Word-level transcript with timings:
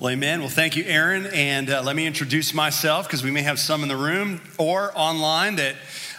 Well, 0.00 0.10
amen. 0.10 0.38
Well, 0.38 0.48
thank 0.48 0.76
you, 0.76 0.84
Aaron. 0.86 1.26
And 1.26 1.68
uh, 1.68 1.82
let 1.82 1.96
me 1.96 2.06
introduce 2.06 2.54
myself 2.54 3.08
because 3.08 3.24
we 3.24 3.32
may 3.32 3.42
have 3.42 3.58
some 3.58 3.82
in 3.82 3.88
the 3.88 3.96
room 3.96 4.40
or 4.56 4.92
online 4.94 5.56
that 5.56 5.74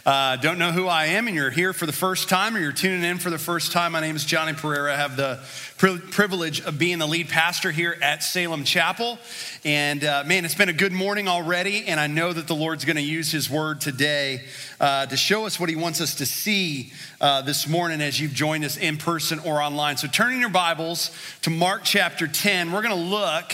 uh, 0.05 0.35
don't 0.35 0.59
know 0.59 0.73
who 0.73 0.87
I 0.87 1.05
am 1.05 1.27
and 1.27 1.35
you're 1.35 1.49
here 1.49 1.71
for 1.71 1.85
the 1.85 1.93
first 1.93 2.27
time 2.27 2.57
or 2.57 2.59
you're 2.59 2.73
tuning 2.73 3.03
in 3.03 3.19
for 3.19 3.29
the 3.29 3.37
first 3.37 3.71
time. 3.71 3.93
My 3.93 4.01
name 4.01 4.17
is 4.17 4.25
Johnny 4.25 4.51
Pereira. 4.51 4.91
I 4.91 4.97
have 4.97 5.15
the 5.15 5.39
pri- 5.77 5.97
privilege 6.11 6.59
of 6.59 6.77
being 6.77 6.99
the 6.99 7.07
lead 7.07 7.29
pastor 7.29 7.71
here 7.71 7.97
at 8.01 8.21
Salem 8.21 8.65
Chapel. 8.65 9.17
And 9.63 10.03
uh, 10.03 10.25
man, 10.25 10.43
it's 10.43 10.55
been 10.55 10.67
a 10.67 10.73
good 10.73 10.91
morning 10.91 11.29
already. 11.29 11.85
And 11.85 12.01
I 12.01 12.07
know 12.07 12.33
that 12.33 12.47
the 12.47 12.55
Lord's 12.55 12.83
going 12.83 12.97
to 12.97 13.01
use 13.01 13.31
his 13.31 13.49
word 13.49 13.79
today 13.79 14.41
uh, 14.81 15.05
to 15.05 15.15
show 15.15 15.45
us 15.45 15.57
what 15.57 15.69
he 15.69 15.77
wants 15.77 16.01
us 16.01 16.15
to 16.15 16.25
see 16.25 16.91
uh, 17.21 17.43
this 17.43 17.65
morning 17.65 18.01
as 18.01 18.19
you've 18.19 18.33
joined 18.33 18.65
us 18.65 18.75
in 18.75 18.97
person 18.97 19.39
or 19.39 19.61
online. 19.61 19.95
So 19.95 20.09
turning 20.09 20.41
your 20.41 20.49
Bibles 20.49 21.11
to 21.43 21.49
Mark 21.49 21.85
chapter 21.85 22.27
10, 22.27 22.73
we're 22.73 22.81
going 22.81 22.93
to 22.93 23.09
look 23.09 23.53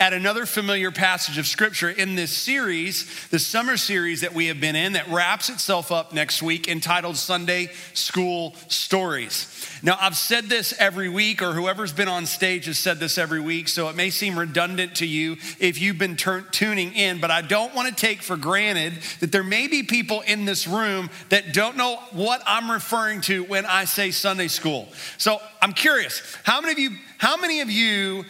at 0.00 0.12
another 0.12 0.46
familiar 0.46 0.90
passage 0.90 1.38
of 1.38 1.46
scripture 1.46 1.90
in 1.90 2.14
this 2.14 2.30
series, 2.30 3.28
the 3.30 3.38
summer 3.38 3.76
series 3.76 4.20
that 4.20 4.32
we 4.32 4.46
have 4.46 4.60
been 4.60 4.76
in, 4.76 4.92
that 4.92 5.08
wraps 5.08 5.48
itself 5.48 5.90
up 5.90 6.12
next 6.12 6.40
week 6.40 6.68
entitled 6.68 7.16
Sunday 7.16 7.70
School 7.94 8.54
Stories. 8.68 9.54
Now, 9.82 9.96
I've 10.00 10.16
said 10.16 10.44
this 10.44 10.72
every 10.78 11.08
week, 11.08 11.42
or 11.42 11.52
whoever's 11.52 11.92
been 11.92 12.08
on 12.08 12.26
stage 12.26 12.66
has 12.66 12.78
said 12.78 13.00
this 13.00 13.18
every 13.18 13.40
week, 13.40 13.68
so 13.68 13.88
it 13.88 13.96
may 13.96 14.10
seem 14.10 14.38
redundant 14.38 14.96
to 14.96 15.06
you 15.06 15.36
if 15.58 15.80
you've 15.80 15.98
been 15.98 16.16
tur- 16.16 16.46
tuning 16.52 16.92
in, 16.92 17.20
but 17.20 17.30
I 17.30 17.42
don't 17.42 17.74
want 17.74 17.88
to 17.88 17.94
take 17.94 18.22
for 18.22 18.36
granted 18.36 18.94
that 19.20 19.32
there 19.32 19.42
may 19.42 19.66
be 19.66 19.82
people 19.82 20.20
in 20.22 20.44
this 20.44 20.68
room 20.68 21.10
that 21.30 21.52
don't 21.52 21.76
know 21.76 21.96
what 22.12 22.40
I'm 22.46 22.70
referring 22.70 23.20
to 23.22 23.42
when 23.44 23.66
I 23.66 23.84
say 23.84 24.12
Sunday 24.12 24.48
school. 24.48 24.88
So 25.16 25.40
I'm 25.60 25.72
curious, 25.72 26.22
how 26.44 26.60
many 26.60 26.72
of 26.72 26.78
you, 26.78 26.90
how 27.18 27.36
many 27.36 27.60
of 27.60 27.70
you 27.70 28.24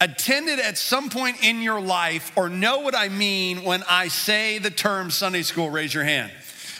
attended 0.00 0.58
at 0.58 0.76
some 0.76 1.08
point 1.08 1.42
in 1.42 1.62
your 1.62 1.80
life 1.80 2.32
or 2.36 2.48
know 2.48 2.80
what 2.80 2.94
I 2.94 3.08
mean 3.08 3.64
when 3.64 3.82
I 3.88 4.08
say 4.08 4.58
the 4.58 4.70
term 4.70 5.10
Sunday 5.10 5.42
school? 5.42 5.70
Raise 5.70 5.94
your 5.94 6.04
hand. 6.04 6.32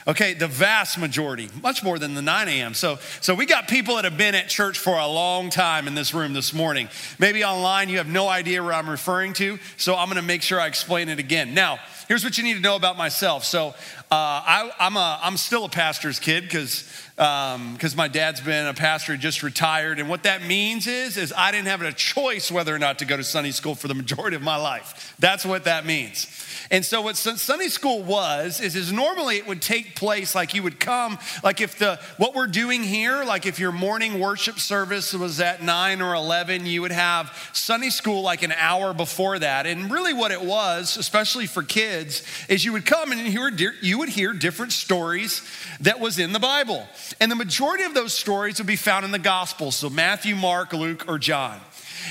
Okay, 0.08 0.34
the 0.34 0.46
vast 0.46 0.98
majority, 0.98 1.48
much 1.62 1.82
more 1.82 1.98
than 1.98 2.14
the 2.14 2.22
9 2.22 2.46
a.m. 2.46 2.74
So, 2.74 3.00
so 3.20 3.34
we 3.34 3.44
got 3.44 3.66
people 3.66 3.96
that 3.96 4.04
have 4.04 4.16
been 4.16 4.36
at 4.36 4.48
church 4.48 4.78
for 4.78 4.96
a 4.96 5.06
long 5.06 5.50
time 5.50 5.88
in 5.88 5.96
this 5.96 6.14
room 6.14 6.32
this 6.32 6.54
morning. 6.54 6.88
Maybe 7.18 7.42
online 7.42 7.88
you 7.88 7.96
have 7.96 8.06
no 8.06 8.28
idea 8.28 8.62
where 8.62 8.72
I'm 8.72 8.88
referring 8.88 9.32
to, 9.34 9.58
so 9.76 9.96
I'm 9.96 10.06
gonna 10.06 10.22
make 10.22 10.42
sure 10.42 10.60
I 10.60 10.68
explain 10.68 11.08
it 11.08 11.18
again. 11.18 11.54
Now, 11.54 11.80
here's 12.06 12.22
what 12.22 12.38
you 12.38 12.44
need 12.44 12.54
to 12.54 12.60
know 12.60 12.76
about 12.76 12.96
myself. 12.96 13.44
So, 13.44 13.68
uh, 13.68 14.12
I, 14.12 14.70
I'm, 14.78 14.96
a, 14.96 15.18
I'm 15.20 15.36
still 15.36 15.64
a 15.64 15.68
pastor's 15.68 16.20
kid 16.20 16.44
because 16.44 16.88
because 17.16 17.92
um, 17.94 17.96
my 17.96 18.08
dad's 18.08 18.42
been 18.42 18.66
a 18.66 18.74
pastor, 18.74 19.16
just 19.16 19.42
retired. 19.42 19.98
And 19.98 20.08
what 20.08 20.24
that 20.24 20.44
means 20.44 20.86
is, 20.86 21.16
is 21.16 21.32
I 21.34 21.50
didn't 21.50 21.68
have 21.68 21.80
a 21.80 21.90
choice 21.90 22.50
whether 22.50 22.74
or 22.74 22.78
not 22.78 22.98
to 22.98 23.06
go 23.06 23.16
to 23.16 23.24
Sunday 23.24 23.52
school 23.52 23.74
for 23.74 23.88
the 23.88 23.94
majority 23.94 24.36
of 24.36 24.42
my 24.42 24.56
life. 24.56 25.14
That's 25.18 25.46
what 25.46 25.64
that 25.64 25.86
means. 25.86 26.26
And 26.70 26.84
so 26.84 27.00
what 27.00 27.16
Sunday 27.16 27.68
school 27.68 28.02
was 28.02 28.60
is, 28.60 28.76
is 28.76 28.92
normally 28.92 29.36
it 29.36 29.46
would 29.46 29.62
take 29.62 29.94
place 29.94 30.34
like 30.34 30.52
you 30.52 30.62
would 30.62 30.80
come, 30.80 31.18
like 31.44 31.60
if 31.60 31.78
the 31.78 31.98
what 32.16 32.34
we're 32.34 32.48
doing 32.48 32.82
here, 32.82 33.24
like 33.24 33.46
if 33.46 33.58
your 33.58 33.72
morning 33.72 34.18
worship 34.18 34.58
service 34.58 35.14
was 35.14 35.40
at 35.40 35.62
nine 35.62 36.02
or 36.02 36.14
eleven, 36.14 36.66
you 36.66 36.82
would 36.82 36.92
have 36.92 37.32
Sunday 37.52 37.90
school 37.90 38.22
like 38.22 38.42
an 38.42 38.52
hour 38.52 38.92
before 38.92 39.38
that. 39.38 39.66
And 39.66 39.90
really, 39.90 40.12
what 40.12 40.32
it 40.32 40.42
was, 40.42 40.96
especially 40.96 41.46
for 41.46 41.62
kids, 41.62 42.22
is 42.48 42.64
you 42.64 42.72
would 42.72 42.84
come 42.84 43.12
and 43.12 43.20
you 43.20 43.40
would, 43.42 43.60
you 43.80 43.98
would 43.98 44.08
hear 44.08 44.32
different 44.32 44.72
stories 44.72 45.42
that 45.80 46.00
was 46.00 46.18
in 46.18 46.32
the 46.32 46.40
Bible. 46.40 46.86
And 47.20 47.30
the 47.30 47.36
majority 47.36 47.84
of 47.84 47.94
those 47.94 48.12
stories 48.12 48.58
would 48.58 48.66
be 48.66 48.76
found 48.76 49.04
in 49.04 49.10
the 49.10 49.18
Gospels, 49.18 49.76
so 49.76 49.90
Matthew, 49.90 50.34
Mark, 50.34 50.72
Luke, 50.72 51.04
or 51.08 51.18
John. 51.18 51.60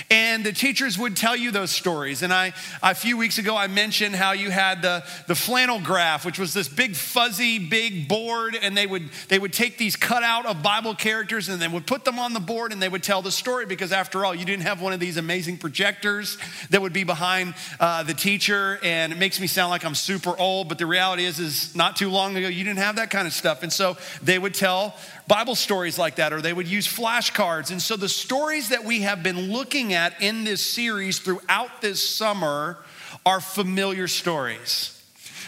And 0.09 0.43
the 0.45 0.51
teachers 0.51 0.97
would 0.97 1.15
tell 1.15 1.35
you 1.35 1.51
those 1.51 1.71
stories. 1.71 2.21
And 2.21 2.33
I, 2.33 2.53
a 2.83 2.95
few 2.95 3.17
weeks 3.17 3.37
ago, 3.37 3.55
I 3.55 3.67
mentioned 3.67 4.15
how 4.15 4.31
you 4.31 4.49
had 4.49 4.81
the, 4.81 5.03
the 5.27 5.35
flannel 5.35 5.79
graph, 5.79 6.25
which 6.25 6.39
was 6.39 6.53
this 6.53 6.67
big, 6.67 6.95
fuzzy, 6.95 7.59
big 7.59 8.07
board. 8.07 8.57
And 8.61 8.75
they 8.75 8.87
would, 8.87 9.09
they 9.29 9.39
would 9.39 9.53
take 9.53 9.77
these 9.77 9.95
cut 9.95 10.23
out 10.23 10.45
of 10.45 10.63
Bible 10.63 10.95
characters 10.95 11.49
and 11.49 11.61
they 11.61 11.67
would 11.67 11.87
put 11.87 12.05
them 12.05 12.19
on 12.19 12.33
the 12.33 12.39
board 12.39 12.71
and 12.71 12.81
they 12.81 12.89
would 12.89 13.03
tell 13.03 13.21
the 13.21 13.31
story 13.31 13.65
because, 13.65 13.91
after 13.91 14.25
all, 14.25 14.35
you 14.35 14.45
didn't 14.45 14.63
have 14.63 14.81
one 14.81 14.93
of 14.93 14.99
these 14.99 15.17
amazing 15.17 15.57
projectors 15.57 16.37
that 16.69 16.81
would 16.81 16.93
be 16.93 17.03
behind 17.03 17.53
uh, 17.79 18.03
the 18.03 18.13
teacher. 18.13 18.79
And 18.83 19.11
it 19.11 19.17
makes 19.17 19.39
me 19.39 19.47
sound 19.47 19.69
like 19.69 19.85
I'm 19.85 19.95
super 19.95 20.37
old, 20.37 20.69
but 20.69 20.77
the 20.77 20.85
reality 20.85 21.25
is, 21.25 21.39
is 21.39 21.75
not 21.75 21.95
too 21.95 22.09
long 22.09 22.35
ago, 22.35 22.47
you 22.47 22.63
didn't 22.63 22.79
have 22.79 22.97
that 22.97 23.09
kind 23.09 23.27
of 23.27 23.33
stuff. 23.33 23.63
And 23.63 23.71
so 23.71 23.97
they 24.21 24.39
would 24.39 24.53
tell 24.53 24.95
Bible 25.27 25.55
stories 25.55 25.97
like 25.97 26.15
that, 26.15 26.33
or 26.33 26.41
they 26.41 26.53
would 26.53 26.67
use 26.67 26.87
flashcards. 26.87 27.71
And 27.71 27.81
so 27.81 27.95
the 27.95 28.09
stories 28.09 28.69
that 28.69 28.83
we 28.83 29.01
have 29.01 29.23
been 29.23 29.51
looking 29.51 29.93
at 29.93 30.21
in 30.21 30.43
this 30.43 30.61
series 30.61 31.19
throughout 31.19 31.81
this 31.81 32.07
summer 32.07 32.77
are 33.25 33.41
familiar 33.41 34.07
stories. 34.07 34.91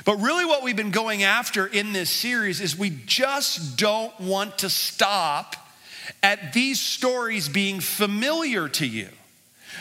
But 0.06 0.18
really, 0.18 0.46
what 0.46 0.64
we've 0.64 0.76
been 0.76 0.92
going 0.92 1.24
after 1.24 1.68
in 1.68 1.94
this 1.94 2.10
series 2.10 2.62
is 2.62 2.78
we 2.78 2.90
just 2.90 3.78
don't 3.78 4.18
want 4.20 4.60
to 4.60 4.70
stop 4.70 5.56
at 6.24 6.54
these 6.54 6.80
stories 6.80 7.50
being 7.50 7.80
familiar 7.80 8.68
to 8.70 8.86
you. 8.86 9.10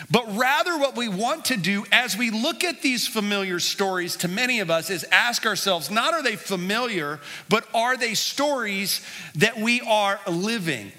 But 0.09 0.35
rather, 0.35 0.77
what 0.77 0.95
we 0.95 1.07
want 1.07 1.45
to 1.45 1.57
do 1.57 1.85
as 1.91 2.17
we 2.17 2.29
look 2.29 2.63
at 2.63 2.81
these 2.81 3.07
familiar 3.07 3.59
stories 3.59 4.15
to 4.17 4.27
many 4.27 4.59
of 4.59 4.69
us 4.69 4.89
is 4.89 5.05
ask 5.11 5.45
ourselves 5.45 5.89
not 5.89 6.13
are 6.13 6.23
they 6.23 6.35
familiar, 6.35 7.19
but 7.49 7.67
are 7.73 7.97
they 7.97 8.13
stories 8.13 9.01
that 9.35 9.57
we 9.57 9.81
are 9.81 10.19
living? 10.27 10.91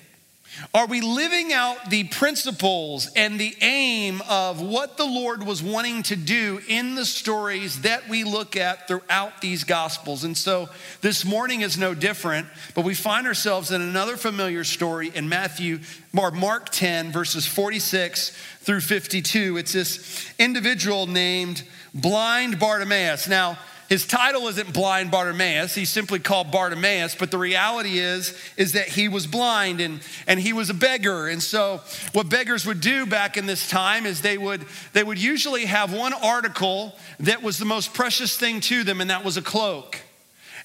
Are 0.74 0.86
we 0.86 1.00
living 1.00 1.52
out 1.52 1.90
the 1.90 2.04
principles 2.04 3.10
and 3.14 3.38
the 3.38 3.56
aim 3.60 4.22
of 4.28 4.60
what 4.60 4.96
the 4.96 5.04
Lord 5.04 5.44
was 5.44 5.62
wanting 5.62 6.02
to 6.04 6.16
do 6.16 6.60
in 6.68 6.94
the 6.94 7.04
stories 7.04 7.82
that 7.82 8.08
we 8.08 8.24
look 8.24 8.56
at 8.56 8.88
throughout 8.88 9.40
these 9.40 9.64
Gospels? 9.64 10.24
And 10.24 10.36
so 10.36 10.68
this 11.00 11.24
morning 11.24 11.60
is 11.60 11.78
no 11.78 11.94
different, 11.94 12.48
but 12.74 12.84
we 12.84 12.94
find 12.94 13.26
ourselves 13.26 13.70
in 13.70 13.80
another 13.80 14.16
familiar 14.16 14.64
story 14.64 15.10
in 15.14 15.28
Matthew, 15.28 15.80
or 16.16 16.30
Mark 16.30 16.70
10, 16.70 17.12
verses 17.12 17.46
46 17.46 18.30
through 18.60 18.80
52. 18.80 19.56
It's 19.56 19.72
this 19.72 20.32
individual 20.38 21.06
named 21.06 21.62
Blind 21.94 22.58
Bartimaeus. 22.58 23.28
Now, 23.28 23.58
his 23.88 24.06
title 24.06 24.48
isn't 24.48 24.74
blind 24.74 25.10
Bartimaeus. 25.10 25.74
He's 25.74 25.88
simply 25.88 26.18
called 26.18 26.50
Bartimaeus, 26.50 27.14
but 27.14 27.30
the 27.30 27.38
reality 27.38 27.98
is, 27.98 28.36
is 28.56 28.72
that 28.72 28.88
he 28.88 29.08
was 29.08 29.26
blind 29.26 29.80
and, 29.80 30.00
and 30.26 30.38
he 30.38 30.52
was 30.52 30.68
a 30.68 30.74
beggar. 30.74 31.28
And 31.28 31.42
so 31.42 31.80
what 32.12 32.28
beggars 32.28 32.66
would 32.66 32.82
do 32.82 33.06
back 33.06 33.38
in 33.38 33.46
this 33.46 33.68
time 33.68 34.04
is 34.04 34.20
they 34.20 34.36
would, 34.36 34.66
they 34.92 35.02
would 35.02 35.18
usually 35.18 35.64
have 35.64 35.94
one 35.94 36.12
article 36.12 36.94
that 37.20 37.42
was 37.42 37.58
the 37.58 37.64
most 37.64 37.94
precious 37.94 38.36
thing 38.36 38.60
to 38.62 38.84
them, 38.84 39.00
and 39.00 39.08
that 39.08 39.24
was 39.24 39.38
a 39.38 39.42
cloak. 39.42 40.02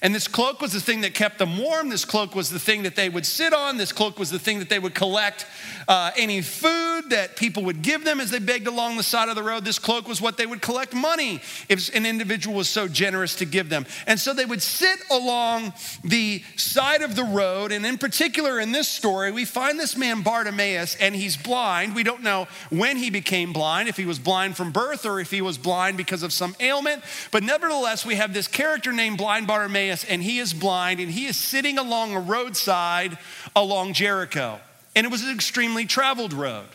And 0.04 0.14
this 0.14 0.28
cloak 0.28 0.60
was 0.60 0.74
the 0.74 0.82
thing 0.82 1.00
that 1.00 1.14
kept 1.14 1.38
them 1.38 1.56
warm. 1.56 1.88
This 1.88 2.04
cloak 2.04 2.34
was 2.34 2.50
the 2.50 2.58
thing 2.58 2.82
that 2.82 2.94
they 2.94 3.08
would 3.08 3.24
sit 3.24 3.54
on. 3.54 3.78
This 3.78 3.90
cloak 3.90 4.18
was 4.18 4.30
the 4.30 4.38
thing 4.38 4.58
that 4.58 4.68
they 4.68 4.78
would 4.78 4.94
collect 4.94 5.46
uh, 5.88 6.10
any 6.14 6.42
food 6.42 7.08
that 7.08 7.36
people 7.36 7.64
would 7.64 7.80
give 7.80 8.04
them 8.04 8.20
as 8.20 8.30
they 8.30 8.38
begged 8.38 8.66
along 8.66 8.98
the 8.98 9.02
side 9.02 9.30
of 9.30 9.34
the 9.34 9.42
road. 9.42 9.64
This 9.64 9.78
cloak 9.78 10.06
was 10.06 10.20
what 10.20 10.36
they 10.36 10.44
would 10.44 10.60
collect 10.60 10.92
money 10.92 11.40
if 11.70 11.94
an 11.96 12.04
individual 12.04 12.54
was 12.54 12.68
so 12.68 12.86
generous 12.86 13.34
to 13.36 13.46
give 13.46 13.70
them. 13.70 13.86
And 14.06 14.20
so 14.20 14.34
they 14.34 14.44
would 14.44 14.60
sit 14.60 14.98
along 15.10 15.72
the 16.04 16.42
side 16.56 17.00
of 17.00 17.16
the 17.16 17.24
road. 17.24 17.72
And 17.72 17.86
in 17.86 17.96
particular, 17.96 18.60
in 18.60 18.72
this 18.72 18.88
story, 18.88 19.32
we 19.32 19.46
find 19.46 19.80
this 19.80 19.96
man 19.96 20.20
Bartimaeus, 20.20 20.96
and 20.96 21.16
he's 21.16 21.38
blind. 21.38 21.94
We 21.94 22.02
don't 22.02 22.22
know 22.22 22.46
when 22.68 22.98
he 22.98 23.08
became 23.08 23.54
blind, 23.54 23.88
if 23.88 23.96
he 23.96 24.04
was 24.04 24.18
blind 24.18 24.54
from 24.54 24.70
birth 24.70 25.06
or 25.06 25.18
if 25.18 25.30
he 25.30 25.40
was 25.40 25.56
blind 25.56 25.96
because 25.96 26.22
of 26.22 26.30
some 26.30 26.54
ailment. 26.60 27.02
But 27.30 27.42
nevertheless, 27.42 28.04
we 28.04 28.16
have 28.16 28.34
this 28.34 28.48
character 28.48 28.92
named 28.92 29.16
Blind 29.16 29.46
Bartimaeus 29.46 29.93
and 30.02 30.22
he 30.22 30.40
is 30.40 30.52
blind, 30.52 30.98
and 30.98 31.10
he 31.10 31.26
is 31.26 31.36
sitting 31.36 31.78
along 31.78 32.16
a 32.16 32.20
roadside 32.20 33.18
along 33.54 33.92
Jericho. 33.92 34.58
And 34.96 35.06
it 35.06 35.10
was 35.10 35.22
an 35.22 35.32
extremely 35.32 35.84
traveled 35.84 36.32
road. 36.32 36.66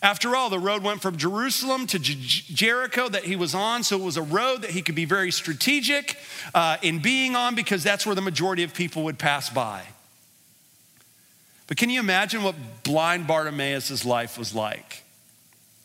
After 0.00 0.34
all, 0.34 0.48
the 0.48 0.58
road 0.58 0.82
went 0.82 1.02
from 1.02 1.16
Jerusalem 1.16 1.86
to 1.88 1.98
Jericho 1.98 3.08
that 3.08 3.24
he 3.24 3.36
was 3.36 3.54
on, 3.54 3.82
so 3.82 3.98
it 3.98 4.04
was 4.04 4.16
a 4.16 4.22
road 4.22 4.62
that 4.62 4.70
he 4.70 4.80
could 4.80 4.94
be 4.94 5.04
very 5.04 5.32
strategic 5.32 6.16
uh, 6.54 6.76
in 6.82 7.00
being 7.00 7.34
on 7.34 7.54
because 7.54 7.82
that's 7.82 8.06
where 8.06 8.14
the 8.14 8.22
majority 8.22 8.62
of 8.62 8.74
people 8.74 9.04
would 9.04 9.18
pass 9.18 9.50
by. 9.50 9.82
But 11.66 11.76
can 11.76 11.90
you 11.90 12.00
imagine 12.00 12.42
what 12.42 12.54
blind 12.84 13.26
Bartimaeus' 13.26 14.04
life 14.04 14.38
was 14.38 14.54
like? 14.54 15.04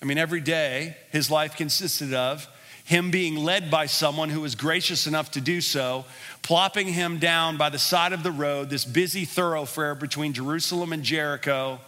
I 0.02 0.06
mean, 0.06 0.18
every 0.18 0.42
day 0.42 0.98
his 1.12 1.32
life 1.32 1.56
consisted 1.56 2.14
of 2.14 2.48
him 2.84 3.12
being 3.12 3.36
led 3.36 3.72
by 3.72 3.86
someone 3.86 4.30
who 4.30 4.42
was 4.42 4.56
gracious 4.56 5.08
enough 5.08 5.32
to 5.32 5.42
do 5.42 5.62
so, 5.62 6.06
plopping 6.42 6.88
him 6.88 7.18
down 7.18 7.58
by 7.58 7.70
the 7.70 7.80
side 7.80 8.12
of 8.12 8.24
the 8.24 8.32
road, 8.32 8.70
this 8.70 8.86
busy 8.86 9.26
thoroughfare 9.26 9.96
between 9.96 10.34
Jerusalem 10.34 10.92
and 10.92 11.04
Jericho. 11.04 11.80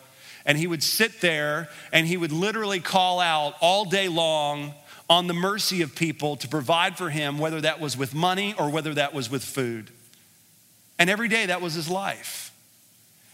And 0.45 0.57
he 0.57 0.67
would 0.67 0.83
sit 0.83 1.21
there 1.21 1.69
and 1.91 2.07
he 2.07 2.17
would 2.17 2.31
literally 2.31 2.79
call 2.79 3.19
out 3.19 3.55
all 3.61 3.85
day 3.85 4.07
long 4.07 4.73
on 5.09 5.27
the 5.27 5.33
mercy 5.33 5.81
of 5.81 5.95
people 5.95 6.35
to 6.37 6.47
provide 6.47 6.97
for 6.97 7.09
him, 7.09 7.37
whether 7.37 7.61
that 7.61 7.79
was 7.79 7.97
with 7.97 8.15
money 8.15 8.55
or 8.57 8.69
whether 8.69 8.93
that 8.93 9.13
was 9.13 9.29
with 9.29 9.43
food. 9.43 9.91
And 10.97 11.09
every 11.09 11.27
day 11.27 11.47
that 11.47 11.61
was 11.61 11.73
his 11.73 11.89
life. 11.89 12.53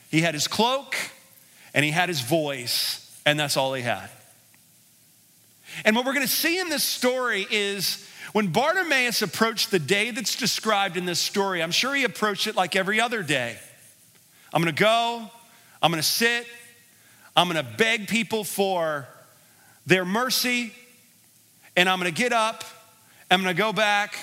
He 0.09 0.21
had 0.21 0.33
his 0.33 0.47
cloak 0.47 0.95
and 1.73 1.85
he 1.85 1.91
had 1.91 2.09
his 2.09 2.21
voice, 2.21 3.21
and 3.25 3.39
that's 3.39 3.55
all 3.55 3.73
he 3.73 3.81
had. 3.81 4.09
And 5.85 5.95
what 5.95 6.05
we're 6.05 6.13
going 6.13 6.25
to 6.25 6.31
see 6.31 6.59
in 6.59 6.69
this 6.69 6.83
story 6.83 7.47
is 7.49 8.07
when 8.33 8.47
Bartimaeus 8.47 9.21
approached 9.21 9.71
the 9.71 9.79
day 9.79 10.11
that's 10.11 10.35
described 10.35 10.97
in 10.97 11.05
this 11.05 11.19
story, 11.19 11.61
I'm 11.61 11.71
sure 11.71 11.93
he 11.93 12.03
approached 12.03 12.47
it 12.47 12.55
like 12.55 12.75
every 12.75 13.01
other 13.01 13.23
day. 13.23 13.57
I'm 14.53 14.61
going 14.61 14.73
to 14.73 14.79
go, 14.79 15.29
I'm 15.81 15.91
going 15.91 16.01
to 16.01 16.07
sit, 16.07 16.45
I'm 17.35 17.49
going 17.49 17.63
to 17.63 17.77
beg 17.77 18.07
people 18.07 18.43
for 18.43 19.07
their 19.85 20.05
mercy, 20.05 20.73
and 21.75 21.89
I'm 21.89 21.99
going 21.99 22.13
to 22.13 22.17
get 22.17 22.33
up, 22.33 22.63
I'm 23.29 23.41
going 23.41 23.55
to 23.55 23.59
go 23.59 23.73
back 23.73 24.15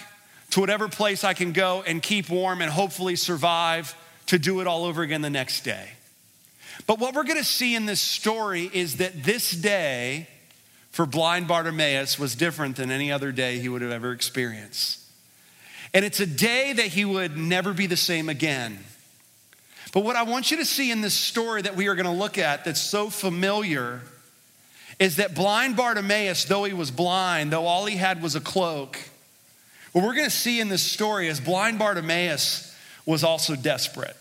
to 0.51 0.61
whatever 0.61 0.89
place 0.89 1.25
I 1.25 1.35
can 1.35 1.53
go 1.53 1.83
and 1.87 2.03
keep 2.03 2.31
warm 2.31 2.63
and 2.63 2.71
hopefully 2.71 3.17
survive 3.17 3.95
to 4.27 4.39
do 4.39 4.61
it 4.61 4.67
all 4.67 4.85
over 4.85 5.03
again 5.03 5.23
the 5.23 5.31
next 5.31 5.63
day. 5.63 5.91
But 6.87 6.99
what 6.99 7.15
we're 7.15 7.25
going 7.25 7.39
to 7.39 7.45
see 7.45 7.75
in 7.75 7.87
this 7.87 8.01
story 8.01 8.71
is 8.73 8.99
that 8.99 9.25
this 9.25 9.51
day 9.51 10.29
for 10.91 11.07
blind 11.07 11.49
Bartimaeus 11.49 12.19
was 12.19 12.35
different 12.35 12.77
than 12.77 12.91
any 12.91 13.13
other 13.13 13.33
day 13.33 13.59
he 13.59 13.69
would 13.69 13.83
have 13.83 13.91
ever 13.91 14.13
experienced. 14.13 15.01
And 15.95 16.05
it's 16.05 16.21
a 16.21 16.27
day 16.27 16.73
that 16.73 16.87
he 16.87 17.05
would 17.05 17.37
never 17.37 17.73
be 17.73 17.87
the 17.87 17.97
same 17.97 18.29
again. 18.29 18.79
But 19.93 20.05
what 20.05 20.17
I 20.17 20.23
want 20.25 20.51
you 20.51 20.59
to 20.59 20.65
see 20.65 20.91
in 20.91 21.01
this 21.01 21.15
story 21.15 21.63
that 21.63 21.77
we 21.77 21.89
are 21.89 21.95
going 21.95 22.07
to 22.07 22.13
look 22.13 22.37
at 22.37 22.65
that's 22.65 22.81
so 22.81 23.09
familiar 23.09 24.03
is 24.99 25.17
that 25.17 25.35
blind 25.35 25.77
Bartimaeus, 25.77 26.45
though 26.45 26.65
he 26.65 26.73
was 26.73 26.91
blind, 26.91 27.53
though 27.53 27.67
all 27.67 27.87
he 27.87 27.97
had 27.97 28.21
was 28.23 28.35
a 28.35 28.41
cloak, 28.41 28.99
what 29.93 30.05
we're 30.05 30.15
going 30.15 30.27
to 30.27 30.31
see 30.31 30.61
in 30.61 30.69
this 30.69 30.83
story 30.83 31.29
is 31.29 31.41
blind 31.41 31.79
Bartimaeus 31.79 32.77
was 33.07 33.25
also 33.25 33.57
desperate. 33.57 34.17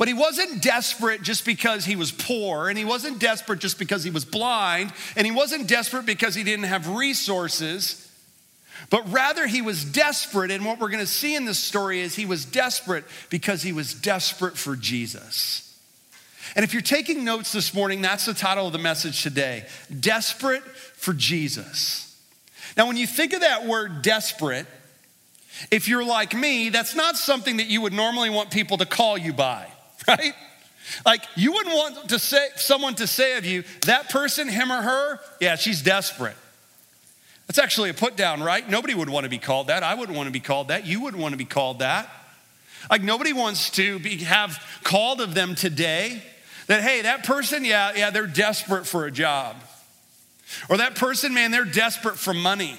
But 0.00 0.08
he 0.08 0.14
wasn't 0.14 0.62
desperate 0.62 1.20
just 1.20 1.44
because 1.44 1.84
he 1.84 1.94
was 1.94 2.10
poor, 2.10 2.70
and 2.70 2.78
he 2.78 2.86
wasn't 2.86 3.18
desperate 3.18 3.58
just 3.58 3.78
because 3.78 4.02
he 4.02 4.08
was 4.08 4.24
blind, 4.24 4.94
and 5.14 5.26
he 5.26 5.30
wasn't 5.30 5.66
desperate 5.68 6.06
because 6.06 6.34
he 6.34 6.42
didn't 6.42 6.64
have 6.64 6.88
resources. 6.88 8.10
But 8.88 9.12
rather, 9.12 9.46
he 9.46 9.60
was 9.60 9.84
desperate. 9.84 10.50
And 10.50 10.64
what 10.64 10.80
we're 10.80 10.88
going 10.88 11.04
to 11.04 11.06
see 11.06 11.36
in 11.36 11.44
this 11.44 11.58
story 11.58 12.00
is 12.00 12.14
he 12.14 12.24
was 12.24 12.46
desperate 12.46 13.04
because 13.28 13.60
he 13.60 13.74
was 13.74 13.92
desperate 13.92 14.56
for 14.56 14.74
Jesus. 14.74 15.78
And 16.56 16.64
if 16.64 16.72
you're 16.72 16.80
taking 16.80 17.22
notes 17.22 17.52
this 17.52 17.74
morning, 17.74 18.00
that's 18.00 18.24
the 18.24 18.32
title 18.32 18.66
of 18.66 18.72
the 18.72 18.78
message 18.78 19.22
today 19.22 19.66
Desperate 20.00 20.62
for 20.62 21.12
Jesus. 21.12 22.18
Now, 22.74 22.86
when 22.86 22.96
you 22.96 23.06
think 23.06 23.34
of 23.34 23.42
that 23.42 23.66
word 23.66 24.00
desperate, 24.00 24.66
if 25.70 25.88
you're 25.88 26.06
like 26.06 26.34
me, 26.34 26.70
that's 26.70 26.94
not 26.94 27.16
something 27.16 27.58
that 27.58 27.66
you 27.66 27.82
would 27.82 27.92
normally 27.92 28.30
want 28.30 28.50
people 28.50 28.78
to 28.78 28.86
call 28.86 29.18
you 29.18 29.34
by, 29.34 29.69
right? 30.10 30.34
Like 31.06 31.22
you 31.36 31.52
wouldn't 31.52 31.74
want 31.74 32.08
to 32.10 32.18
say 32.18 32.48
someone 32.56 32.94
to 32.96 33.06
say 33.06 33.36
of 33.36 33.44
you, 33.44 33.64
that 33.82 34.10
person, 34.10 34.48
him 34.48 34.72
or 34.72 34.82
her, 34.82 35.20
yeah, 35.40 35.56
she's 35.56 35.82
desperate. 35.82 36.36
That's 37.46 37.58
actually 37.58 37.90
a 37.90 37.94
put 37.94 38.16
down, 38.16 38.42
right? 38.42 38.68
Nobody 38.68 38.94
would 38.94 39.08
want 39.08 39.24
to 39.24 39.30
be 39.30 39.38
called 39.38 39.68
that. 39.68 39.82
I 39.82 39.94
wouldn't 39.94 40.16
want 40.16 40.28
to 40.28 40.32
be 40.32 40.40
called 40.40 40.68
that. 40.68 40.86
You 40.86 41.00
wouldn't 41.00 41.20
want 41.20 41.32
to 41.32 41.38
be 41.38 41.44
called 41.44 41.80
that. 41.80 42.08
Like 42.90 43.02
nobody 43.02 43.32
wants 43.32 43.70
to 43.70 43.98
be, 43.98 44.18
have 44.18 44.62
called 44.84 45.20
of 45.20 45.34
them 45.34 45.54
today 45.54 46.22
that, 46.66 46.82
hey, 46.82 47.02
that 47.02 47.24
person, 47.24 47.64
yeah, 47.64 47.92
yeah, 47.96 48.10
they're 48.10 48.26
desperate 48.26 48.86
for 48.86 49.04
a 49.04 49.10
job. 49.10 49.56
Or 50.68 50.78
that 50.78 50.94
person, 50.94 51.34
man, 51.34 51.50
they're 51.50 51.64
desperate 51.64 52.16
for 52.16 52.32
money. 52.32 52.76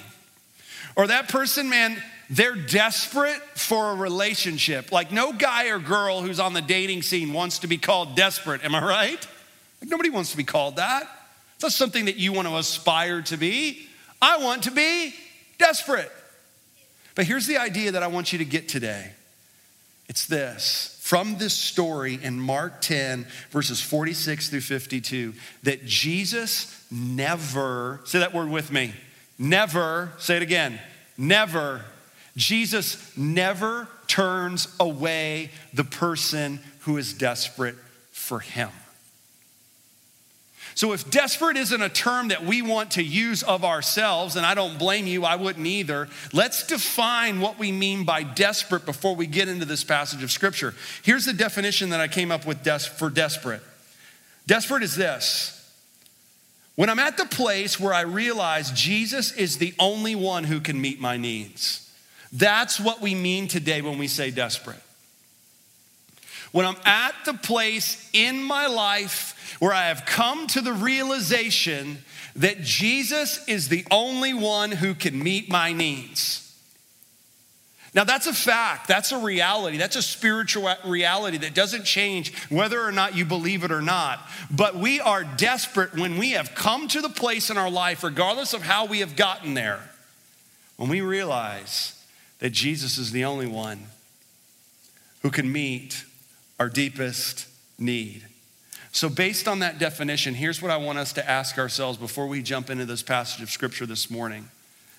Or 0.96 1.06
that 1.06 1.28
person, 1.28 1.68
man, 1.68 2.02
they're 2.30 2.56
desperate 2.56 3.40
for 3.54 3.90
a 3.90 3.94
relationship. 3.94 4.92
Like 4.92 5.12
no 5.12 5.32
guy 5.32 5.68
or 5.68 5.78
girl 5.78 6.22
who's 6.22 6.40
on 6.40 6.52
the 6.52 6.62
dating 6.62 7.02
scene 7.02 7.32
wants 7.32 7.60
to 7.60 7.66
be 7.66 7.78
called 7.78 8.16
desperate. 8.16 8.64
Am 8.64 8.74
I 8.74 8.84
right? 8.84 9.28
Like 9.80 9.90
nobody 9.90 10.10
wants 10.10 10.30
to 10.30 10.36
be 10.36 10.44
called 10.44 10.76
that. 10.76 11.08
Something 11.58 12.06
that 12.06 12.16
you 12.16 12.32
want 12.32 12.48
to 12.48 12.56
aspire 12.56 13.22
to 13.22 13.36
be. 13.36 13.86
I 14.20 14.38
want 14.38 14.64
to 14.64 14.72
be 14.72 15.14
desperate. 15.58 16.10
But 17.14 17.26
here's 17.26 17.46
the 17.46 17.58
idea 17.58 17.92
that 17.92 18.02
I 18.02 18.08
want 18.08 18.32
you 18.32 18.38
to 18.38 18.44
get 18.44 18.68
today 18.68 19.12
it's 20.08 20.26
this 20.26 20.98
from 21.02 21.36
this 21.36 21.52
story 21.52 22.18
in 22.22 22.40
Mark 22.40 22.80
10, 22.80 23.26
verses 23.50 23.80
46 23.80 24.48
through 24.48 24.60
52, 24.60 25.34
that 25.64 25.84
Jesus 25.84 26.86
never, 26.90 28.00
say 28.04 28.20
that 28.20 28.32
word 28.32 28.48
with 28.48 28.72
me, 28.72 28.94
never, 29.38 30.12
say 30.18 30.36
it 30.36 30.42
again, 30.42 30.80
never, 31.18 31.84
Jesus 32.36 33.16
never 33.16 33.88
turns 34.06 34.68
away 34.80 35.50
the 35.74 35.84
person 35.84 36.60
who 36.80 36.96
is 36.96 37.12
desperate 37.12 37.76
for 38.10 38.40
him. 38.40 38.70
So, 40.74 40.92
if 40.92 41.10
desperate 41.10 41.58
isn't 41.58 41.82
a 41.82 41.90
term 41.90 42.28
that 42.28 42.44
we 42.44 42.62
want 42.62 42.92
to 42.92 43.02
use 43.02 43.42
of 43.42 43.62
ourselves, 43.62 44.36
and 44.36 44.46
I 44.46 44.54
don't 44.54 44.78
blame 44.78 45.06
you, 45.06 45.24
I 45.24 45.36
wouldn't 45.36 45.66
either, 45.66 46.08
let's 46.32 46.66
define 46.66 47.40
what 47.40 47.58
we 47.58 47.70
mean 47.70 48.04
by 48.04 48.22
desperate 48.22 48.86
before 48.86 49.14
we 49.14 49.26
get 49.26 49.48
into 49.48 49.66
this 49.66 49.84
passage 49.84 50.22
of 50.22 50.30
Scripture. 50.30 50.74
Here's 51.02 51.26
the 51.26 51.34
definition 51.34 51.90
that 51.90 52.00
I 52.00 52.08
came 52.08 52.30
up 52.30 52.46
with 52.46 52.66
for 52.86 53.10
desperate 53.10 53.62
desperate 54.46 54.82
is 54.82 54.96
this 54.96 55.58
when 56.74 56.88
I'm 56.88 56.98
at 56.98 57.18
the 57.18 57.26
place 57.26 57.78
where 57.78 57.92
I 57.92 58.00
realize 58.00 58.70
Jesus 58.72 59.32
is 59.32 59.58
the 59.58 59.74
only 59.78 60.14
one 60.14 60.44
who 60.44 60.60
can 60.60 60.80
meet 60.80 61.00
my 61.00 61.16
needs. 61.18 61.91
That's 62.32 62.80
what 62.80 63.00
we 63.00 63.14
mean 63.14 63.48
today 63.48 63.82
when 63.82 63.98
we 63.98 64.08
say 64.08 64.30
desperate. 64.30 64.80
When 66.52 66.66
I'm 66.66 66.76
at 66.84 67.14
the 67.24 67.34
place 67.34 68.10
in 68.12 68.42
my 68.42 68.66
life 68.66 69.56
where 69.58 69.72
I 69.72 69.88
have 69.88 70.04
come 70.06 70.46
to 70.48 70.60
the 70.60 70.72
realization 70.72 71.98
that 72.36 72.62
Jesus 72.62 73.46
is 73.48 73.68
the 73.68 73.84
only 73.90 74.34
one 74.34 74.70
who 74.70 74.94
can 74.94 75.22
meet 75.22 75.50
my 75.50 75.72
needs. 75.72 76.38
Now, 77.94 78.04
that's 78.04 78.26
a 78.26 78.32
fact. 78.32 78.88
That's 78.88 79.12
a 79.12 79.18
reality. 79.18 79.76
That's 79.76 79.96
a 79.96 80.02
spiritual 80.02 80.74
reality 80.86 81.36
that 81.38 81.52
doesn't 81.52 81.84
change 81.84 82.34
whether 82.48 82.82
or 82.82 82.92
not 82.92 83.14
you 83.14 83.26
believe 83.26 83.64
it 83.64 83.70
or 83.70 83.82
not. 83.82 84.20
But 84.50 84.76
we 84.76 84.98
are 85.00 85.24
desperate 85.24 85.92
when 85.92 86.16
we 86.16 86.30
have 86.30 86.54
come 86.54 86.88
to 86.88 87.02
the 87.02 87.10
place 87.10 87.50
in 87.50 87.58
our 87.58 87.70
life, 87.70 88.02
regardless 88.02 88.54
of 88.54 88.62
how 88.62 88.86
we 88.86 89.00
have 89.00 89.14
gotten 89.14 89.52
there, 89.52 89.90
when 90.76 90.88
we 90.88 91.02
realize 91.02 92.01
that 92.42 92.50
Jesus 92.50 92.98
is 92.98 93.12
the 93.12 93.24
only 93.24 93.46
one 93.46 93.86
who 95.22 95.30
can 95.30 95.50
meet 95.50 96.04
our 96.58 96.68
deepest 96.68 97.46
need. 97.78 98.26
So, 98.90 99.08
based 99.08 99.46
on 99.46 99.60
that 99.60 99.78
definition, 99.78 100.34
here's 100.34 100.60
what 100.60 100.72
I 100.72 100.76
want 100.76 100.98
us 100.98 101.12
to 101.12 101.30
ask 101.30 101.56
ourselves 101.56 101.98
before 101.98 102.26
we 102.26 102.42
jump 102.42 102.68
into 102.68 102.84
this 102.84 103.00
passage 103.00 103.44
of 103.44 103.50
scripture 103.50 103.86
this 103.86 104.10
morning 104.10 104.48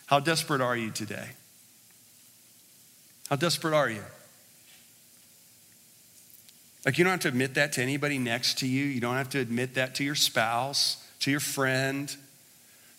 How 0.06 0.22
desperate 0.22 0.62
are 0.62 0.78
you 0.78 0.90
today? 0.90 1.32
How 3.30 3.36
desperate 3.36 3.74
are 3.74 3.90
you? 3.90 4.04
Like, 6.86 6.98
you 6.98 7.04
don't 7.04 7.12
have 7.12 7.20
to 7.22 7.28
admit 7.28 7.56
that 7.56 7.74
to 7.74 7.82
anybody 7.82 8.20
next 8.20 8.60
to 8.60 8.68
you. 8.68 8.86
You 8.86 9.02
don't 9.02 9.18
have 9.18 9.30
to 9.32 9.40
admit 9.40 9.76
that 9.76 9.96
to 9.96 10.06
your 10.06 10.16
spouse, 10.16 11.06
to 11.20 11.30
your 11.30 11.42
friend, 11.42 12.16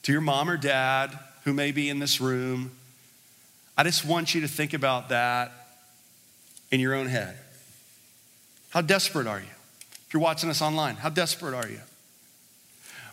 to 0.02 0.12
your 0.12 0.20
mom 0.20 0.50
or 0.50 0.58
dad 0.58 1.18
who 1.44 1.54
may 1.54 1.72
be 1.72 1.88
in 1.88 1.98
this 1.98 2.20
room. 2.20 2.72
I 3.76 3.82
just 3.82 4.04
want 4.04 4.34
you 4.34 4.40
to 4.42 4.48
think 4.48 4.72
about 4.72 5.08
that 5.08 5.52
in 6.70 6.80
your 6.80 6.94
own 6.94 7.06
head. 7.06 7.36
How 8.70 8.80
desperate 8.80 9.26
are 9.26 9.38
you? 9.38 9.46
If 10.06 10.14
you're 10.14 10.22
watching 10.22 10.50
us 10.50 10.62
online, 10.62 10.96
how 10.96 11.08
desperate 11.08 11.54
are 11.54 11.68
you? 11.68 11.80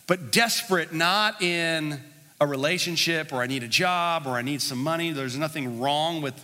But 0.06 0.32
desperate 0.32 0.92
not 0.92 1.40
in 1.40 2.00
a 2.40 2.46
relationship 2.46 3.32
or 3.32 3.42
I 3.42 3.46
need 3.46 3.62
a 3.62 3.68
job 3.68 4.26
or 4.26 4.30
I 4.30 4.42
need 4.42 4.60
some 4.60 4.78
money. 4.78 5.12
There's 5.12 5.38
nothing 5.38 5.80
wrong 5.80 6.22
with, 6.22 6.34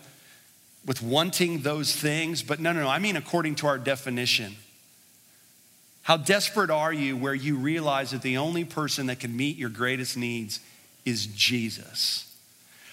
with 0.87 1.03
wanting 1.03 1.63
those 1.63 1.95
things. 1.95 2.43
But 2.43 2.61
no, 2.61 2.73
no, 2.73 2.83
no. 2.83 2.89
I 2.89 2.99
mean, 2.99 3.17
according 3.17 3.57
to 3.57 3.67
our 3.67 3.79
definition. 3.79 4.57
How 6.03 6.17
desperate 6.17 6.71
are 6.71 6.93
you 6.93 7.17
where 7.17 7.35
you 7.35 7.57
realize 7.57 8.13
that 8.13 8.23
the 8.23 8.39
only 8.39 8.65
person 8.65 9.07
that 9.07 9.21
can 9.21 9.37
meet 9.37 9.57
your 9.57 9.69
greatest 9.69 10.17
needs 10.17 10.61
is 11.05 11.27
Jesus? 11.27 12.28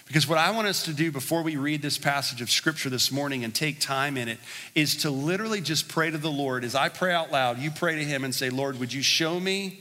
Because 0.07 0.27
what 0.27 0.37
I 0.37 0.51
want 0.51 0.67
us 0.67 0.83
to 0.83 0.93
do 0.93 1.11
before 1.11 1.41
we 1.41 1.57
read 1.57 1.81
this 1.81 1.97
passage 1.97 2.41
of 2.41 2.51
scripture 2.51 2.89
this 2.89 3.11
morning 3.11 3.43
and 3.43 3.53
take 3.53 3.79
time 3.79 4.17
in 4.17 4.27
it 4.27 4.37
is 4.75 4.97
to 4.97 5.09
literally 5.09 5.61
just 5.61 5.87
pray 5.87 6.11
to 6.11 6.17
the 6.17 6.31
Lord. 6.31 6.63
As 6.63 6.75
I 6.75 6.89
pray 6.89 7.13
out 7.13 7.31
loud, 7.31 7.57
you 7.57 7.71
pray 7.71 7.95
to 7.95 8.03
Him 8.03 8.23
and 8.23 8.33
say, 8.33 8.51
Lord, 8.51 8.79
would 8.79 8.93
you 8.93 9.01
show 9.01 9.39
me 9.39 9.79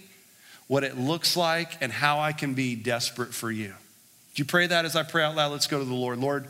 what 0.67 0.83
it 0.83 0.97
looks 0.97 1.37
like 1.37 1.77
and 1.83 1.93
how 1.93 2.21
I 2.21 2.33
can 2.33 2.55
be 2.55 2.75
desperate 2.75 3.35
for 3.35 3.51
you? 3.51 3.75
Do 4.35 4.41
you 4.41 4.47
pray 4.47 4.67
that 4.67 4.87
as 4.87 4.97
I 4.97 5.03
pray 5.03 5.23
out 5.23 5.37
loud? 5.37 5.53
Let's 5.53 5.67
go 5.67 5.79
to 5.79 5.85
the 5.85 5.95
Lord. 5.95 6.19
Lord, 6.19 6.47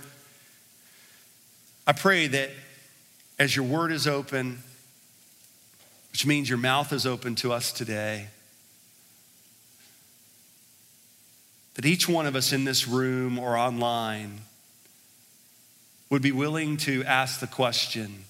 I 1.87 1.93
pray 1.93 2.29
that 2.29 2.51
as 3.39 3.55
your 3.55 3.65
word 3.65 3.91
is 3.91 4.07
open, 4.07 4.63
which 6.13 6.25
means 6.25 6.49
your 6.49 6.59
mouth 6.59 6.93
is 6.93 7.07
open 7.07 7.35
to 7.37 7.53
us 7.53 7.73
today, 7.73 8.29
that 11.75 11.85
each 11.85 12.09
one 12.09 12.27
of 12.27 12.37
us 12.37 12.53
in 12.53 12.65
this 12.65 12.87
room 12.87 13.39
or 13.39 13.57
online 13.57 14.41
would 16.11 16.23
be 16.23 16.33
willing 16.33 16.77
to 16.79 17.05
ask 17.05 17.41
the 17.41 17.47
question 17.47 18.25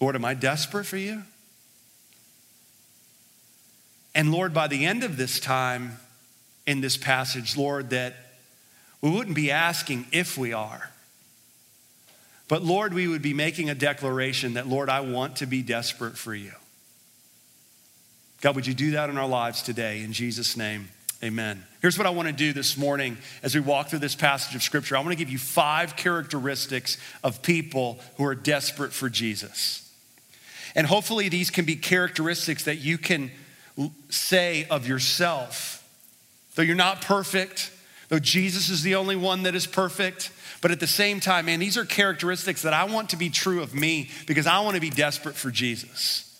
Lord, 0.00 0.16
am 0.16 0.24
I 0.24 0.34
desperate 0.34 0.86
for 0.86 0.96
you? 0.96 1.22
And 4.14 4.32
Lord, 4.32 4.52
by 4.52 4.68
the 4.68 4.84
end 4.84 5.04
of 5.04 5.16
this 5.16 5.40
time 5.40 5.98
in 6.66 6.80
this 6.80 6.96
passage, 6.96 7.56
Lord, 7.56 7.90
that 7.90 8.14
we 9.00 9.10
wouldn't 9.10 9.36
be 9.36 9.50
asking 9.50 10.06
if 10.12 10.36
we 10.38 10.52
are, 10.52 10.90
but 12.48 12.62
Lord, 12.62 12.94
we 12.94 13.08
would 13.08 13.22
be 13.22 13.34
making 13.34 13.70
a 13.70 13.74
declaration 13.74 14.54
that, 14.54 14.68
Lord, 14.68 14.88
I 14.88 15.00
want 15.00 15.36
to 15.36 15.46
be 15.46 15.62
desperate 15.62 16.16
for 16.16 16.34
you. 16.34 16.52
God, 18.40 18.54
would 18.56 18.66
you 18.66 18.74
do 18.74 18.92
that 18.92 19.10
in 19.10 19.16
our 19.16 19.28
lives 19.28 19.62
today? 19.62 20.02
In 20.02 20.12
Jesus' 20.12 20.56
name, 20.56 20.88
amen. 21.22 21.64
Here's 21.80 21.98
what 21.98 22.06
I 22.06 22.10
want 22.10 22.28
to 22.28 22.34
do 22.34 22.52
this 22.52 22.76
morning 22.76 23.16
as 23.42 23.54
we 23.54 23.60
walk 23.60 23.88
through 23.88 24.00
this 24.00 24.14
passage 24.14 24.54
of 24.54 24.62
Scripture. 24.62 24.96
I 24.96 25.00
want 25.00 25.10
to 25.10 25.16
give 25.16 25.30
you 25.30 25.38
five 25.38 25.96
characteristics 25.96 26.98
of 27.22 27.42
people 27.42 27.98
who 28.16 28.24
are 28.24 28.34
desperate 28.34 28.92
for 28.92 29.08
Jesus. 29.08 29.80
And 30.74 30.86
hopefully, 30.86 31.28
these 31.28 31.50
can 31.50 31.64
be 31.64 31.76
characteristics 31.76 32.64
that 32.64 32.76
you 32.76 32.98
can 32.98 33.30
say 34.08 34.66
of 34.70 34.86
yourself. 34.86 35.86
Though 36.54 36.62
you're 36.62 36.76
not 36.76 37.00
perfect, 37.00 37.70
though 38.08 38.18
Jesus 38.18 38.70
is 38.70 38.82
the 38.82 38.94
only 38.94 39.16
one 39.16 39.44
that 39.44 39.54
is 39.54 39.66
perfect, 39.66 40.30
but 40.60 40.70
at 40.70 40.80
the 40.80 40.86
same 40.86 41.20
time, 41.20 41.46
man, 41.46 41.60
these 41.60 41.76
are 41.76 41.84
characteristics 41.84 42.62
that 42.62 42.72
I 42.72 42.84
want 42.84 43.10
to 43.10 43.16
be 43.16 43.28
true 43.28 43.62
of 43.62 43.74
me 43.74 44.10
because 44.26 44.46
I 44.46 44.60
want 44.60 44.76
to 44.76 44.80
be 44.80 44.90
desperate 44.90 45.34
for 45.34 45.50
Jesus. 45.50 46.30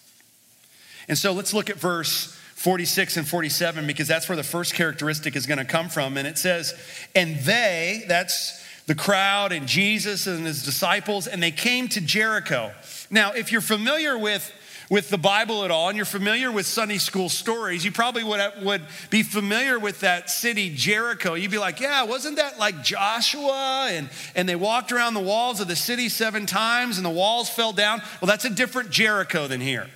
And 1.08 1.18
so 1.18 1.32
let's 1.32 1.52
look 1.52 1.68
at 1.68 1.76
verse 1.76 2.38
46 2.64 3.18
and 3.18 3.28
47 3.28 3.86
because 3.86 4.08
that's 4.08 4.26
where 4.26 4.36
the 4.36 4.42
first 4.42 4.72
characteristic 4.72 5.36
is 5.36 5.44
going 5.44 5.58
to 5.58 5.66
come 5.66 5.90
from. 5.90 6.16
And 6.16 6.26
it 6.26 6.38
says, 6.38 6.72
And 7.14 7.38
they, 7.40 8.06
that's 8.08 8.64
the 8.86 8.94
crowd 8.94 9.52
and 9.52 9.66
Jesus 9.66 10.26
and 10.26 10.46
his 10.46 10.64
disciples, 10.64 11.26
and 11.26 11.42
they 11.42 11.50
came 11.50 11.88
to 11.88 12.00
Jericho. 12.00 12.72
Now, 13.10 13.32
if 13.32 13.52
you're 13.52 13.60
familiar 13.60 14.16
with 14.16 14.50
with 14.90 15.08
the 15.08 15.18
Bible 15.18 15.64
at 15.64 15.70
all, 15.70 15.88
and 15.88 15.96
you're 15.96 16.04
familiar 16.04 16.52
with 16.52 16.66
Sunday 16.66 16.98
school 16.98 17.30
stories, 17.30 17.84
you 17.84 17.90
probably 17.90 18.22
would, 18.22 18.40
would 18.62 18.82
be 19.08 19.22
familiar 19.22 19.78
with 19.78 20.00
that 20.00 20.28
city, 20.28 20.74
Jericho. 20.74 21.32
You'd 21.34 21.50
be 21.50 21.58
like, 21.58 21.80
yeah, 21.80 22.04
wasn't 22.04 22.36
that 22.36 22.58
like 22.58 22.82
Joshua? 22.82 23.88
And, 23.90 24.10
and 24.34 24.46
they 24.46 24.56
walked 24.56 24.92
around 24.92 25.14
the 25.14 25.20
walls 25.20 25.60
of 25.60 25.68
the 25.68 25.76
city 25.76 26.10
seven 26.10 26.44
times 26.44 26.98
and 26.98 27.04
the 27.04 27.10
walls 27.10 27.48
fell 27.48 27.72
down. 27.72 28.02
Well, 28.20 28.26
that's 28.26 28.44
a 28.44 28.50
different 28.50 28.90
Jericho 28.90 29.48
than 29.48 29.62
here. 29.62 29.88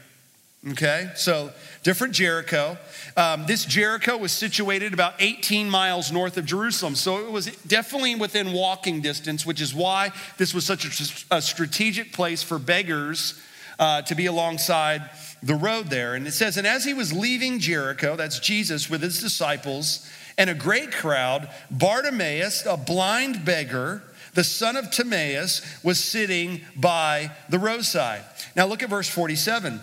Okay, 0.72 1.10
so 1.14 1.50
different 1.82 2.12
Jericho. 2.12 2.76
Um, 3.16 3.46
this 3.46 3.64
Jericho 3.64 4.18
was 4.18 4.32
situated 4.32 4.92
about 4.92 5.14
18 5.18 5.70
miles 5.70 6.12
north 6.12 6.36
of 6.36 6.44
Jerusalem, 6.44 6.94
so 6.94 7.24
it 7.24 7.30
was 7.30 7.46
definitely 7.66 8.16
within 8.16 8.52
walking 8.52 9.00
distance, 9.00 9.46
which 9.46 9.62
is 9.62 9.74
why 9.74 10.10
this 10.36 10.52
was 10.52 10.66
such 10.66 10.84
a, 11.30 11.36
a 11.36 11.40
strategic 11.42 12.12
place 12.12 12.42
for 12.42 12.58
beggars 12.58 13.40
uh, 13.78 14.02
to 14.02 14.14
be 14.14 14.26
alongside 14.26 15.08
the 15.42 15.54
road 15.54 15.88
there. 15.88 16.14
And 16.14 16.26
it 16.26 16.32
says, 16.32 16.56
And 16.56 16.66
as 16.66 16.84
he 16.84 16.92
was 16.92 17.12
leaving 17.12 17.60
Jericho, 17.60 18.16
that's 18.16 18.38
Jesus 18.38 18.90
with 18.90 19.00
his 19.00 19.20
disciples, 19.20 20.06
and 20.36 20.50
a 20.50 20.54
great 20.54 20.92
crowd, 20.92 21.48
Bartimaeus, 21.70 22.66
a 22.66 22.76
blind 22.76 23.44
beggar, 23.44 24.02
the 24.34 24.44
son 24.44 24.76
of 24.76 24.90
Timaeus, 24.90 25.62
was 25.82 26.02
sitting 26.02 26.60
by 26.76 27.30
the 27.48 27.58
roadside. 27.58 28.22
Now 28.54 28.66
look 28.66 28.82
at 28.82 28.90
verse 28.90 29.08
47. 29.08 29.80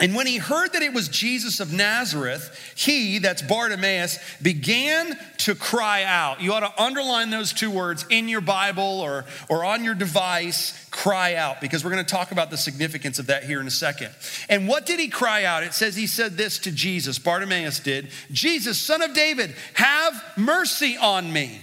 And 0.00 0.14
when 0.14 0.28
he 0.28 0.36
heard 0.36 0.74
that 0.74 0.82
it 0.82 0.92
was 0.92 1.08
Jesus 1.08 1.58
of 1.58 1.72
Nazareth, 1.72 2.72
he, 2.76 3.18
that's 3.18 3.42
Bartimaeus, 3.42 4.18
began 4.40 5.18
to 5.38 5.56
cry 5.56 6.04
out. 6.04 6.40
You 6.40 6.52
ought 6.52 6.60
to 6.60 6.82
underline 6.82 7.30
those 7.30 7.52
two 7.52 7.70
words 7.70 8.06
in 8.08 8.28
your 8.28 8.40
Bible 8.40 9.00
or, 9.00 9.24
or 9.48 9.64
on 9.64 9.82
your 9.82 9.96
device, 9.96 10.86
cry 10.90 11.34
out, 11.34 11.60
because 11.60 11.84
we're 11.84 11.90
going 11.90 12.04
to 12.04 12.10
talk 12.10 12.30
about 12.30 12.50
the 12.50 12.56
significance 12.56 13.18
of 13.18 13.26
that 13.26 13.42
here 13.42 13.60
in 13.60 13.66
a 13.66 13.72
second. 13.72 14.10
And 14.48 14.68
what 14.68 14.86
did 14.86 15.00
he 15.00 15.08
cry 15.08 15.42
out? 15.42 15.64
It 15.64 15.74
says 15.74 15.96
he 15.96 16.06
said 16.06 16.36
this 16.36 16.60
to 16.60 16.70
Jesus, 16.70 17.18
Bartimaeus 17.18 17.80
did 17.80 18.10
Jesus, 18.30 18.78
son 18.78 19.02
of 19.02 19.14
David, 19.14 19.52
have 19.74 20.22
mercy 20.36 20.96
on 20.96 21.32
me. 21.32 21.60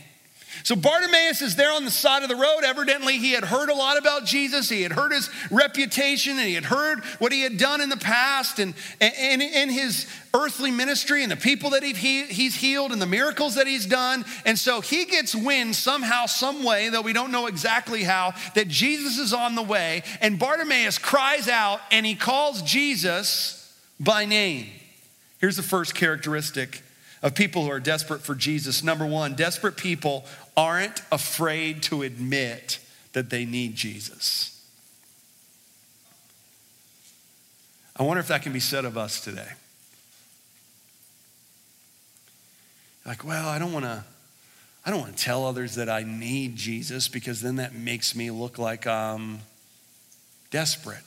So 0.66 0.76
Bartimaeus 0.76 1.44
is 1.44 1.56
there 1.56 1.72
on 1.72 1.86
the 1.86 1.92
side 1.92 2.24
of 2.24 2.30
the 2.30 2.36
road. 2.36 2.62
Evidently, 2.64 3.20
he 3.20 3.34
had 3.34 3.44
heard 3.44 3.70
a 3.70 3.76
lot 3.76 4.00
about 4.00 4.26
Jesus. 4.26 4.68
He 4.68 4.82
had 4.82 4.92
heard 4.92 5.12
his 5.12 5.30
reputation 5.52 6.40
and 6.40 6.48
he 6.48 6.56
had 6.56 6.66
heard 6.66 7.06
what 7.20 7.32
he 7.32 7.42
had 7.42 7.58
done 7.60 7.82
in 7.82 7.90
the 7.90 7.98
past 7.98 8.58
and, 8.58 8.74
in 9.00 9.70
his 9.70 10.08
earthly 10.34 10.72
ministry 10.72 11.22
and 11.22 11.32
the 11.32 11.36
people 11.36 11.70
that 11.70 11.84
he's 11.84 12.56
healed 12.56 12.92
and 12.92 13.00
the 13.00 13.06
miracles 13.06 13.54
that 13.56 13.68
he's 13.68 13.86
done. 13.86 14.26
And 14.44 14.58
so 14.58 14.82
he 14.82 15.06
gets 15.06 15.36
wind 15.36 15.76
somehow, 15.76 16.26
some 16.26 16.64
way, 16.64 16.90
though 16.90 17.04
we 17.04 17.14
don't 17.14 17.32
know 17.32 17.46
exactly 17.46 18.02
how, 18.02 18.34
that 18.56 18.68
Jesus 18.68 19.20
is 19.20 19.34
on 19.34 19.54
the 19.54 19.62
way. 19.62 20.02
And 20.20 20.40
Bartimaeus 20.40 20.98
cries 20.98 21.48
out 21.48 21.80
and 21.92 22.08
he 22.08 22.16
calls 22.16 22.64
Jesus 22.64 23.72
by 24.00 24.26
name. 24.26 24.66
Here's 25.38 25.58
the 25.58 25.62
first 25.62 25.94
characteristic 25.94 26.82
of 27.22 27.34
people 27.34 27.64
who 27.64 27.72
are 27.72 27.80
desperate 27.80 28.22
for 28.22 28.36
Jesus. 28.36 28.84
Number 28.84 29.06
one, 29.06 29.34
desperate 29.34 29.78
people 29.78 30.26
aren't 30.58 31.02
afraid 31.12 31.84
to 31.84 32.02
admit 32.02 32.80
that 33.14 33.30
they 33.30 33.46
need 33.46 33.76
Jesus. 33.76 34.52
I 37.98 38.04
wonder 38.04 38.20
if 38.20 38.28
that 38.28 38.42
can 38.42 38.52
be 38.52 38.60
said 38.60 38.86
of 38.86 38.98
us 38.98 39.22
today. 39.22 39.48
Like, 43.06 43.24
well, 43.24 43.48
I 43.48 43.60
don't 43.60 43.72
want 43.72 43.86
to 43.86 44.04
I 44.86 44.92
don't 44.92 45.00
want 45.00 45.18
to 45.18 45.24
tell 45.24 45.46
others 45.48 45.76
that 45.76 45.90
I 45.90 46.04
need 46.04 46.56
Jesus 46.56 47.08
because 47.08 47.42
then 47.42 47.56
that 47.56 47.74
makes 47.74 48.16
me 48.16 48.30
look 48.30 48.60
like 48.60 48.86
I'm 48.86 49.40
desperate. 50.52 51.02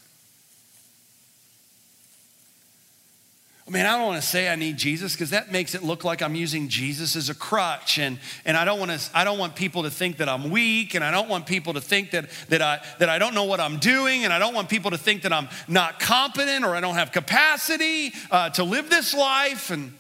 I 3.69 3.71
mean, 3.71 3.85
I 3.85 3.99
don't 3.99 4.07
want 4.07 4.23
to 4.23 4.27
say 4.27 4.49
I 4.49 4.57
need 4.57 4.79
Jesus 4.79 5.13
because 5.13 5.29
that 5.31 5.53
makes 5.53 5.75
it 5.75 5.83
look 5.83 6.03
like 6.03 6.23
I'm 6.23 6.35
using 6.35 6.69
Jesus 6.69 7.15
as 7.17 7.29
a 7.29 7.35
crutch. 7.35 7.99
And, 7.99 8.19
and 8.47 8.57
I, 8.57 8.65
don't 8.65 8.79
want 8.79 8.93
to, 8.93 9.11
I 9.15 9.25
don't 9.25 9.39
want 9.39 9.57
people 9.57 9.83
to 9.83 9.91
think 9.91 10.17
that 10.17 10.29
I'm 10.29 10.49
weak. 10.49 10.95
And 10.95 11.05
I 11.05 11.11
don't 11.11 11.29
want 11.29 11.45
people 11.45 11.75
to 11.75 11.81
think 11.83 12.13
that, 12.13 12.31
that, 12.49 12.63
I, 12.63 12.81
that 12.99 13.11
I 13.11 13.19
don't 13.19 13.35
know 13.35 13.45
what 13.45 13.61
I'm 13.61 13.79
doing. 13.79 14.25
And 14.25 14.33
I 14.33 14.39
don't 14.39 14.55
want 14.55 14.71
people 14.71 14.93
to 14.93 14.97
think 14.97 15.21
that 15.23 15.35
I'm 15.35 15.51
not 15.69 16.01
competent 16.01 16.65
or 16.65 16.75
I 16.75 16.81
don't 16.81 16.95
have 16.95 17.13
capacity 17.13 18.15
uh, 18.31 18.49
to 18.51 18.65
live 18.65 18.89
this 18.89 19.13
life. 19.13 19.71
And, 19.71 19.93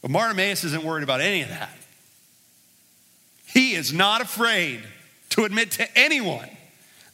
but 0.00 0.10
Bartimaeus 0.10 0.64
isn't 0.64 0.82
worried 0.82 1.04
about 1.04 1.20
any 1.20 1.42
of 1.42 1.48
that. 1.48 1.70
He 3.46 3.74
is 3.74 3.92
not 3.92 4.20
afraid 4.20 4.82
to 5.30 5.44
admit 5.44 5.70
to 5.72 5.86
anyone 5.96 6.50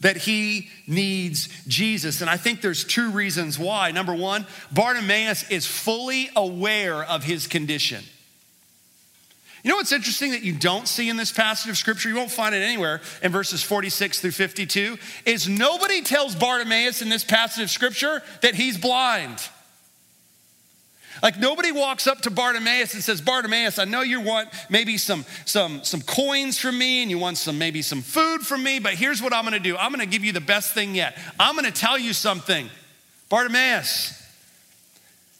that 0.00 0.16
he 0.16 0.68
needs 0.86 1.48
Jesus. 1.66 2.20
And 2.20 2.30
I 2.30 2.36
think 2.36 2.60
there's 2.60 2.84
two 2.84 3.10
reasons 3.10 3.58
why. 3.58 3.90
Number 3.90 4.14
one, 4.14 4.46
Bartimaeus 4.70 5.50
is 5.50 5.66
fully 5.66 6.30
aware 6.36 7.02
of 7.02 7.24
his 7.24 7.46
condition. 7.46 8.04
You 9.64 9.70
know 9.70 9.76
what's 9.76 9.92
interesting 9.92 10.30
that 10.30 10.42
you 10.42 10.52
don't 10.52 10.86
see 10.86 11.08
in 11.08 11.16
this 11.16 11.32
passage 11.32 11.68
of 11.68 11.76
scripture? 11.76 12.08
You 12.08 12.14
won't 12.14 12.30
find 12.30 12.54
it 12.54 12.62
anywhere 12.62 13.00
in 13.22 13.32
verses 13.32 13.62
46 13.62 14.20
through 14.20 14.30
52 14.30 14.98
is 15.26 15.48
nobody 15.48 16.02
tells 16.02 16.36
Bartimaeus 16.36 17.02
in 17.02 17.08
this 17.08 17.24
passage 17.24 17.64
of 17.64 17.70
scripture 17.70 18.22
that 18.42 18.54
he's 18.54 18.78
blind. 18.78 19.40
Like 21.22 21.38
nobody 21.38 21.72
walks 21.72 22.06
up 22.06 22.20
to 22.22 22.30
Bartimaeus 22.30 22.94
and 22.94 23.02
says, 23.02 23.20
Bartimaeus, 23.20 23.78
I 23.78 23.84
know 23.84 24.02
you 24.02 24.20
want 24.20 24.48
maybe 24.70 24.98
some, 24.98 25.24
some, 25.44 25.82
some 25.84 26.00
coins 26.02 26.58
from 26.58 26.78
me 26.78 27.02
and 27.02 27.10
you 27.10 27.18
want 27.18 27.38
some 27.38 27.58
maybe 27.58 27.82
some 27.82 28.02
food 28.02 28.42
from 28.42 28.62
me, 28.62 28.78
but 28.78 28.94
here's 28.94 29.22
what 29.22 29.32
I'm 29.32 29.44
gonna 29.44 29.58
do. 29.58 29.76
I'm 29.76 29.90
gonna 29.90 30.06
give 30.06 30.24
you 30.24 30.32
the 30.32 30.40
best 30.40 30.74
thing 30.74 30.94
yet. 30.94 31.18
I'm 31.38 31.54
gonna 31.54 31.70
tell 31.70 31.98
you 31.98 32.12
something. 32.12 32.70
Bartimaeus, 33.28 34.22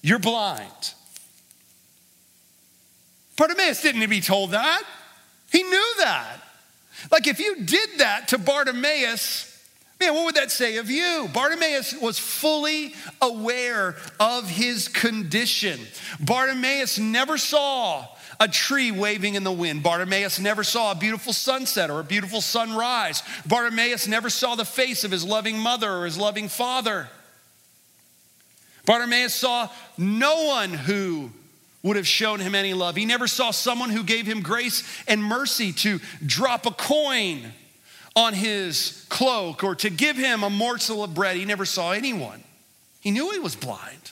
you're 0.03 0.19
blind. 0.19 0.95
Bartimaeus 3.37 3.83
didn't 3.83 4.01
he 4.01 4.07
be 4.07 4.21
told 4.21 4.51
that. 4.51 4.83
He 5.51 5.63
knew 5.63 5.95
that. 5.99 6.41
Like 7.11 7.27
if 7.27 7.39
you 7.39 7.65
did 7.65 7.99
that 7.99 8.29
to 8.29 8.39
Bartimaeus, 8.39 9.58
Man, 10.01 10.15
what 10.15 10.27
would 10.27 10.37
that 10.37 10.53
say 10.53 10.77
of 10.77 10.91
you? 10.91 11.29
Bartimaeus 11.33 11.95
was 12.01 12.19
fully 12.19 12.95
aware 13.21 13.97
of 14.21 14.49
his 14.49 14.87
condition. 14.87 15.81
Bartimaeus 16.21 16.99
never 16.99 17.37
saw 17.37 18.07
a 18.39 18.47
tree 18.47 18.93
waving 18.93 19.35
in 19.35 19.43
the 19.43 19.51
wind. 19.51 19.83
Bartimaeus 19.83 20.39
never 20.39 20.63
saw 20.63 20.93
a 20.93 20.95
beautiful 20.95 21.33
sunset 21.33 21.91
or 21.91 21.99
a 21.99 22.05
beautiful 22.05 22.41
sunrise. 22.41 23.25
Bartimaeus 23.47 24.07
never 24.07 24.31
saw 24.31 24.55
the 24.55 24.65
face 24.65 25.03
of 25.03 25.11
his 25.11 25.25
loving 25.25 25.59
mother 25.59 25.91
or 25.91 26.05
his 26.05 26.17
loving 26.17 26.49
father. 26.49 27.09
Bartimaeus 28.87 29.35
saw 29.35 29.69
no 29.97 30.45
one 30.45 30.73
who 30.73 31.31
would 31.83 31.97
have 31.97 32.07
shown 32.07 32.39
him 32.39 32.55
any 32.55 32.73
love. 32.73 32.95
He 32.95 33.05
never 33.05 33.27
saw 33.27 33.51
someone 33.51 33.91
who 33.91 34.05
gave 34.05 34.27
him 34.27 34.43
grace 34.43 34.85
and 35.09 35.23
mercy 35.23 35.73
to 35.73 35.99
drop 36.25 36.67
a 36.67 36.71
coin 36.71 37.53
on 38.19 38.35
his 38.35 39.07
cloak 39.09 39.63
or 39.63 39.77
to 39.77 39.89
give 39.89 40.17
him 40.17 40.43
a 40.43 40.51
morsel 40.51 41.05
of 41.05 41.15
bread. 41.15 41.37
He 41.37 41.45
never 41.45 41.65
saw 41.65 41.93
anyone. 41.93 42.43
He 43.01 43.13
knew 43.13 43.31
he 43.31 43.39
was 43.39 43.55
blind. 43.55 44.11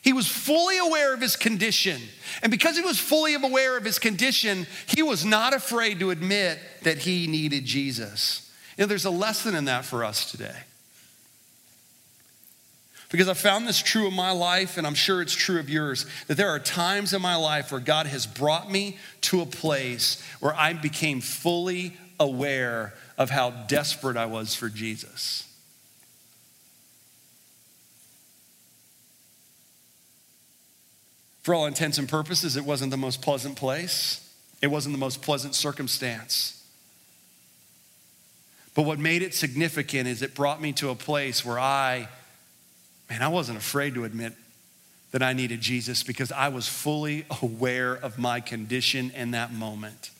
He 0.00 0.14
was 0.14 0.26
fully 0.26 0.78
aware 0.78 1.12
of 1.12 1.20
his 1.20 1.36
condition. 1.36 2.00
And 2.42 2.50
because 2.50 2.76
he 2.76 2.82
was 2.82 2.98
fully 2.98 3.34
aware 3.34 3.76
of 3.76 3.84
his 3.84 3.98
condition, 3.98 4.66
he 4.86 5.02
was 5.02 5.22
not 5.22 5.52
afraid 5.52 6.00
to 6.00 6.10
admit 6.10 6.58
that 6.82 6.96
he 6.98 7.26
needed 7.26 7.66
Jesus. 7.66 8.50
You 8.78 8.84
know, 8.84 8.88
there's 8.88 9.04
a 9.04 9.10
lesson 9.10 9.54
in 9.54 9.66
that 9.66 9.84
for 9.84 10.02
us 10.02 10.30
today. 10.30 10.56
Because 13.10 13.28
I 13.28 13.34
found 13.34 13.68
this 13.68 13.82
true 13.82 14.06
in 14.06 14.14
my 14.14 14.30
life, 14.30 14.78
and 14.78 14.86
I'm 14.86 14.94
sure 14.94 15.20
it's 15.20 15.34
true 15.34 15.60
of 15.60 15.68
yours, 15.68 16.06
that 16.26 16.38
there 16.38 16.48
are 16.48 16.58
times 16.58 17.12
in 17.12 17.20
my 17.20 17.36
life 17.36 17.70
where 17.70 17.82
God 17.82 18.06
has 18.06 18.26
brought 18.26 18.70
me 18.70 18.96
to 19.22 19.42
a 19.42 19.46
place 19.46 20.24
where 20.40 20.54
I 20.54 20.72
became 20.72 21.20
fully 21.20 21.98
aware 22.18 22.94
of 23.18 23.30
how 23.30 23.50
desperate 23.50 24.16
I 24.16 24.26
was 24.26 24.54
for 24.54 24.68
Jesus. 24.68 25.46
For 31.42 31.54
all 31.54 31.66
intents 31.66 31.98
and 31.98 32.08
purposes, 32.08 32.56
it 32.56 32.64
wasn't 32.64 32.90
the 32.90 32.96
most 32.96 33.22
pleasant 33.22 33.56
place, 33.56 34.28
it 34.60 34.66
wasn't 34.66 34.94
the 34.94 34.98
most 34.98 35.22
pleasant 35.22 35.54
circumstance. 35.54 36.52
But 38.74 38.82
what 38.82 38.98
made 38.98 39.22
it 39.22 39.32
significant 39.32 40.06
is 40.06 40.20
it 40.22 40.34
brought 40.34 40.60
me 40.60 40.72
to 40.74 40.90
a 40.90 40.94
place 40.94 41.44
where 41.44 41.58
I 41.58 42.08
man, 43.08 43.22
I 43.22 43.28
wasn't 43.28 43.58
afraid 43.58 43.94
to 43.94 44.04
admit 44.04 44.32
that 45.12 45.22
I 45.22 45.32
needed 45.32 45.60
Jesus 45.60 46.02
because 46.02 46.32
I 46.32 46.48
was 46.48 46.68
fully 46.68 47.24
aware 47.40 47.94
of 47.94 48.18
my 48.18 48.40
condition 48.40 49.12
in 49.14 49.30
that 49.30 49.52
moment. 49.52 50.10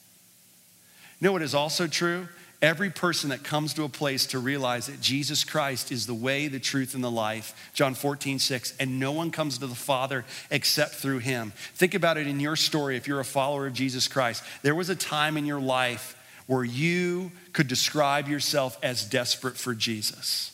You 1.20 1.26
know 1.26 1.32
what 1.32 1.42
is 1.42 1.54
also 1.54 1.86
true? 1.86 2.28
Every 2.66 2.90
person 2.90 3.30
that 3.30 3.44
comes 3.44 3.75
to 3.75 3.85
a 3.85 3.88
place 3.88 4.26
to 4.26 4.40
realize 4.40 4.88
that 4.88 5.00
Jesus 5.00 5.44
Christ 5.44 5.92
is 5.92 6.06
the 6.06 6.14
way, 6.14 6.49
the 6.49 6.58
truth, 6.58 6.96
and 6.96 7.04
the 7.04 7.08
life, 7.08 7.70
John 7.75 7.94
14, 7.94 8.40
6, 8.40 8.75
and 8.80 8.99
no 8.99 9.12
one 9.12 9.30
comes 9.30 9.58
to 9.58 9.68
the 9.68 9.75
Father 9.76 10.25
except 10.50 10.96
through 10.96 11.18
him. 11.18 11.52
Think 11.75 11.94
about 11.94 12.18
it 12.18 12.26
in 12.26 12.40
your 12.40 12.56
story 12.56 12.96
if 12.96 13.06
you're 13.06 13.20
a 13.20 13.25
follower 13.25 13.68
of 13.68 13.73
Jesus 13.73 14.08
Christ. 14.08 14.42
There 14.62 14.75
was 14.75 14.90
a 14.90 14.96
time 14.96 15.37
in 15.37 15.46
your 15.46 15.61
life 15.61 16.20
where 16.49 16.64
you 16.64 17.30
could 17.52 17.68
describe 17.68 18.26
yourself 18.26 18.76
as 18.82 19.04
desperate 19.04 19.56
for 19.56 19.73
Jesus 19.73 20.50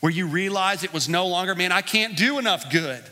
where 0.00 0.12
you 0.12 0.26
realize 0.26 0.84
it 0.84 0.92
was 0.92 1.08
no 1.08 1.26
longer, 1.26 1.54
man, 1.54 1.72
I 1.72 1.80
can't 1.80 2.14
do 2.16 2.38
enough 2.38 2.70
good. 2.70 3.02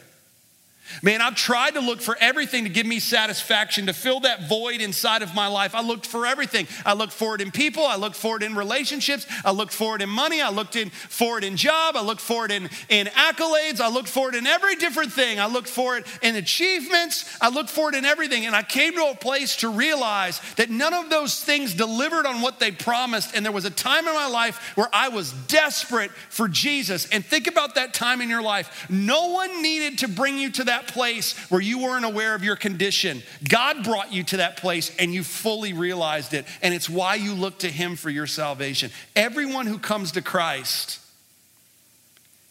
Man, 1.03 1.21
I've 1.21 1.35
tried 1.35 1.75
to 1.75 1.81
look 1.81 2.01
for 2.01 2.17
everything 2.21 2.65
to 2.65 2.71
give 2.71 2.87
me 2.87 3.01
satisfaction, 3.01 3.87
to 3.87 3.93
fill 3.93 4.21
that 4.21 4.49
void 4.49 4.81
inside 4.81 5.23
of 5.23 5.35
my 5.35 5.47
life. 5.47 5.75
I 5.75 5.83
looked 5.83 6.07
for 6.07 6.27
everything. 6.27 6.67
I 6.85 6.95
looked 6.95 7.13
for 7.13 7.35
it 7.35 7.41
in 7.41 7.51
people. 7.51 7.85
I 7.85 7.97
looked 7.97 8.17
for 8.17 8.37
it 8.37 8.43
in 8.43 8.55
relationships. 8.55 9.27
I 9.45 9.51
looked 9.51 9.73
for 9.73 9.97
it 9.97 10.03
in 10.03 10.09
money. 10.09 10.41
I 10.41 10.51
looked 10.51 10.77
in, 10.77 10.91
for 10.91 11.39
it 11.39 11.45
in 11.45 11.57
job. 11.57 11.97
I 11.97 12.03
looked 12.03 12.21
for 12.21 12.45
it 12.45 12.51
in, 12.51 12.71
in 12.89 13.07
accolades. 13.09 13.81
I 13.81 13.89
looked 13.89 14.09
for 14.09 14.29
it 14.29 14.35
in 14.35 14.47
every 14.47 14.77
different 14.77 15.13
thing. 15.13 15.41
I 15.41 15.47
looked 15.47 15.69
for 15.69 15.97
it 15.97 16.07
in 16.23 16.37
achievements. 16.37 17.37
I 17.41 17.49
looked 17.49 17.71
for 17.71 17.89
it 17.89 17.95
in 17.95 18.05
everything. 18.05 18.47
And 18.47 18.55
I 18.55 18.63
came 18.63 18.95
to 18.95 19.11
a 19.11 19.17
place 19.17 19.57
to 19.57 19.69
realize 19.69 20.41
that 20.57 20.71
none 20.71 20.95
of 20.95 21.11
those 21.11 21.43
things 21.43 21.75
delivered 21.75 22.27
on 22.27 22.41
what 22.41 22.61
they 22.61 22.71
promised. 22.71 23.35
And 23.35 23.45
there 23.45 23.53
was 23.53 23.65
a 23.65 23.71
time 23.71 24.07
in 24.07 24.15
my 24.15 24.29
life 24.29 24.77
where 24.77 24.89
I 24.93 25.09
was 25.09 25.33
desperate 25.33 26.11
for 26.11 26.49
Jesus. 26.49 27.07
And 27.11 27.25
think 27.25 27.47
about 27.47 27.75
that 27.75 27.95
time 27.95 28.21
in 28.21 28.29
your 28.29 28.43
life. 28.43 28.87
No 28.89 29.31
one 29.31 29.63
needed 29.63 29.99
to 29.99 30.09
bring 30.09 30.39
you 30.39 30.51
to 30.53 30.65
that 30.65 30.76
that 30.77 30.93
place 30.93 31.37
where 31.51 31.61
you 31.61 31.79
weren't 31.79 32.05
aware 32.05 32.35
of 32.35 32.45
your 32.45 32.57
condition. 32.57 33.23
God 33.49 33.83
brought 33.83 34.13
you 34.13 34.23
to 34.25 34.39
that 34.39 34.59
place 34.59 34.95
and 34.99 35.13
you 35.13 35.23
fully 35.23 35.73
realized 35.73 36.35
it. 36.35 36.45
And 36.63 36.75
it's 36.75 36.89
why 36.89 37.15
you 37.15 37.35
look 37.35 37.61
to 37.61 37.69
Him 37.69 37.97
for 37.97 38.11
your 38.11 38.27
salvation. 38.27 38.91
Everyone 39.15 39.67
who 39.67 39.79
comes 39.79 40.13
to 40.13 40.23
Christ 40.23 41.01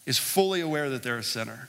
is 0.06 0.18
fully 0.18 0.60
aware 0.60 0.90
that 0.90 1.02
they're 1.02 1.18
a 1.18 1.22
sinner. 1.22 1.68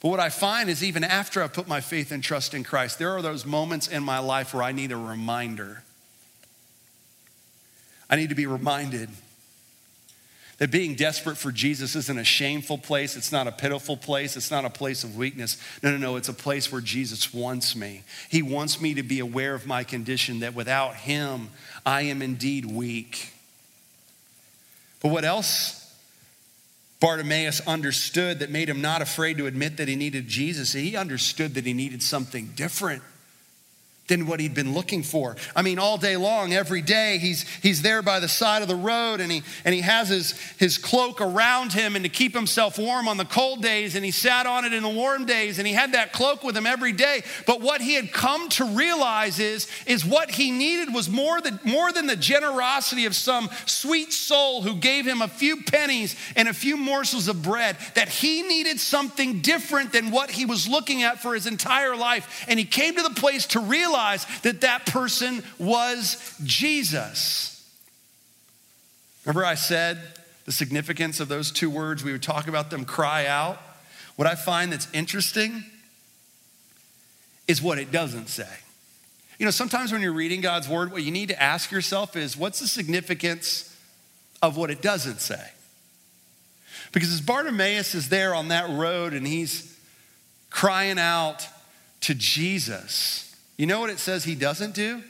But 0.00 0.08
what 0.08 0.20
I 0.20 0.30
find 0.30 0.68
is, 0.68 0.82
even 0.82 1.04
after 1.04 1.42
I 1.42 1.46
put 1.46 1.68
my 1.68 1.80
faith 1.80 2.10
and 2.10 2.24
trust 2.24 2.54
in 2.54 2.64
Christ, 2.64 2.98
there 2.98 3.10
are 3.10 3.22
those 3.22 3.46
moments 3.46 3.86
in 3.86 4.02
my 4.02 4.18
life 4.18 4.52
where 4.52 4.62
I 4.62 4.72
need 4.72 4.90
a 4.90 4.96
reminder. 4.96 5.84
I 8.10 8.16
need 8.16 8.30
to 8.30 8.34
be 8.34 8.46
reminded 8.46 9.10
that 10.62 10.70
being 10.70 10.94
desperate 10.94 11.36
for 11.36 11.50
Jesus 11.50 11.96
isn't 11.96 12.18
a 12.20 12.22
shameful 12.22 12.78
place, 12.78 13.16
it's 13.16 13.32
not 13.32 13.48
a 13.48 13.50
pitiful 13.50 13.96
place, 13.96 14.36
it's 14.36 14.52
not 14.52 14.64
a 14.64 14.70
place 14.70 15.02
of 15.02 15.16
weakness. 15.16 15.60
No, 15.82 15.90
no, 15.90 15.96
no, 15.96 16.14
it's 16.14 16.28
a 16.28 16.32
place 16.32 16.70
where 16.70 16.80
Jesus 16.80 17.34
wants 17.34 17.74
me. 17.74 18.04
He 18.28 18.42
wants 18.42 18.80
me 18.80 18.94
to 18.94 19.02
be 19.02 19.18
aware 19.18 19.56
of 19.56 19.66
my 19.66 19.82
condition, 19.82 20.38
that 20.38 20.54
without 20.54 20.94
Him, 20.94 21.48
I 21.84 22.02
am 22.02 22.22
indeed 22.22 22.64
weak. 22.64 23.32
But 25.02 25.08
what 25.08 25.24
else 25.24 25.92
Bartimaeus 27.00 27.60
understood 27.66 28.38
that 28.38 28.48
made 28.48 28.68
him 28.68 28.80
not 28.80 29.02
afraid 29.02 29.38
to 29.38 29.48
admit 29.48 29.78
that 29.78 29.88
he 29.88 29.96
needed 29.96 30.28
Jesus? 30.28 30.74
He 30.74 30.94
understood 30.94 31.54
that 31.54 31.66
he 31.66 31.72
needed 31.72 32.04
something 32.04 32.52
different 32.54 33.02
than 34.12 34.26
what 34.26 34.40
he'd 34.40 34.52
been 34.52 34.74
looking 34.74 35.02
for. 35.02 35.36
I 35.56 35.62
mean, 35.62 35.78
all 35.78 35.96
day 35.96 36.18
long, 36.18 36.52
every 36.52 36.82
day, 36.82 37.16
he's, 37.16 37.48
he's 37.62 37.80
there 37.80 38.02
by 38.02 38.20
the 38.20 38.28
side 38.28 38.60
of 38.60 38.68
the 38.68 38.76
road 38.76 39.22
and 39.22 39.32
he, 39.32 39.42
and 39.64 39.74
he 39.74 39.80
has 39.80 40.10
his, 40.10 40.38
his 40.58 40.76
cloak 40.76 41.22
around 41.22 41.72
him 41.72 41.96
and 41.96 42.04
to 42.04 42.10
keep 42.10 42.34
himself 42.34 42.78
warm 42.78 43.08
on 43.08 43.16
the 43.16 43.24
cold 43.24 43.62
days, 43.62 43.96
and 43.96 44.04
he 44.04 44.10
sat 44.10 44.44
on 44.44 44.66
it 44.66 44.74
in 44.74 44.82
the 44.82 44.88
warm 44.88 45.24
days, 45.24 45.58
and 45.58 45.66
he 45.66 45.72
had 45.72 45.92
that 45.92 46.12
cloak 46.12 46.44
with 46.44 46.54
him 46.54 46.66
every 46.66 46.92
day. 46.92 47.22
But 47.46 47.62
what 47.62 47.80
he 47.80 47.94
had 47.94 48.12
come 48.12 48.50
to 48.50 48.66
realize 48.66 49.38
is, 49.38 49.66
is 49.86 50.04
what 50.04 50.30
he 50.30 50.50
needed 50.50 50.92
was 50.92 51.08
more 51.08 51.40
than, 51.40 51.58
more 51.64 51.90
than 51.90 52.06
the 52.06 52.16
generosity 52.16 53.06
of 53.06 53.14
some 53.14 53.48
sweet 53.64 54.12
soul 54.12 54.60
who 54.60 54.76
gave 54.76 55.06
him 55.06 55.22
a 55.22 55.28
few 55.28 55.62
pennies 55.62 56.16
and 56.36 56.48
a 56.48 56.54
few 56.54 56.76
morsels 56.76 57.28
of 57.28 57.42
bread, 57.42 57.78
that 57.94 58.10
he 58.10 58.42
needed 58.42 58.78
something 58.78 59.40
different 59.40 59.90
than 59.90 60.10
what 60.10 60.30
he 60.30 60.44
was 60.44 60.68
looking 60.68 61.02
at 61.02 61.22
for 61.22 61.32
his 61.32 61.46
entire 61.46 61.96
life. 61.96 62.44
And 62.46 62.58
he 62.58 62.66
came 62.66 62.94
to 62.96 63.02
the 63.02 63.10
place 63.10 63.46
to 63.48 63.60
realize 63.60 64.01
realize 64.02 64.26
that 64.42 64.60
that 64.62 64.86
person 64.86 65.42
was 65.58 66.36
Jesus. 66.44 67.48
Remember, 69.24 69.44
I 69.44 69.54
said 69.54 70.00
the 70.44 70.52
significance 70.52 71.20
of 71.20 71.28
those 71.28 71.50
two 71.50 71.70
words? 71.70 72.02
We 72.02 72.12
would 72.12 72.22
talk 72.22 72.48
about 72.48 72.70
them 72.70 72.84
cry 72.84 73.26
out. 73.26 73.58
What 74.16 74.26
I 74.26 74.34
find 74.34 74.72
that's 74.72 74.88
interesting 74.92 75.64
is 77.48 77.62
what 77.62 77.78
it 77.78 77.90
doesn't 77.90 78.28
say. 78.28 78.48
You 79.38 79.46
know, 79.46 79.50
sometimes 79.50 79.92
when 79.92 80.02
you're 80.02 80.12
reading 80.12 80.40
God's 80.40 80.68
word, 80.68 80.92
what 80.92 81.02
you 81.02 81.10
need 81.10 81.28
to 81.28 81.42
ask 81.42 81.70
yourself 81.70 82.16
is 82.16 82.36
what's 82.36 82.60
the 82.60 82.68
significance 82.68 83.74
of 84.40 84.56
what 84.56 84.70
it 84.70 84.82
doesn't 84.82 85.20
say? 85.20 85.50
Because 86.92 87.12
as 87.12 87.20
Bartimaeus 87.20 87.94
is 87.94 88.08
there 88.08 88.34
on 88.34 88.48
that 88.48 88.68
road 88.68 89.14
and 89.14 89.26
he's 89.26 89.76
crying 90.50 90.98
out 90.98 91.46
to 92.02 92.14
Jesus, 92.14 93.31
you 93.56 93.66
know 93.66 93.80
what 93.80 93.90
it 93.90 93.98
says 93.98 94.24
he 94.24 94.34
doesn't 94.34 94.74
do? 94.74 95.02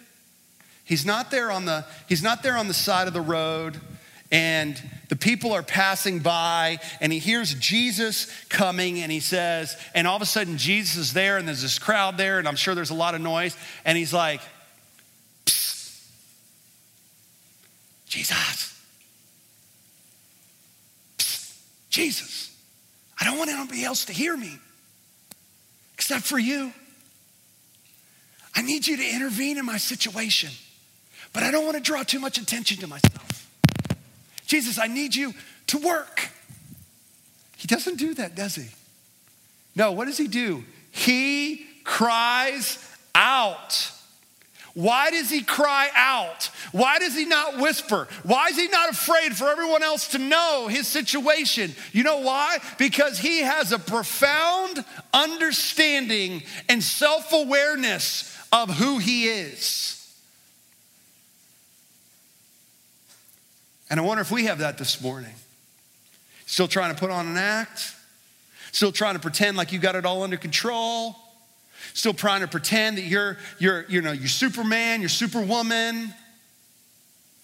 He's 0.84 1.06
not 1.06 1.30
there 1.30 1.50
on 1.50 1.64
the, 1.64 1.84
he's 2.08 2.22
not 2.22 2.42
there 2.42 2.56
on 2.56 2.68
the 2.68 2.74
side 2.74 3.08
of 3.08 3.14
the 3.14 3.20
road 3.20 3.80
and 4.30 4.80
the 5.08 5.16
people 5.16 5.52
are 5.52 5.62
passing 5.62 6.18
by 6.20 6.78
and 7.00 7.12
he 7.12 7.18
hears 7.18 7.54
Jesus 7.54 8.32
coming 8.48 9.00
and 9.00 9.12
he 9.12 9.20
says, 9.20 9.76
and 9.94 10.06
all 10.06 10.16
of 10.16 10.22
a 10.22 10.26
sudden 10.26 10.56
Jesus 10.56 10.96
is 10.96 11.12
there 11.12 11.36
and 11.36 11.46
there's 11.46 11.62
this 11.62 11.78
crowd 11.78 12.16
there 12.16 12.38
and 12.38 12.48
I'm 12.48 12.56
sure 12.56 12.74
there's 12.74 12.90
a 12.90 12.94
lot 12.94 13.14
of 13.14 13.20
noise 13.20 13.56
and 13.84 13.96
he's 13.96 14.12
like. 14.12 14.40
Jesus. 18.12 18.80
Psst. 21.16 21.58
Jesus. 21.88 22.54
I 23.18 23.24
don't 23.24 23.38
want 23.38 23.50
anybody 23.50 23.84
else 23.84 24.06
to 24.06 24.12
hear 24.12 24.36
me 24.36 24.58
except 25.94 26.24
for 26.24 26.38
you. 26.38 26.72
I 28.54 28.62
need 28.62 28.86
you 28.86 28.96
to 28.96 29.08
intervene 29.08 29.58
in 29.58 29.64
my 29.64 29.78
situation, 29.78 30.50
but 31.32 31.42
I 31.42 31.50
don't 31.50 31.64
want 31.64 31.76
to 31.76 31.82
draw 31.82 32.02
too 32.02 32.20
much 32.20 32.38
attention 32.38 32.78
to 32.78 32.86
myself. 32.86 33.48
Jesus, 34.46 34.78
I 34.78 34.86
need 34.86 35.14
you 35.14 35.32
to 35.68 35.78
work. 35.78 36.28
He 37.56 37.66
doesn't 37.66 37.98
do 37.98 38.14
that, 38.14 38.34
does 38.34 38.56
he? 38.56 38.68
No, 39.74 39.92
what 39.92 40.06
does 40.06 40.18
he 40.18 40.28
do? 40.28 40.64
He 40.90 41.64
cries 41.84 42.78
out. 43.14 43.90
Why 44.74 45.10
does 45.10 45.28
he 45.28 45.42
cry 45.42 45.90
out? 45.94 46.50
Why 46.72 46.98
does 46.98 47.14
he 47.14 47.26
not 47.26 47.58
whisper? 47.58 48.08
Why 48.22 48.48
is 48.48 48.56
he 48.56 48.68
not 48.68 48.90
afraid 48.90 49.36
for 49.36 49.48
everyone 49.48 49.82
else 49.82 50.08
to 50.08 50.18
know 50.18 50.66
his 50.68 50.88
situation? 50.88 51.74
You 51.92 52.04
know 52.04 52.20
why? 52.20 52.58
Because 52.78 53.18
he 53.18 53.40
has 53.40 53.72
a 53.72 53.78
profound 53.78 54.82
understanding 55.12 56.42
and 56.68 56.82
self 56.82 57.32
awareness 57.32 58.34
of 58.50 58.70
who 58.70 58.98
he 58.98 59.26
is. 59.28 59.98
And 63.90 64.00
I 64.00 64.02
wonder 64.04 64.22
if 64.22 64.30
we 64.30 64.46
have 64.46 64.60
that 64.60 64.78
this 64.78 65.02
morning. 65.02 65.34
Still 66.46 66.68
trying 66.68 66.94
to 66.94 66.98
put 66.98 67.10
on 67.10 67.26
an 67.26 67.36
act, 67.36 67.94
still 68.72 68.92
trying 68.92 69.14
to 69.14 69.20
pretend 69.20 69.58
like 69.58 69.70
you 69.70 69.78
got 69.78 69.96
it 69.96 70.06
all 70.06 70.22
under 70.22 70.38
control, 70.38 71.14
still 71.94 72.14
trying 72.14 72.40
to 72.40 72.48
pretend 72.48 72.98
that 72.98 73.04
you're, 73.04 73.36
you're, 73.58 73.84
you 73.88 74.00
know, 74.00 74.12
you're 74.12 74.28
Superman, 74.28 75.00
you're 75.00 75.08
Superwoman. 75.08 76.14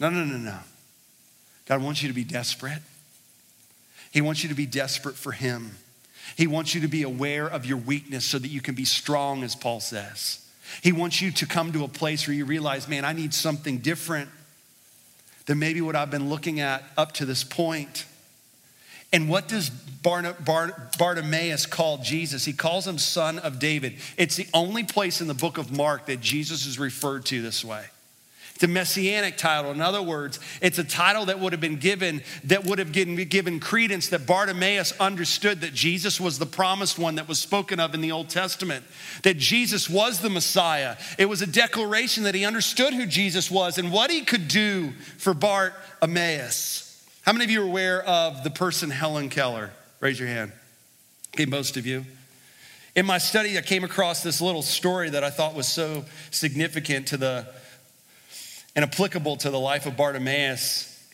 No, 0.01 0.11
no, 0.11 0.25
no, 0.25 0.37
no. 0.37 0.59
God 1.67 1.83
wants 1.83 2.03
you 2.03 2.09
to 2.09 2.15
be 2.15 2.25
desperate. 2.25 2.83
He 4.11 4.21
wants 4.21 4.43
you 4.43 4.49
to 4.49 4.55
be 4.55 4.67
desperate 4.67 5.17
for 5.17 5.33
Him. 5.33 5.73
He 6.37 6.47
wants 6.47 6.75
you 6.75 6.81
to 6.83 6.89
be 6.89 7.03
aware 7.03 7.47
of 7.47 7.67
your 7.67 7.79
weakness 7.79 8.25
so 8.25 8.39
that 8.39 8.49
you 8.49 8.61
can 8.61 8.75
be 8.75 8.85
strong, 8.85 9.43
as 9.43 9.55
Paul 9.55 9.81
says. 9.81 10.45
He 10.83 10.93
wants 10.93 11.21
you 11.21 11.31
to 11.33 11.47
come 11.47 11.73
to 11.73 11.85
a 11.85 11.89
place 11.89 12.27
where 12.27 12.35
you 12.35 12.45
realize, 12.45 12.89
man, 12.89 13.05
I 13.05 13.13
need 13.13 13.35
something 13.35 13.79
different 13.79 14.29
than 15.47 15.59
maybe 15.59 15.81
what 15.81 15.97
I've 15.97 16.11
been 16.11 16.29
looking 16.29 16.61
at 16.61 16.85
up 16.97 17.13
to 17.13 17.25
this 17.25 17.43
point. 17.43 18.05
And 19.13 19.29
what 19.29 19.49
does 19.49 19.71
Bartimaeus 19.71 21.67
call 21.67 21.99
Jesus? 21.99 22.45
He 22.45 22.53
calls 22.53 22.87
him 22.87 22.99
son 22.99 23.39
of 23.39 23.59
David. 23.59 23.95
It's 24.17 24.37
the 24.37 24.47
only 24.53 24.85
place 24.85 25.21
in 25.21 25.29
the 25.29 25.35
book 25.35 25.59
of 25.59 25.73
Mark 25.73 26.07
that 26.07 26.21
Jesus 26.21 26.67
is 26.67 26.79
referred 26.79 27.25
to 27.27 27.41
this 27.41 27.65
way. 27.65 27.85
It's 28.55 28.65
a 28.65 28.69
messianic 28.69 29.37
title. 29.37 29.71
In 29.71 29.81
other 29.81 30.03
words, 30.03 30.41
it's 30.61 30.81
a 30.81 30.85
title 30.85 31.27
that 31.27 31.39
would 31.39 31.53
have 31.53 31.61
been 31.61 31.77
given, 31.77 32.25
that 32.43 32.65
would 32.65 32.81
have 32.81 32.91
given, 32.91 33.15
given 33.15 33.61
credence 33.61 34.09
that 34.09 34.27
Bartimaeus 34.27 34.93
understood 34.99 35.61
that 35.61 35.75
Jesus 35.75 36.21
was 36.21 36.41
the 36.41 36.47
promised 36.47 36.99
one 36.99 37.15
that 37.15 37.29
was 37.29 37.39
spoken 37.39 37.79
of 37.79 37.95
in 37.95 38.01
the 38.01 38.11
Old 38.11 38.29
Testament, 38.29 38.85
that 39.23 39.37
Jesus 39.37 39.89
was 39.89 40.19
the 40.21 40.29
Messiah. 40.29 40.97
It 41.19 41.27
was 41.27 41.41
a 41.41 41.47
declaration 41.47 42.25
that 42.25 42.35
he 42.35 42.45
understood 42.45 42.93
who 42.93 43.07
Jesus 43.07 43.49
was 43.49 43.79
and 43.79 43.93
what 43.93 44.11
he 44.11 44.23
could 44.23 44.49
do 44.49 44.91
for 45.19 45.35
Bartimaeus. 45.35 46.88
How 47.29 47.35
many 47.35 47.45
of 47.45 47.51
you 47.51 47.61
are 47.61 47.67
aware 47.67 48.03
of 48.05 48.43
the 48.43 48.49
person 48.49 48.89
Helen 48.89 49.29
Keller? 49.29 49.71
Raise 50.01 50.19
your 50.19 50.31
hand. 50.31 50.51
Okay, 51.35 51.45
most 51.45 51.77
of 51.77 51.85
you. 51.85 52.07
In 52.97 53.05
my 53.05 53.19
study, 53.19 53.59
I 53.59 53.61
came 53.61 53.85
across 53.85 54.23
this 54.23 54.41
little 54.41 54.63
story 54.63 55.11
that 55.11 55.23
I 55.23 55.29
thought 55.29 55.55
was 55.55 55.69
so 55.69 56.07
significant 56.31 57.09
to 57.09 57.19
the 57.19 57.47
and 58.75 58.83
applicable 58.83 59.37
to 59.37 59.51
the 59.51 59.61
life 59.61 59.85
of 59.85 59.95
Bartimaeus. 59.95 61.07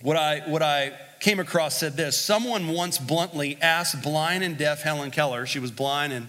What 0.00 0.16
I, 0.16 0.38
what 0.46 0.62
I 0.62 0.94
came 1.20 1.40
across 1.40 1.76
said 1.76 1.98
this 1.98 2.18
Someone 2.18 2.68
once 2.68 2.96
bluntly 2.96 3.58
asked 3.60 4.02
blind 4.02 4.44
and 4.44 4.56
deaf 4.56 4.80
Helen 4.80 5.10
Keller, 5.10 5.44
she 5.44 5.58
was 5.58 5.70
blind 5.70 6.14
and, 6.14 6.28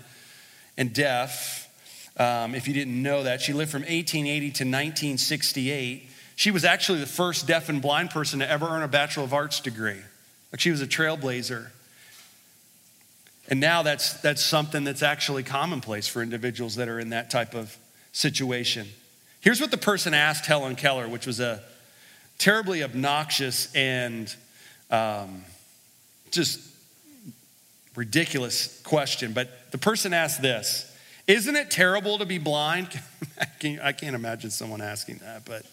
and 0.75 0.93
deaf. 0.93 1.69
Um, 2.17 2.53
if 2.53 2.67
you 2.67 2.73
didn't 2.73 3.01
know 3.01 3.23
that, 3.23 3.39
she 3.39 3.53
lived 3.53 3.71
from 3.71 3.83
1880 3.83 4.39
to 4.39 4.63
1968. 4.65 6.09
She 6.37 6.51
was 6.51 6.63
actually 6.63 6.99
the 6.99 7.07
first 7.07 7.47
deaf 7.47 7.67
and 7.67 7.81
blind 7.81 8.11
person 8.11 8.39
to 8.39 8.49
ever 8.49 8.67
earn 8.67 8.83
a 8.83 8.87
Bachelor 8.87 9.23
of 9.23 9.33
Arts 9.33 9.59
degree. 9.59 9.97
Like 10.51 10.59
she 10.59 10.69
was 10.69 10.83
a 10.83 10.87
trailblazer. 10.87 11.69
And 13.49 13.59
now 13.59 13.81
that's, 13.81 14.13
that's 14.21 14.43
something 14.43 14.83
that's 14.83 15.01
actually 15.01 15.41
commonplace 15.41 16.07
for 16.07 16.21
individuals 16.21 16.75
that 16.75 16.89
are 16.89 16.99
in 16.99 17.09
that 17.09 17.31
type 17.31 17.55
of 17.55 17.75
situation. 18.11 18.87
Here's 19.41 19.59
what 19.59 19.71
the 19.71 19.79
person 19.79 20.13
asked 20.13 20.45
Helen 20.45 20.75
Keller, 20.75 21.07
which 21.07 21.25
was 21.25 21.39
a 21.39 21.63
terribly 22.37 22.83
obnoxious 22.83 23.73
and 23.73 24.33
um, 24.91 25.43
just 26.29 26.59
ridiculous 27.95 28.79
question. 28.83 29.33
But 29.33 29.71
the 29.71 29.79
person 29.79 30.13
asked 30.13 30.43
this 30.43 30.95
Isn't 31.25 31.55
it 31.55 31.71
terrible 31.71 32.19
to 32.19 32.27
be 32.27 32.37
blind? 32.37 33.01
I 33.81 33.91
can't 33.91 34.15
imagine 34.15 34.51
someone 34.51 34.81
asking 34.81 35.17
that, 35.23 35.43
but 35.43 35.65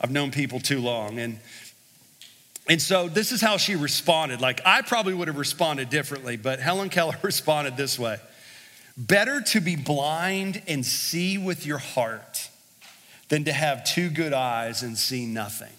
I've 0.00 0.10
known 0.10 0.30
people 0.30 0.60
too 0.60 0.80
long. 0.80 1.18
And, 1.18 1.40
and 2.68 2.80
so 2.80 3.08
this 3.08 3.32
is 3.32 3.40
how 3.40 3.56
she 3.56 3.76
responded. 3.76 4.40
Like, 4.40 4.60
I 4.64 4.82
probably 4.82 5.14
would 5.14 5.28
have 5.28 5.38
responded 5.38 5.90
differently, 5.90 6.36
but 6.36 6.60
Helen 6.60 6.88
Keller 6.88 7.16
responded 7.22 7.76
this 7.76 7.98
way 7.98 8.18
Better 8.96 9.40
to 9.40 9.60
be 9.60 9.76
blind 9.76 10.62
and 10.66 10.84
see 10.84 11.38
with 11.38 11.64
your 11.64 11.78
heart 11.78 12.50
than 13.28 13.44
to 13.44 13.52
have 13.52 13.84
two 13.84 14.10
good 14.10 14.32
eyes 14.32 14.82
and 14.82 14.96
see 14.96 15.26
nothing. 15.26 15.72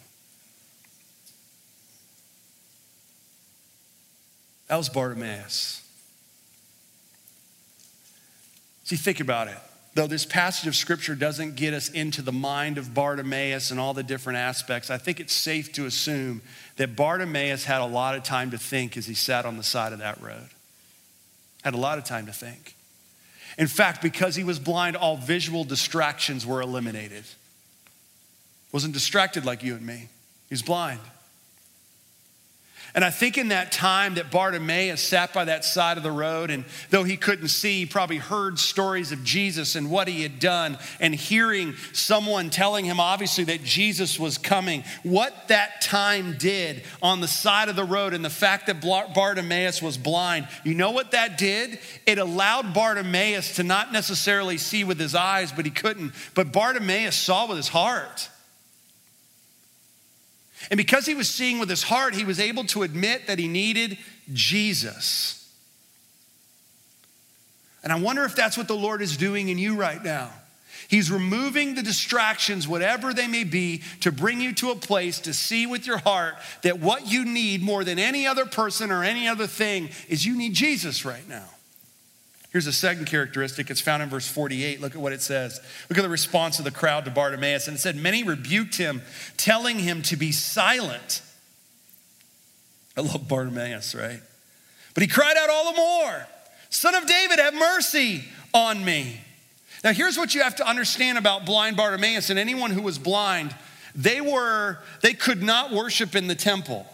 That 4.67 4.77
was 4.77 4.88
Bartimaeus. 4.88 5.84
See, 8.84 8.95
think 8.95 9.19
about 9.19 9.47
it. 9.47 9.58
Though 9.95 10.08
this 10.08 10.25
passage 10.25 10.67
of 10.67 10.75
scripture 10.75 11.15
doesn't 11.15 11.56
get 11.56 11.73
us 11.73 11.89
into 11.89 12.21
the 12.21 12.32
mind 12.32 12.78
of 12.78 12.93
Bartimaeus 12.93 13.71
and 13.71 13.80
all 13.80 13.93
the 13.93 14.04
different 14.04 14.38
aspects, 14.38 14.89
I 14.89 14.97
think 14.97 15.19
it's 15.19 15.34
safe 15.34 15.71
to 15.73 15.86
assume 15.86 16.41
that 16.78 16.95
Bartimaeus 16.95 17.65
had 17.65 17.82
a 17.82 17.86
lot 17.86 18.15
of 18.15 18.23
time 18.23 18.52
to 18.52 18.58
think 18.58 18.95
as 18.97 19.08
he 19.08 19.15
sat 19.15 19.45
on 19.45 19.58
the 19.58 19.63
side 19.63 19.91
of 19.91 19.99
that 19.99 20.21
road. 20.21 20.49
Had 21.63 21.73
a 21.73 21.78
lot 21.78 21.97
of 21.97 22.04
time 22.04 22.28
to 22.28 22.32
think. 22.32 22.75
In 23.58 23.67
fact, 23.67 24.02
because 24.02 24.36
he 24.36 24.43
was 24.43 24.60
blind, 24.60 24.95
all 24.95 25.17
visual 25.17 25.63
distractions 25.63 26.45
were 26.45 26.62
eliminated. 26.62 27.25
Wasn't 28.71 28.93
distracted 28.93 29.43
like 29.43 29.63
you 29.63 29.75
and 29.75 29.86
me. 29.86 30.08
He's 30.49 30.62
blind. 30.62 30.99
And 32.95 33.06
I 33.06 33.12
think 33.12 33.38
in 33.38 33.49
that 33.49 33.71
time 33.71 34.15
that 34.15 34.32
Bartimaeus 34.32 35.02
sat 35.02 35.34
by 35.34 35.45
that 35.45 35.63
side 35.63 35.97
of 35.97 36.04
the 36.04 36.12
road, 36.12 36.49
and 36.49 36.65
though 36.89 37.04
he 37.04 37.17
couldn't 37.17 37.49
see, 37.49 37.80
he 37.80 37.86
probably 37.86 38.17
heard 38.17 38.58
stories 38.58 39.12
of 39.12 39.23
Jesus 39.23 39.75
and 39.75 39.91
what 39.91 40.08
he 40.08 40.23
had 40.23 40.39
done, 40.39 40.78
and 40.99 41.13
hearing 41.13 41.75
someone 41.93 42.49
telling 42.49 42.86
him, 42.86 42.99
obviously, 42.99 43.43
that 43.45 43.63
Jesus 43.63 44.19
was 44.19 44.38
coming. 44.38 44.84
What 45.04 45.49
that 45.49 45.82
time 45.82 46.38
did 46.38 46.84
on 47.02 47.21
the 47.21 47.28
side 47.28 47.69
of 47.69 47.75
the 47.75 47.84
road, 47.84 48.13
and 48.13 48.25
the 48.25 48.30
fact 48.30 48.67
that 48.67 48.82
Bartimaeus 48.82 49.82
was 49.82 49.97
blind, 49.97 50.47
you 50.63 50.73
know 50.73 50.91
what 50.91 51.12
that 51.12 51.38
did? 51.38 51.80
It 52.06 52.17
allowed 52.17 52.73
Bartimaeus 52.73 53.56
to 53.58 53.63
not 53.63 53.91
necessarily 53.91 54.58
see 54.58 54.84
with 54.84 54.99
his 54.99 55.15
eyes, 55.15 55.52
but 55.52 55.65
he 55.65 55.71
couldn't. 55.71 56.13
But 56.34 56.52
Bartimaeus 56.52 57.15
saw 57.15 57.47
with 57.47 57.58
his 57.58 57.67
heart. 57.67 58.30
And 60.69 60.78
because 60.78 61.06
he 61.06 61.15
was 61.15 61.30
seeing 61.30 61.60
with 61.60 61.69
his 61.69 61.84
heart, 61.84 62.15
he 62.15 62.26
was 62.26 62.39
able 62.39 62.65
to 62.65 62.84
admit 62.84 63.28
that 63.28 63.39
he 63.39 63.48
needed 63.48 63.98
Jesus. 64.34 65.36
And 67.84 67.93
I 67.93 68.00
wonder 68.00 68.26
if 68.26 68.36
that's 68.36 68.58
what 68.58 68.67
the 68.67 68.76
Lord 68.76 69.02
is 69.02 69.15
doing 69.17 69.50
in 69.50 69.58
you 69.58 69.76
right 69.76 70.04
now. 70.04 70.32
He's 70.89 71.12
removing 71.12 71.76
the 71.76 71.84
distractions, 71.84 72.67
whatever 72.67 73.13
they 73.13 73.28
may 73.28 73.43
be, 73.43 73.84
to 74.02 74.12
bring 74.12 74.41
you 74.41 74.54
to 74.56 74.72
a 74.72 74.76
place 74.76 75.19
to 75.22 75.34
see 75.34 75.67
with 75.67 75.86
your 75.86 76.00
heart 76.00 76.36
that 76.63 76.80
what 76.80 77.08
you 77.08 77.26
need 77.26 77.62
more 77.62 77.84
than 77.84 78.00
any 78.00 78.26
other 78.26 78.45
person 78.45 78.89
or 78.89 79.04
any 79.04 79.28
other 79.28 79.45
thing 79.45 79.89
is 80.08 80.26
you 80.26 80.36
need 80.36 80.54
Jesus 80.54 81.06
right 81.06 81.28
now. 81.30 81.48
Here's 82.51 82.65
a 82.65 82.73
second 82.73 83.05
characteristic. 83.05 83.69
It's 83.69 83.81
found 83.81 84.01
in 84.01 84.09
verse 84.09 84.27
48. 84.27 84.81
Look 84.81 84.95
at 84.95 85.01
what 85.01 85.13
it 85.13 85.21
says. 85.21 85.59
Look 85.88 85.99
at 85.99 86.01
the 86.01 86.09
response 86.09 86.57
of 86.57 86.65
the 86.65 86.71
crowd 86.71 87.05
to 87.05 87.12
Bartimaeus. 87.12 87.67
And 87.67 87.77
it 87.77 87.79
said, 87.79 87.95
Many 87.95 88.23
rebuked 88.23 88.75
him, 88.75 89.03
telling 89.38 89.77
him 89.77 90.01
to 90.03 90.15
be 90.15 90.31
silent. 90.31 91.21
I 92.97 93.01
love 93.01 93.27
Bartimaeus, 93.27 93.93
right? 93.93 94.19
But 94.95 95.03
he 95.03 95.07
cried 95.07 95.38
out 95.38 95.49
all 95.49 95.71
the 95.71 95.77
more, 95.77 96.27
Son 96.69 96.95
of 96.95 97.05
David, 97.05 97.39
have 97.39 97.53
mercy 97.53 98.25
on 98.53 98.83
me. 98.83 99.21
Now, 99.83 99.93
here's 99.93 100.17
what 100.17 100.35
you 100.35 100.41
have 100.41 100.55
to 100.57 100.67
understand 100.67 101.17
about 101.17 101.45
blind 101.45 101.77
Bartimaeus 101.77 102.29
and 102.29 102.39
anyone 102.39 102.71
who 102.71 102.81
was 102.81 102.97
blind. 102.97 103.55
They 103.95 104.21
were, 104.21 104.79
they 105.01 105.13
could 105.13 105.41
not 105.41 105.71
worship 105.71 106.15
in 106.15 106.27
the 106.27 106.35
temple 106.35 106.85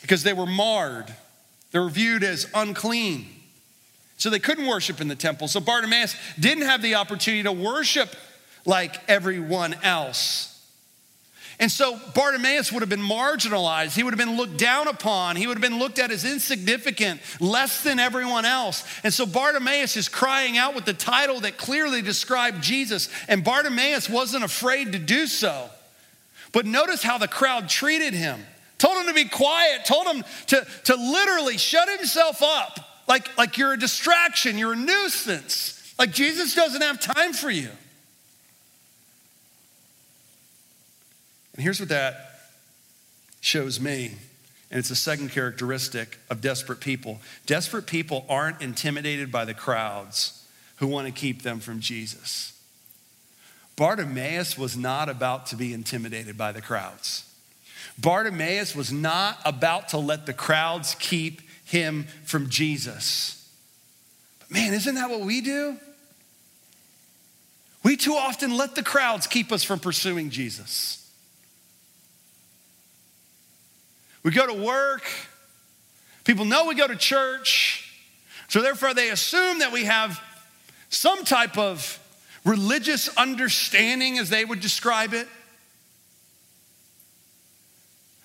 because 0.00 0.22
they 0.22 0.32
were 0.32 0.46
marred. 0.46 1.14
They 1.70 1.78
were 1.78 1.90
viewed 1.90 2.24
as 2.24 2.48
unclean. 2.54 3.26
So 4.18 4.30
they 4.30 4.40
couldn't 4.40 4.66
worship 4.66 5.00
in 5.00 5.08
the 5.08 5.14
temple. 5.14 5.46
So 5.48 5.60
Bartimaeus 5.60 6.16
didn't 6.38 6.64
have 6.64 6.82
the 6.82 6.96
opportunity 6.96 7.44
to 7.44 7.52
worship 7.52 8.14
like 8.66 9.00
everyone 9.08 9.74
else. 9.82 10.54
And 11.60 11.70
so 11.70 11.98
Bartimaeus 12.14 12.72
would 12.72 12.82
have 12.82 12.88
been 12.88 13.00
marginalized. 13.00 13.94
He 13.94 14.02
would 14.02 14.12
have 14.12 14.18
been 14.18 14.36
looked 14.36 14.58
down 14.58 14.86
upon. 14.86 15.36
He 15.36 15.46
would 15.46 15.56
have 15.56 15.62
been 15.62 15.78
looked 15.78 15.98
at 15.98 16.10
as 16.10 16.24
insignificant, 16.24 17.20
less 17.40 17.82
than 17.82 17.98
everyone 17.98 18.44
else. 18.44 18.84
And 19.02 19.14
so 19.14 19.24
Bartimaeus 19.24 19.96
is 19.96 20.08
crying 20.08 20.56
out 20.56 20.74
with 20.74 20.84
the 20.84 20.92
title 20.92 21.40
that 21.40 21.56
clearly 21.56 22.02
described 22.02 22.62
Jesus. 22.62 23.08
And 23.28 23.42
Bartimaeus 23.42 24.08
wasn't 24.08 24.44
afraid 24.44 24.92
to 24.92 24.98
do 24.98 25.26
so. 25.26 25.68
But 26.52 26.66
notice 26.66 27.02
how 27.02 27.18
the 27.18 27.28
crowd 27.28 27.68
treated 27.68 28.14
him. 28.14 28.40
Told 28.78 28.98
him 28.98 29.06
to 29.06 29.14
be 29.14 29.28
quiet, 29.28 29.84
told 29.84 30.06
him 30.06 30.24
to, 30.46 30.66
to 30.84 30.94
literally 30.94 31.58
shut 31.58 31.88
himself 31.88 32.42
up 32.42 32.87
like, 33.08 33.36
like 33.38 33.58
you're 33.58 33.72
a 33.72 33.78
distraction, 33.78 34.58
you're 34.58 34.74
a 34.74 34.76
nuisance. 34.76 35.94
Like 35.98 36.12
Jesus 36.12 36.54
doesn't 36.54 36.82
have 36.82 37.00
time 37.00 37.32
for 37.32 37.50
you. 37.50 37.70
And 41.54 41.62
here's 41.62 41.80
what 41.80 41.88
that 41.88 42.40
shows 43.40 43.80
me. 43.80 44.12
And 44.70 44.78
it's 44.78 44.90
a 44.90 44.96
second 44.96 45.30
characteristic 45.30 46.18
of 46.28 46.40
desperate 46.40 46.80
people. 46.80 47.20
Desperate 47.46 47.86
people 47.86 48.26
aren't 48.28 48.60
intimidated 48.60 49.32
by 49.32 49.46
the 49.46 49.54
crowds 49.54 50.46
who 50.76 50.86
want 50.86 51.06
to 51.06 51.12
keep 51.12 51.42
them 51.42 51.58
from 51.58 51.80
Jesus. 51.80 52.52
Bartimaeus 53.76 54.58
was 54.58 54.76
not 54.76 55.08
about 55.08 55.46
to 55.46 55.56
be 55.56 55.72
intimidated 55.72 56.36
by 56.36 56.52
the 56.52 56.60
crowds. 56.60 57.24
Bartimaeus 57.98 58.76
was 58.76 58.92
not 58.92 59.38
about 59.44 59.88
to 59.88 59.98
let 59.98 60.26
the 60.26 60.34
crowds 60.34 60.94
keep 60.98 61.40
him 61.68 62.06
from 62.24 62.48
Jesus. 62.48 63.50
But 64.40 64.50
man, 64.50 64.72
isn't 64.72 64.94
that 64.94 65.10
what 65.10 65.20
we 65.20 65.40
do? 65.40 65.76
We 67.82 67.96
too 67.96 68.14
often 68.14 68.56
let 68.56 68.74
the 68.74 68.82
crowds 68.82 69.26
keep 69.26 69.52
us 69.52 69.62
from 69.62 69.78
pursuing 69.78 70.30
Jesus. 70.30 71.10
We 74.22 74.30
go 74.32 74.46
to 74.46 74.52
work, 74.52 75.04
people 76.24 76.44
know 76.44 76.66
we 76.66 76.74
go 76.74 76.86
to 76.86 76.96
church, 76.96 77.94
so 78.48 78.60
therefore 78.62 78.94
they 78.94 79.10
assume 79.10 79.60
that 79.60 79.72
we 79.72 79.84
have 79.84 80.20
some 80.88 81.24
type 81.24 81.56
of 81.56 81.98
religious 82.44 83.08
understanding, 83.16 84.18
as 84.18 84.30
they 84.30 84.44
would 84.44 84.60
describe 84.60 85.12
it. 85.12 85.28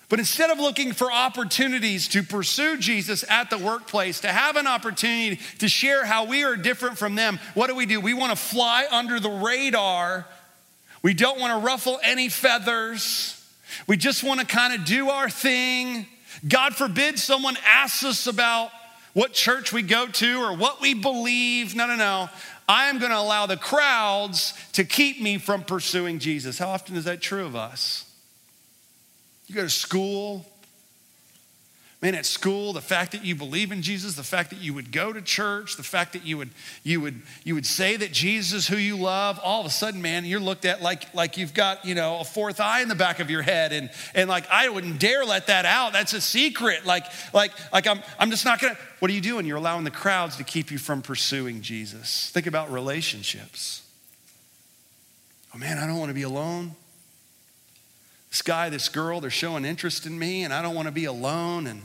But 0.08 0.18
instead 0.18 0.50
of 0.50 0.58
looking 0.58 0.92
for 0.92 1.10
opportunities 1.10 2.08
to 2.08 2.22
pursue 2.22 2.76
Jesus 2.76 3.24
at 3.28 3.48
the 3.50 3.58
workplace, 3.58 4.20
to 4.20 4.28
have 4.28 4.56
an 4.56 4.66
opportunity 4.66 5.40
to 5.58 5.68
share 5.68 6.04
how 6.04 6.26
we 6.26 6.44
are 6.44 6.56
different 6.56 6.98
from 6.98 7.14
them, 7.14 7.40
what 7.54 7.68
do 7.68 7.74
we 7.74 7.86
do? 7.86 8.00
We 8.00 8.14
want 8.14 8.30
to 8.30 8.36
fly 8.36 8.86
under 8.90 9.18
the 9.18 9.30
radar. 9.30 10.26
We 11.02 11.14
don't 11.14 11.40
want 11.40 11.58
to 11.58 11.66
ruffle 11.66 11.98
any 12.02 12.28
feathers. 12.28 13.42
We 13.86 13.96
just 13.96 14.22
want 14.22 14.40
to 14.40 14.46
kind 14.46 14.74
of 14.74 14.84
do 14.84 15.08
our 15.08 15.30
thing. 15.30 16.06
God 16.46 16.74
forbid 16.74 17.18
someone 17.18 17.56
asks 17.66 18.04
us 18.04 18.26
about 18.26 18.70
what 19.14 19.32
church 19.32 19.72
we 19.72 19.82
go 19.82 20.06
to 20.06 20.42
or 20.42 20.56
what 20.56 20.80
we 20.80 20.92
believe. 20.92 21.74
No, 21.74 21.86
no, 21.86 21.96
no. 21.96 22.28
I 22.68 22.88
am 22.88 22.98
going 22.98 23.10
to 23.10 23.18
allow 23.18 23.46
the 23.46 23.56
crowds 23.56 24.54
to 24.72 24.84
keep 24.84 25.20
me 25.20 25.38
from 25.38 25.62
pursuing 25.62 26.18
Jesus. 26.18 26.58
How 26.58 26.68
often 26.68 26.96
is 26.96 27.04
that 27.04 27.20
true 27.20 27.44
of 27.44 27.56
us? 27.56 28.03
You 29.46 29.54
go 29.54 29.62
to 29.62 29.70
school, 29.70 30.46
Man, 32.04 32.14
at 32.14 32.26
school, 32.26 32.74
the 32.74 32.82
fact 32.82 33.12
that 33.12 33.24
you 33.24 33.34
believe 33.34 33.72
in 33.72 33.80
Jesus, 33.80 34.14
the 34.14 34.22
fact 34.22 34.50
that 34.50 34.60
you 34.60 34.74
would 34.74 34.92
go 34.92 35.10
to 35.10 35.22
church, 35.22 35.78
the 35.78 35.82
fact 35.82 36.12
that 36.12 36.22
you 36.22 36.36
would 36.36 36.50
you 36.82 37.00
would 37.00 37.22
you 37.44 37.54
would 37.54 37.64
say 37.64 37.96
that 37.96 38.12
Jesus 38.12 38.52
is 38.52 38.68
who 38.68 38.76
you 38.76 38.98
love, 38.98 39.40
all 39.42 39.60
of 39.60 39.66
a 39.66 39.70
sudden, 39.70 40.02
man, 40.02 40.26
you're 40.26 40.38
looked 40.38 40.66
at 40.66 40.82
like 40.82 41.14
like 41.14 41.38
you've 41.38 41.54
got, 41.54 41.86
you 41.86 41.94
know, 41.94 42.20
a 42.20 42.24
fourth 42.24 42.60
eye 42.60 42.82
in 42.82 42.88
the 42.88 42.94
back 42.94 43.20
of 43.20 43.30
your 43.30 43.40
head. 43.40 43.72
And 43.72 43.88
and 44.14 44.28
like 44.28 44.46
I 44.50 44.68
wouldn't 44.68 45.00
dare 45.00 45.24
let 45.24 45.46
that 45.46 45.64
out. 45.64 45.94
That's 45.94 46.12
a 46.12 46.20
secret. 46.20 46.84
Like, 46.84 47.06
like, 47.32 47.52
like 47.72 47.86
I'm 47.86 48.02
I'm 48.18 48.28
just 48.28 48.44
not 48.44 48.60
gonna. 48.60 48.76
What 48.98 49.10
are 49.10 49.14
you 49.14 49.22
doing? 49.22 49.46
You're 49.46 49.56
allowing 49.56 49.84
the 49.84 49.90
crowds 49.90 50.36
to 50.36 50.44
keep 50.44 50.70
you 50.70 50.76
from 50.76 51.00
pursuing 51.00 51.62
Jesus. 51.62 52.28
Think 52.34 52.46
about 52.46 52.70
relationships. 52.70 53.80
Oh 55.54 55.58
man, 55.58 55.78
I 55.78 55.86
don't 55.86 55.96
want 55.96 56.10
to 56.10 56.14
be 56.14 56.20
alone 56.20 56.76
this 58.34 58.42
guy, 58.42 58.68
this 58.68 58.88
girl, 58.88 59.20
they're 59.20 59.30
showing 59.30 59.64
interest 59.64 60.06
in 60.06 60.18
me, 60.18 60.42
and 60.42 60.52
I 60.52 60.60
don't 60.60 60.74
want 60.74 60.86
to 60.86 60.92
be 60.92 61.04
alone. 61.04 61.68
And 61.68 61.82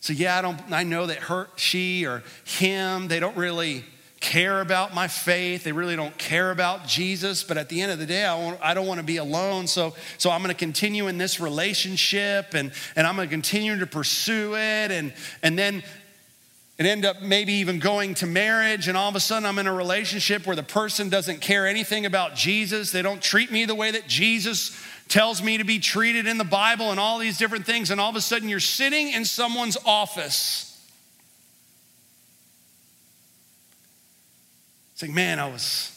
so, 0.00 0.12
yeah, 0.12 0.36
I, 0.36 0.42
don't, 0.42 0.60
I 0.72 0.82
know 0.82 1.06
that 1.06 1.18
her, 1.18 1.46
she 1.54 2.06
or 2.06 2.24
him, 2.44 3.06
they 3.06 3.20
don't 3.20 3.36
really 3.36 3.84
care 4.18 4.62
about 4.62 4.96
my 4.96 5.06
faith. 5.06 5.62
They 5.62 5.70
really 5.70 5.94
don't 5.94 6.18
care 6.18 6.50
about 6.50 6.88
Jesus. 6.88 7.44
But 7.44 7.56
at 7.56 7.68
the 7.68 7.82
end 7.82 7.92
of 7.92 8.00
the 8.00 8.06
day, 8.06 8.26
I, 8.26 8.58
I 8.60 8.74
don't 8.74 8.88
want 8.88 8.98
to 8.98 9.06
be 9.06 9.18
alone. 9.18 9.68
So, 9.68 9.94
so 10.18 10.32
I'm 10.32 10.42
going 10.42 10.52
to 10.52 10.58
continue 10.58 11.06
in 11.06 11.18
this 11.18 11.38
relationship 11.38 12.54
and, 12.54 12.72
and 12.96 13.06
I'm 13.06 13.14
going 13.14 13.28
to 13.28 13.32
continue 13.32 13.78
to 13.78 13.86
pursue 13.86 14.56
it. 14.56 14.90
And, 14.90 15.14
and 15.40 15.56
then 15.56 15.84
it 16.78 16.86
end 16.86 17.04
up 17.04 17.22
maybe 17.22 17.52
even 17.52 17.78
going 17.78 18.14
to 18.14 18.26
marriage 18.26 18.88
and 18.88 18.96
all 18.96 19.08
of 19.10 19.14
a 19.14 19.20
sudden 19.20 19.44
i'm 19.44 19.58
in 19.58 19.66
a 19.66 19.72
relationship 19.72 20.46
where 20.46 20.56
the 20.56 20.62
person 20.62 21.10
doesn't 21.10 21.42
care 21.42 21.66
anything 21.66 22.06
about 22.06 22.34
jesus 22.34 22.90
they 22.90 23.02
don't 23.02 23.20
treat 23.20 23.52
me 23.52 23.66
the 23.66 23.74
way 23.74 23.90
that 23.90 24.08
jesus 24.08 24.74
tells 25.10 25.42
me 25.42 25.58
to 25.58 25.64
be 25.64 25.80
treated 25.80 26.26
in 26.26 26.38
the 26.38 26.44
Bible 26.44 26.92
and 26.92 27.00
all 27.00 27.18
these 27.18 27.36
different 27.36 27.66
things, 27.66 27.90
and 27.90 28.00
all 28.00 28.08
of 28.08 28.16
a 28.16 28.20
sudden 28.20 28.48
you're 28.48 28.60
sitting 28.60 29.10
in 29.10 29.24
someone's 29.24 29.76
office. 29.84 30.66
It's 34.92 35.02
like, 35.02 35.10
man, 35.10 35.38
I 35.38 35.48
was, 35.48 35.90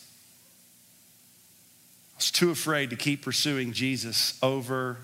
I 2.15 2.17
was 2.17 2.31
too 2.31 2.49
afraid 2.49 2.89
to 2.89 2.95
keep 2.95 3.21
pursuing 3.21 3.71
Jesus 3.71 4.37
over 4.41 4.97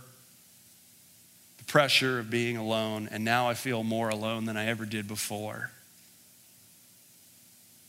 the 1.59 1.65
pressure 1.65 2.17
of 2.17 2.31
being 2.31 2.57
alone, 2.57 3.09
and 3.11 3.23
now 3.23 3.47
I 3.47 3.53
feel 3.53 3.83
more 3.83 4.09
alone 4.09 4.45
than 4.45 4.57
I 4.57 4.65
ever 4.65 4.85
did 4.85 5.07
before. 5.07 5.69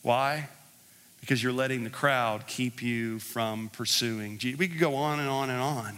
Why? 0.02 0.48
Because 1.22 1.42
you're 1.42 1.52
letting 1.52 1.84
the 1.84 1.90
crowd 1.90 2.46
keep 2.46 2.82
you 2.82 3.20
from 3.20 3.70
pursuing 3.70 4.36
Jesus. 4.36 4.58
We 4.58 4.68
could 4.68 4.80
go 4.80 4.96
on 4.96 5.18
and 5.18 5.28
on 5.28 5.48
and 5.48 5.60
on. 5.60 5.96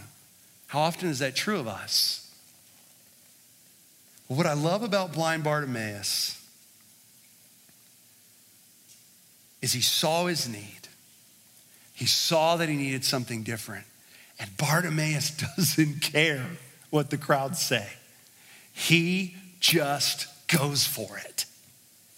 How 0.73 0.81
often 0.81 1.11
is 1.11 1.19
that 1.19 1.37
true 1.37 1.59
of 1.59 1.69
us? 1.69 2.19
what 4.27 4.47
I 4.47 4.55
love 4.55 4.83
about 4.83 5.13
blind 5.13 5.45
Bartimaeus 5.45 6.43
is 9.61 9.75
he 9.75 9.83
saw 9.83 10.25
his 10.25 10.49
need. 10.49 10.89
He 11.93 12.07
saw 12.07 12.57
that 12.57 12.71
he 12.71 12.77
needed 12.77 13.05
something 13.05 13.43
different. 13.43 13.85
And 14.41 14.57
Bartimaeus 14.57 15.33
doesn't 15.57 16.01
care 16.01 16.47
what 16.89 17.11
the 17.11 17.19
crowds 17.19 17.61
say. 17.61 17.87
He 18.73 19.37
just 19.61 20.27
goes 20.49 20.87
for 20.87 21.19
it. 21.19 21.45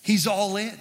He's 0.01 0.29
all 0.29 0.57
in. 0.57 0.79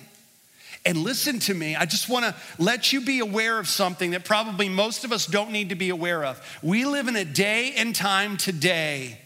And 0.85 0.97
listen 0.97 1.39
to 1.39 1.53
me, 1.53 1.75
I 1.75 1.85
just 1.85 2.09
wanna 2.09 2.35
let 2.57 2.91
you 2.91 3.01
be 3.01 3.19
aware 3.19 3.57
of 3.57 3.67
something 3.67 4.11
that 4.11 4.25
probably 4.25 4.67
most 4.67 5.03
of 5.05 5.11
us 5.11 5.25
don't 5.25 5.51
need 5.51 5.69
to 5.69 5.75
be 5.75 5.89
aware 5.89 6.23
of. 6.25 6.41
We 6.61 6.85
live 6.85 7.07
in 7.07 7.15
a 7.15 7.25
day 7.25 7.73
and 7.77 7.95
time 7.95 8.37
today 8.37 9.19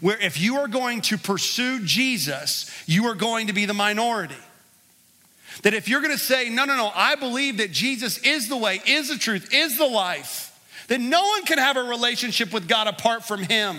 where 0.00 0.18
if 0.18 0.40
you 0.40 0.56
are 0.56 0.68
going 0.68 1.00
to 1.02 1.18
pursue 1.18 1.84
Jesus, 1.84 2.70
you 2.86 3.06
are 3.06 3.14
going 3.14 3.48
to 3.48 3.52
be 3.52 3.66
the 3.66 3.74
minority. 3.74 4.34
That 5.62 5.74
if 5.74 5.88
you're 5.88 6.02
gonna 6.02 6.18
say, 6.18 6.48
no, 6.48 6.64
no, 6.64 6.76
no, 6.76 6.90
I 6.94 7.14
believe 7.14 7.58
that 7.58 7.72
Jesus 7.72 8.18
is 8.18 8.48
the 8.48 8.56
way, 8.56 8.80
is 8.86 9.08
the 9.08 9.18
truth, 9.18 9.52
is 9.52 9.78
the 9.78 9.86
life, 9.86 10.52
that 10.88 11.00
no 11.00 11.22
one 11.22 11.44
can 11.44 11.58
have 11.58 11.76
a 11.76 11.82
relationship 11.82 12.52
with 12.52 12.68
God 12.68 12.86
apart 12.86 13.24
from 13.24 13.42
Him. 13.42 13.78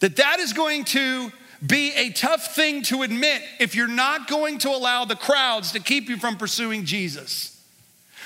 That 0.00 0.16
that 0.16 0.40
is 0.40 0.52
going 0.52 0.84
to 0.86 1.32
be 1.64 1.92
a 1.94 2.10
tough 2.10 2.54
thing 2.54 2.82
to 2.82 3.02
admit 3.02 3.42
if 3.60 3.74
you're 3.74 3.86
not 3.88 4.28
going 4.28 4.58
to 4.58 4.70
allow 4.70 5.04
the 5.04 5.14
crowds 5.14 5.72
to 5.72 5.80
keep 5.80 6.08
you 6.08 6.16
from 6.16 6.36
pursuing 6.36 6.84
Jesus. 6.84 7.64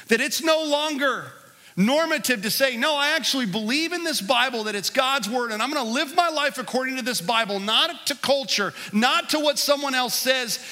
That 0.09 0.21
it's 0.21 0.43
no 0.43 0.65
longer 0.65 1.33
normative 1.77 2.43
to 2.43 2.51
say, 2.51 2.77
no, 2.77 2.95
I 2.97 3.11
actually 3.11 3.47
believe 3.47 3.93
in 3.93 4.05
this 4.05 4.23
Bible, 4.23 4.65
that 4.65 4.75
it's 4.75 4.89
God's 4.89 5.29
word, 5.29 5.53
and 5.53 5.63
I'm 5.63 5.71
gonna 5.71 5.91
live 5.91 6.17
my 6.17 6.31
life 6.31 6.57
according 6.57 6.97
to 6.97 7.03
this 7.03 7.21
Bible, 7.21 7.61
not 7.61 8.07
to 8.07 8.15
culture, 8.15 8.73
not 8.93 9.31
to 9.31 9.41
what 9.41 9.59
someone 9.59 9.95
else 9.95 10.15
says. 10.15 10.65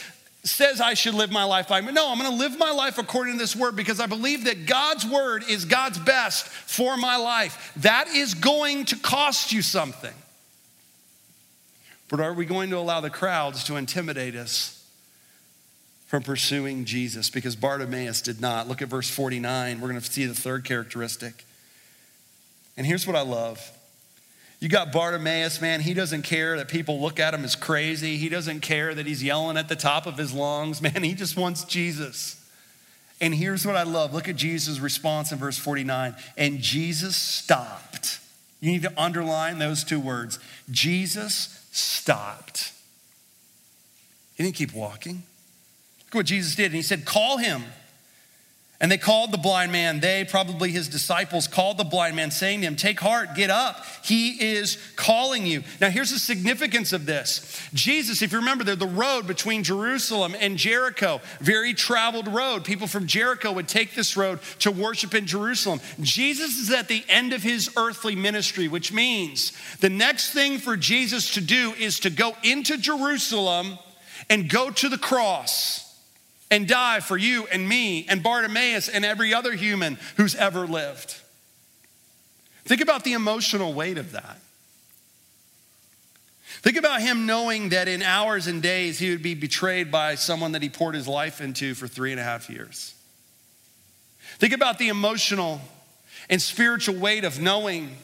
Says 0.46 0.78
I 0.78 0.92
should 0.92 1.14
live 1.14 1.30
my 1.30 1.44
life 1.44 1.68
by. 1.68 1.80
No, 1.80 2.12
I'm 2.12 2.18
gonna 2.18 2.36
live 2.36 2.58
my 2.58 2.70
life 2.70 2.98
according 2.98 3.34
to 3.34 3.38
this 3.38 3.56
word 3.56 3.76
because 3.76 3.98
I 3.98 4.04
believe 4.04 4.44
that 4.44 4.66
God's 4.66 5.06
word 5.06 5.42
is 5.48 5.64
God's 5.64 5.98
best 5.98 6.46
for 6.46 6.98
my 6.98 7.16
life. 7.16 7.72
That 7.76 8.08
is 8.08 8.34
going 8.34 8.84
to 8.86 8.96
cost 8.96 9.52
you 9.52 9.62
something. 9.62 10.12
But 12.08 12.20
are 12.20 12.34
we 12.34 12.44
going 12.44 12.70
to 12.70 12.78
allow 12.78 13.00
the 13.00 13.10
crowds 13.10 13.64
to 13.64 13.76
intimidate 13.76 14.34
us 14.34 14.86
from 16.06 16.22
pursuing 16.22 16.84
Jesus? 16.84 17.30
Because 17.30 17.56
Bartimaeus 17.56 18.20
did 18.20 18.40
not. 18.40 18.68
Look 18.68 18.82
at 18.82 18.88
verse 18.88 19.08
49. 19.08 19.80
We're 19.80 19.88
going 19.88 20.00
to 20.00 20.12
see 20.12 20.26
the 20.26 20.34
third 20.34 20.64
characteristic. 20.64 21.44
And 22.76 22.86
here's 22.86 23.06
what 23.06 23.16
I 23.16 23.22
love. 23.22 23.70
You 24.60 24.68
got 24.68 24.92
Bartimaeus, 24.92 25.60
man, 25.60 25.80
he 25.80 25.92
doesn't 25.92 26.22
care 26.22 26.56
that 26.56 26.68
people 26.68 26.98
look 26.98 27.20
at 27.20 27.34
him 27.34 27.44
as 27.44 27.54
crazy. 27.54 28.16
He 28.16 28.30
doesn't 28.30 28.60
care 28.60 28.94
that 28.94 29.04
he's 29.04 29.22
yelling 29.22 29.58
at 29.58 29.68
the 29.68 29.76
top 29.76 30.06
of 30.06 30.16
his 30.16 30.32
lungs. 30.32 30.80
Man, 30.82 31.02
he 31.02 31.12
just 31.12 31.36
wants 31.36 31.64
Jesus. 31.64 32.42
And 33.20 33.34
here's 33.34 33.66
what 33.66 33.76
I 33.76 33.82
love. 33.82 34.14
Look 34.14 34.26
at 34.26 34.36
Jesus' 34.36 34.80
response 34.80 35.32
in 35.32 35.38
verse 35.38 35.58
49. 35.58 36.14
And 36.38 36.60
Jesus 36.60 37.14
stopped. 37.14 38.20
You 38.60 38.72
need 38.72 38.82
to 38.82 38.92
underline 38.96 39.58
those 39.58 39.84
two 39.84 40.00
words. 40.00 40.38
Jesus 40.70 41.53
stopped. 41.74 42.72
He 44.34 44.42
didn't 44.42 44.56
keep 44.56 44.72
walking. 44.72 45.22
Look 46.06 46.14
what 46.14 46.26
Jesus 46.26 46.54
did. 46.54 46.66
And 46.66 46.74
he 46.74 46.82
said, 46.82 47.04
Call 47.04 47.38
him. 47.38 47.64
And 48.80 48.90
they 48.90 48.98
called 48.98 49.30
the 49.30 49.38
blind 49.38 49.70
man. 49.70 50.00
They, 50.00 50.24
probably 50.24 50.70
his 50.70 50.88
disciples, 50.88 51.46
called 51.46 51.78
the 51.78 51.84
blind 51.84 52.16
man, 52.16 52.32
saying 52.32 52.60
to 52.60 52.66
him, 52.66 52.74
Take 52.74 52.98
heart, 52.98 53.36
get 53.36 53.48
up. 53.48 53.84
He 54.02 54.30
is 54.30 54.78
calling 54.96 55.46
you. 55.46 55.62
Now, 55.80 55.90
here's 55.90 56.10
the 56.10 56.18
significance 56.18 56.92
of 56.92 57.06
this 57.06 57.68
Jesus, 57.72 58.20
if 58.20 58.32
you 58.32 58.38
remember, 58.38 58.64
the 58.64 58.86
road 58.86 59.28
between 59.28 59.62
Jerusalem 59.62 60.34
and 60.38 60.58
Jericho, 60.58 61.20
very 61.40 61.72
traveled 61.72 62.26
road. 62.26 62.64
People 62.64 62.88
from 62.88 63.06
Jericho 63.06 63.52
would 63.52 63.68
take 63.68 63.94
this 63.94 64.16
road 64.16 64.40
to 64.58 64.72
worship 64.72 65.14
in 65.14 65.26
Jerusalem. 65.26 65.80
Jesus 66.00 66.58
is 66.58 66.72
at 66.72 66.88
the 66.88 67.04
end 67.08 67.32
of 67.32 67.44
his 67.44 67.70
earthly 67.76 68.16
ministry, 68.16 68.66
which 68.66 68.92
means 68.92 69.52
the 69.80 69.88
next 69.88 70.32
thing 70.32 70.58
for 70.58 70.76
Jesus 70.76 71.34
to 71.34 71.40
do 71.40 71.74
is 71.78 72.00
to 72.00 72.10
go 72.10 72.36
into 72.42 72.76
Jerusalem 72.76 73.78
and 74.28 74.50
go 74.50 74.70
to 74.70 74.88
the 74.88 74.98
cross 74.98 75.83
and 76.54 76.68
die 76.68 77.00
for 77.00 77.16
you 77.16 77.48
and 77.48 77.68
me 77.68 78.06
and 78.08 78.22
Bartimaeus 78.22 78.88
and 78.88 79.04
every 79.04 79.34
other 79.34 79.54
human 79.54 79.98
who's 80.16 80.36
ever 80.36 80.68
lived. 80.68 81.16
Think 82.64 82.80
about 82.80 83.02
the 83.02 83.12
emotional 83.12 83.74
weight 83.74 83.98
of 83.98 84.12
that. 84.12 84.38
Think 86.62 86.76
about 86.76 87.02
him 87.02 87.26
knowing 87.26 87.70
that 87.70 87.88
in 87.88 88.02
hours 88.02 88.46
and 88.46 88.62
days 88.62 89.00
he 89.00 89.10
would 89.10 89.20
be 89.20 89.34
betrayed 89.34 89.90
by 89.90 90.14
someone 90.14 90.52
that 90.52 90.62
he 90.62 90.68
poured 90.68 90.94
his 90.94 91.08
life 91.08 91.40
into 91.40 91.74
for 91.74 91.88
three 91.88 92.12
and 92.12 92.20
a 92.20 92.22
half 92.22 92.48
years. 92.48 92.94
Think 94.38 94.54
about 94.54 94.78
the 94.78 94.86
emotional 94.86 95.60
and 96.30 96.40
spiritual 96.40 96.94
weight 96.94 97.24
of 97.24 97.40
knowing 97.40 97.96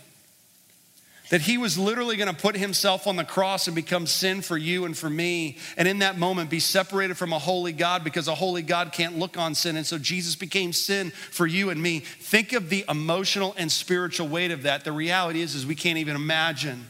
that 1.30 1.40
he 1.40 1.56
was 1.56 1.78
literally 1.78 2.16
going 2.16 2.32
to 2.32 2.40
put 2.40 2.56
himself 2.56 3.06
on 3.06 3.16
the 3.16 3.24
cross 3.24 3.66
and 3.66 3.74
become 3.74 4.06
sin 4.06 4.42
for 4.42 4.58
you 4.58 4.84
and 4.84 4.98
for 4.98 5.08
me. 5.08 5.56
And 5.76 5.88
in 5.88 6.00
that 6.00 6.18
moment, 6.18 6.50
be 6.50 6.60
separated 6.60 7.16
from 7.16 7.32
a 7.32 7.38
holy 7.38 7.72
God 7.72 8.04
because 8.04 8.28
a 8.28 8.34
holy 8.34 8.62
God 8.62 8.92
can't 8.92 9.18
look 9.18 9.38
on 9.38 9.54
sin. 9.54 9.76
And 9.76 9.86
so 9.86 9.96
Jesus 9.96 10.34
became 10.36 10.72
sin 10.72 11.10
for 11.10 11.46
you 11.46 11.70
and 11.70 11.80
me. 11.80 12.00
Think 12.00 12.52
of 12.52 12.68
the 12.68 12.84
emotional 12.88 13.54
and 13.56 13.70
spiritual 13.70 14.28
weight 14.28 14.50
of 14.50 14.64
that. 14.64 14.84
The 14.84 14.92
reality 14.92 15.40
is, 15.40 15.54
is 15.54 15.64
we 15.64 15.76
can't 15.76 15.98
even 15.98 16.16
imagine 16.16 16.86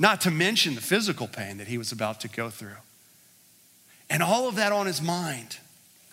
not 0.00 0.20
to 0.22 0.30
mention 0.30 0.74
the 0.74 0.80
physical 0.80 1.28
pain 1.28 1.58
that 1.58 1.68
he 1.68 1.78
was 1.78 1.92
about 1.92 2.20
to 2.20 2.28
go 2.28 2.50
through. 2.50 2.76
And 4.10 4.22
all 4.22 4.48
of 4.48 4.56
that 4.56 4.72
on 4.72 4.86
his 4.86 5.00
mind. 5.00 5.58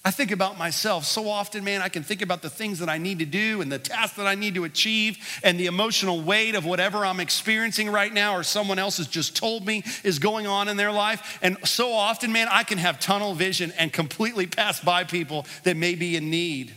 I 0.06 0.12
think 0.12 0.30
about 0.30 0.60
myself 0.60 1.04
so 1.04 1.28
often, 1.28 1.64
man. 1.64 1.82
I 1.82 1.90
can 1.90 2.04
think 2.04 2.22
about 2.22 2.44
the 2.44 2.50
things 2.50 2.78
that 2.78 2.90
I 2.90 3.00
need 3.00 3.18
to 3.20 3.26
do 3.26 3.62
and 3.62 3.72
the 3.72 3.80
tasks 3.80 4.18
that 4.18 4.28
I 4.28 4.36
need 4.36 4.54
to 4.54 4.64
achieve 4.64 5.18
and 5.44 5.60
the 5.60 5.66
emotional 5.66 6.22
weight 6.22 6.54
of 6.54 6.64
whatever 6.64 7.04
I'm 7.04 7.20
experiencing 7.20 7.90
right 7.90 8.14
now 8.14 8.36
or 8.36 8.44
someone 8.44 8.78
else 8.78 8.98
has 8.98 9.08
just 9.08 9.36
told 9.36 9.66
me 9.66 9.84
is 10.04 10.20
going 10.20 10.46
on 10.46 10.68
in 10.68 10.78
their 10.78 10.92
life. 10.92 11.40
And 11.42 11.58
so 11.68 11.92
often, 11.92 12.32
man, 12.32 12.48
I 12.52 12.62
can 12.62 12.78
have 12.78 13.00
tunnel 13.00 13.34
vision 13.34 13.74
and 13.80 13.92
completely 13.92 14.46
pass 14.46 14.80
by 14.80 15.06
people 15.06 15.48
that 15.64 15.76
may 15.76 15.96
be 15.96 16.16
in 16.16 16.30
need. 16.30 16.76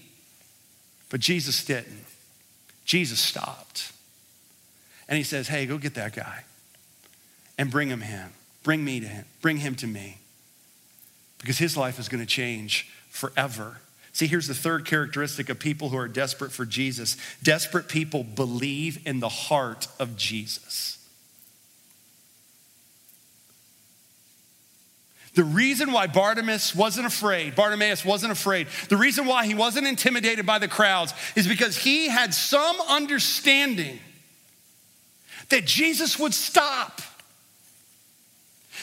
But 1.10 1.20
Jesus 1.20 1.62
didn't. 1.66 2.06
Jesus 2.86 3.20
stopped. 3.20 3.92
And 5.06 5.18
he 5.18 5.22
says, 5.22 5.48
Hey, 5.48 5.66
go 5.66 5.76
get 5.76 5.96
that 5.96 6.16
guy 6.16 6.44
and 7.58 7.70
bring 7.70 7.90
him 7.90 8.00
him. 8.00 8.30
Bring 8.62 8.82
me 8.82 9.00
to 9.00 9.06
him. 9.06 9.26
Bring 9.42 9.58
him 9.58 9.74
to 9.76 9.86
me. 9.86 10.16
Because 11.40 11.58
his 11.58 11.76
life 11.76 11.98
is 11.98 12.08
going 12.08 12.24
to 12.24 12.26
change 12.26 12.88
forever. 13.18 13.78
See, 14.12 14.26
here's 14.26 14.46
the 14.46 14.54
third 14.54 14.84
characteristic 14.84 15.48
of 15.48 15.58
people 15.58 15.88
who 15.88 15.96
are 15.96 16.08
desperate 16.08 16.52
for 16.52 16.64
Jesus 16.64 17.16
desperate 17.42 17.88
people 17.88 18.24
believe 18.24 19.06
in 19.06 19.20
the 19.20 19.28
heart 19.28 19.88
of 19.98 20.16
Jesus. 20.16 20.94
The 25.34 25.44
reason 25.44 25.92
why 25.92 26.08
Bartimaeus 26.08 26.74
wasn't 26.74 27.06
afraid, 27.06 27.54
Bartimaeus 27.54 28.04
wasn't 28.04 28.32
afraid, 28.32 28.66
the 28.88 28.96
reason 28.96 29.26
why 29.26 29.46
he 29.46 29.54
wasn't 29.54 29.86
intimidated 29.86 30.46
by 30.46 30.58
the 30.58 30.68
crowds 30.68 31.12
is 31.36 31.46
because 31.46 31.76
he 31.76 32.08
had 32.08 32.34
some 32.34 32.76
understanding 32.88 34.00
that 35.50 35.64
Jesus 35.64 36.18
would 36.18 36.34
stop, 36.34 37.00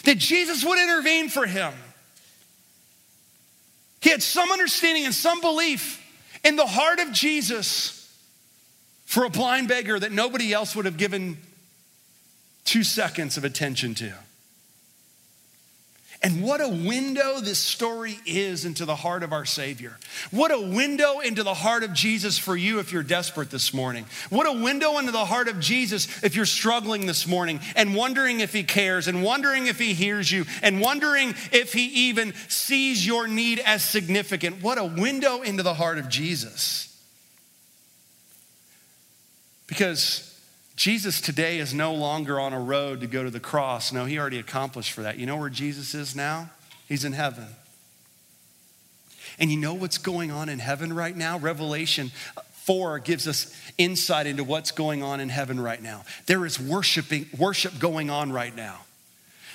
that 0.03 0.17
Jesus 0.17 0.63
would 0.63 0.79
intervene 0.79 1.29
for 1.29 1.45
him. 1.45 1.73
He 4.05 4.11
had 4.11 4.21
some 4.21 4.51
understanding 4.51 5.05
and 5.05 5.15
some 5.15 5.41
belief 5.41 5.99
in 6.43 6.57
the 6.57 6.67
heart 6.67 6.99
of 6.99 7.11
Jesus 7.11 8.07
for 9.05 9.23
a 9.23 9.31
blind 9.31 9.67
beggar 9.67 9.99
that 9.99 10.11
nobody 10.11 10.53
else 10.53 10.75
would 10.75 10.85
have 10.85 10.97
given 10.97 11.39
two 12.65 12.83
seconds 12.83 13.35
of 13.35 13.43
attention 13.43 13.95
to. 13.95 14.13
And 16.25 16.41
what 16.41 16.59
a 16.59 16.67
window 16.67 17.39
this 17.39 17.59
story 17.59 18.17
is 18.25 18.65
into 18.65 18.83
the 18.83 18.95
heart 18.95 19.21
of 19.21 19.31
our 19.31 19.45
Savior. 19.45 19.95
What 20.31 20.49
a 20.49 20.59
window 20.59 21.19
into 21.19 21.43
the 21.43 21.53
heart 21.53 21.83
of 21.83 21.93
Jesus 21.93 22.39
for 22.39 22.57
you 22.57 22.79
if 22.79 22.91
you're 22.91 23.03
desperate 23.03 23.51
this 23.51 23.75
morning. 23.75 24.07
What 24.31 24.47
a 24.47 24.51
window 24.51 24.97
into 24.97 25.11
the 25.11 25.23
heart 25.23 25.49
of 25.49 25.59
Jesus 25.59 26.07
if 26.23 26.35
you're 26.35 26.47
struggling 26.47 27.05
this 27.05 27.27
morning 27.27 27.59
and 27.75 27.93
wondering 27.93 28.39
if 28.39 28.53
He 28.53 28.63
cares 28.63 29.07
and 29.07 29.21
wondering 29.21 29.67
if 29.67 29.77
He 29.77 29.93
hears 29.93 30.31
you 30.31 30.45
and 30.63 30.81
wondering 30.81 31.35
if 31.51 31.73
He 31.73 31.85
even 32.09 32.33
sees 32.47 33.05
your 33.05 33.27
need 33.27 33.59
as 33.59 33.83
significant. 33.83 34.63
What 34.63 34.79
a 34.79 34.83
window 34.83 35.43
into 35.43 35.61
the 35.61 35.75
heart 35.75 35.99
of 35.99 36.09
Jesus. 36.09 36.91
Because 39.67 40.34
Jesus 40.75 41.21
today 41.21 41.59
is 41.59 41.73
no 41.73 41.93
longer 41.93 42.39
on 42.39 42.51
a 42.53 42.59
road 42.59 43.01
to 43.01 43.07
go 43.07 43.23
to 43.23 43.29
the 43.29 43.39
cross. 43.39 43.93
No, 43.93 44.05
he 44.05 44.19
already 44.19 44.39
accomplished 44.39 44.91
for 44.91 45.03
that. 45.03 45.17
You 45.17 45.25
know 45.25 45.37
where 45.37 45.49
Jesus 45.49 45.93
is 45.93 46.15
now? 46.15 46.49
He's 46.87 47.05
in 47.05 47.13
heaven. 47.13 47.47
And 49.39 49.51
you 49.51 49.57
know 49.57 49.73
what's 49.73 49.97
going 49.97 50.31
on 50.31 50.49
in 50.49 50.59
heaven 50.59 50.93
right 50.93 51.15
now? 51.15 51.37
Revelation 51.39 52.11
4 52.65 52.99
gives 52.99 53.27
us 53.27 53.55
insight 53.77 54.27
into 54.27 54.43
what's 54.43 54.71
going 54.71 55.03
on 55.03 55.19
in 55.19 55.29
heaven 55.29 55.59
right 55.59 55.81
now. 55.81 56.03
There 56.25 56.45
is 56.45 56.59
worshiping 56.59 57.27
worship 57.37 57.79
going 57.79 58.09
on 58.09 58.31
right 58.31 58.55
now. 58.55 58.81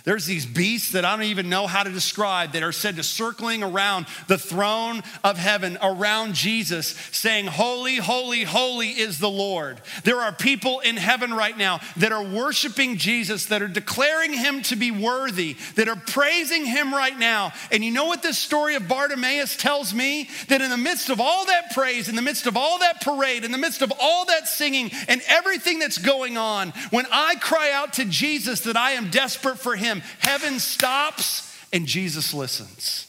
There's 0.05 0.27
these 0.27 0.47
beasts 0.47 0.93
that 0.93 1.05
I 1.05 1.17
don't 1.17 1.27
even 1.27 1.49
know 1.49 1.67
how 1.67 1.83
to 1.83 1.91
describe 1.91 2.53
that 2.53 2.63
are 2.63 2.73
said 2.73 2.97
to 2.97 3.03
circling 3.03 3.63
around 3.63 4.07
the 4.29 4.39
throne 4.39 5.03
of 5.23 5.37
heaven, 5.37 5.79
around 5.83 6.35
Jesus, 6.35 6.89
saying, 7.13 7.47
Holy, 7.47 7.97
holy, 7.97 8.45
holy 8.45 8.89
is 8.89 9.19
the 9.19 9.31
Lord. 9.31 9.81
There 10.05 10.21
are 10.21 10.33
people 10.33 10.81
in 10.81 10.97
heaven 10.97 11.35
right 11.35 11.57
now 11.57 11.81
that 11.97 12.13
are 12.13 12.25
worshiping 12.25 12.97
Jesus, 12.97 13.47
that 13.47 13.63
are 13.63 13.69
declaring 13.69 14.33
him 14.33 14.63
to 14.63 14.77
be 14.77 14.91
worthy, 14.91 15.57
that 15.77 15.89
are 15.89 15.97
praising 15.97 16.65
him 16.65 16.95
right 16.95 17.19
now. 17.19 17.53
And 17.71 17.85
you 17.85 17.91
know 17.91 18.07
what 18.07 18.23
this 18.23 18.39
story 18.39 18.75
of 18.75 18.89
Bartimaeus 18.89 19.57
tells 19.57 19.93
me? 19.93 20.29
That 20.49 20.61
in 20.61 20.71
the 20.71 20.77
midst 20.77 21.11
of 21.11 21.21
all 21.21 21.47
that 21.47 21.73
praise, 21.73 22.09
in 22.09 22.17
the 22.17 22.23
midst 22.23 22.47
of 22.47 22.57
all 22.57 22.79
that 22.79 23.01
parade, 23.03 23.45
in 23.45 23.53
the 23.53 23.59
midst 23.59 23.83
of 23.83 23.93
all 24.01 24.25
that 24.27 24.49
singing 24.49 24.91
and 25.09 25.21
everything 25.29 25.79
that's 25.79 25.99
going 25.99 26.37
on, 26.37 26.71
when 26.91 27.07
I 27.13 27.35
cry 27.37 27.71
out 27.73 27.95
to 27.95 28.05
Jesus 28.05 28.61
that 28.61 28.77
I 28.77 28.93
am 28.93 29.11
desperate 29.11 29.59
for 29.59 29.77
him, 29.77 29.90
him. 29.91 30.03
Heaven 30.21 30.59
stops 30.59 31.57
and 31.73 31.87
Jesus 31.87 32.33
listens. 32.35 33.07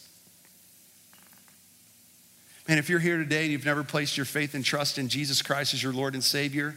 And 2.67 2.79
if 2.79 2.89
you're 2.89 2.99
here 2.99 3.17
today 3.17 3.43
and 3.43 3.51
you've 3.51 3.65
never 3.65 3.83
placed 3.83 4.17
your 4.17 4.25
faith 4.25 4.53
and 4.53 4.63
trust 4.63 4.97
in 4.97 5.09
Jesus 5.09 5.41
Christ 5.41 5.73
as 5.73 5.83
your 5.83 5.93
Lord 5.93 6.13
and 6.13 6.23
Savior, 6.23 6.75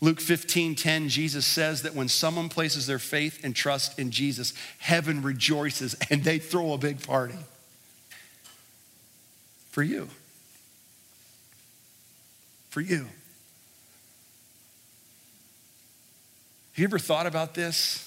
Luke 0.00 0.20
15 0.20 0.74
10, 0.74 1.08
Jesus 1.08 1.46
says 1.46 1.82
that 1.82 1.94
when 1.94 2.08
someone 2.08 2.48
places 2.48 2.86
their 2.86 2.98
faith 2.98 3.42
and 3.44 3.56
trust 3.56 3.98
in 3.98 4.10
Jesus, 4.10 4.52
heaven 4.78 5.22
rejoices 5.22 5.96
and 6.10 6.22
they 6.22 6.38
throw 6.38 6.72
a 6.72 6.78
big 6.78 7.02
party 7.02 7.38
for 9.70 9.82
you. 9.82 10.08
For 12.70 12.80
you. 12.80 13.08
Have 16.72 16.82
you 16.82 16.84
ever 16.84 16.98
thought 16.98 17.26
about 17.26 17.54
this? 17.54 18.05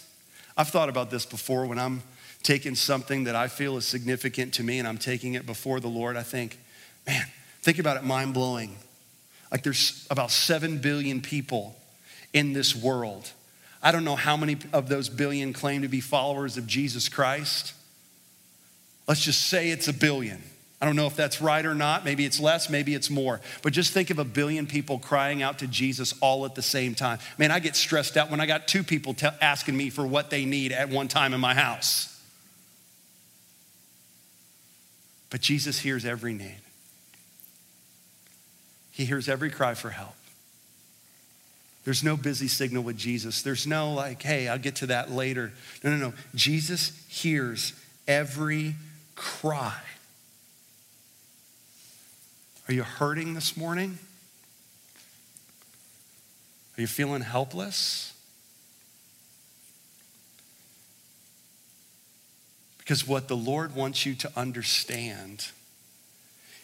I've 0.60 0.68
thought 0.68 0.90
about 0.90 1.10
this 1.10 1.26
before 1.26 1.66
when 1.68 1.80
I'm 1.80 2.04
taking 2.44 2.76
something 2.76 3.24
that 3.24 3.36
I 3.36 3.48
feel 3.48 3.78
is 3.78 3.86
significant 3.86 4.56
to 4.56 4.64
me 4.64 4.78
and 4.78 4.86
I'm 4.86 4.98
taking 4.98 5.36
it 5.36 5.46
before 5.46 5.80
the 5.80 5.88
Lord. 5.88 6.18
I 6.18 6.22
think, 6.22 6.60
man, 7.08 7.26
think 7.62 7.80
about 7.80 7.96
it 7.96 8.04
mind 8.04 8.34
blowing. 8.34 8.76
Like 9.54 9.64
there's 9.64 10.06
about 10.12 10.32
7 10.32 10.80
billion 10.80 11.22
people 11.22 11.78
in 12.34 12.52
this 12.52 12.76
world. 12.76 13.32
I 13.82 13.94
don't 13.94 14.04
know 14.04 14.18
how 14.18 14.36
many 14.36 14.58
of 14.74 14.90
those 14.90 15.08
billion 15.08 15.54
claim 15.54 15.84
to 15.84 15.88
be 15.88 16.02
followers 16.02 16.58
of 16.58 16.68
Jesus 16.68 17.08
Christ. 17.08 17.74
Let's 19.08 19.22
just 19.22 19.46
say 19.46 19.70
it's 19.70 19.88
a 19.88 19.94
billion. 19.94 20.44
I 20.82 20.86
don't 20.86 20.96
know 20.96 21.08
if 21.08 21.16
that's 21.16 21.42
right 21.42 21.66
or 21.66 21.76
not. 21.76 22.06
Maybe 22.06 22.24
it's 22.24 22.40
less, 22.40 22.70
maybe 22.70 22.96
it's 22.96 23.10
more. 23.10 23.42
But 23.64 23.74
just 23.74 23.92
think 23.92 24.12
of 24.12 24.20
a 24.20 24.24
billion 24.24 24.66
people 24.66 24.98
crying 24.98 25.44
out 25.44 25.60
to 25.60 25.68
Jesus 25.68 26.14
all 26.22 26.46
at 26.46 26.56
the 26.56 26.62
same 26.62 26.96
time. 26.96 27.20
Man, 27.38 27.52
I 27.52 27.60
get 27.60 27.76
stressed 27.76 28.16
out 28.16 28.32
when 28.32 28.40
I 28.40 28.46
got 28.46 28.68
two 28.68 28.84
people 28.84 29.14
t- 29.14 29.28
asking 29.42 29.76
me 29.76 29.90
for 29.90 30.08
what 30.08 30.30
they 30.30 30.46
need 30.46 30.72
at 30.72 30.90
one 30.90 31.10
time 31.10 31.34
in 31.34 31.42
my 31.42 31.54
house. 31.54 32.16
But 35.30 35.42
Jesus 35.42 35.80
hears 35.80 36.06
every 36.06 36.34
need, 36.34 36.62
He 38.92 39.04
hears 39.06 39.28
every 39.28 39.50
cry 39.50 39.74
for 39.74 39.90
help. 39.90 40.16
There's 41.84 42.04
no 42.04 42.16
busy 42.16 42.48
signal 42.48 42.84
with 42.84 42.98
Jesus. 42.98 43.42
There's 43.42 43.66
no 43.66 43.94
like, 43.94 44.22
hey, 44.22 44.48
I'll 44.48 44.60
get 44.60 44.76
to 44.78 44.88
that 44.88 45.12
later. 45.12 45.52
No, 45.84 45.90
no, 45.90 45.98
no. 45.98 46.14
Jesus 46.36 46.92
hears 47.08 47.74
every 48.08 48.76
cry. 49.16 49.76
Are 52.70 52.74
you 52.74 52.84
hurting 52.84 53.34
this 53.34 53.58
morning? 53.58 53.98
Are 56.78 56.82
you 56.82 56.86
feeling 56.86 57.24
helpless? 57.24 58.14
Because 62.78 63.08
what 63.08 63.28
the 63.28 63.36
Lord 63.36 63.74
wants 63.74 64.06
you 64.06 64.14
to 64.14 64.32
understand 64.38 65.48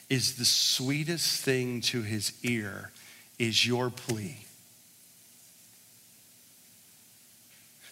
is 0.08 0.36
the 0.36 0.46
sweetest 0.46 1.42
thing 1.42 1.82
to 1.82 2.04
his 2.04 2.34
ear 2.44 2.92
is 3.40 3.66
your 3.66 3.90
plea. 3.90 4.45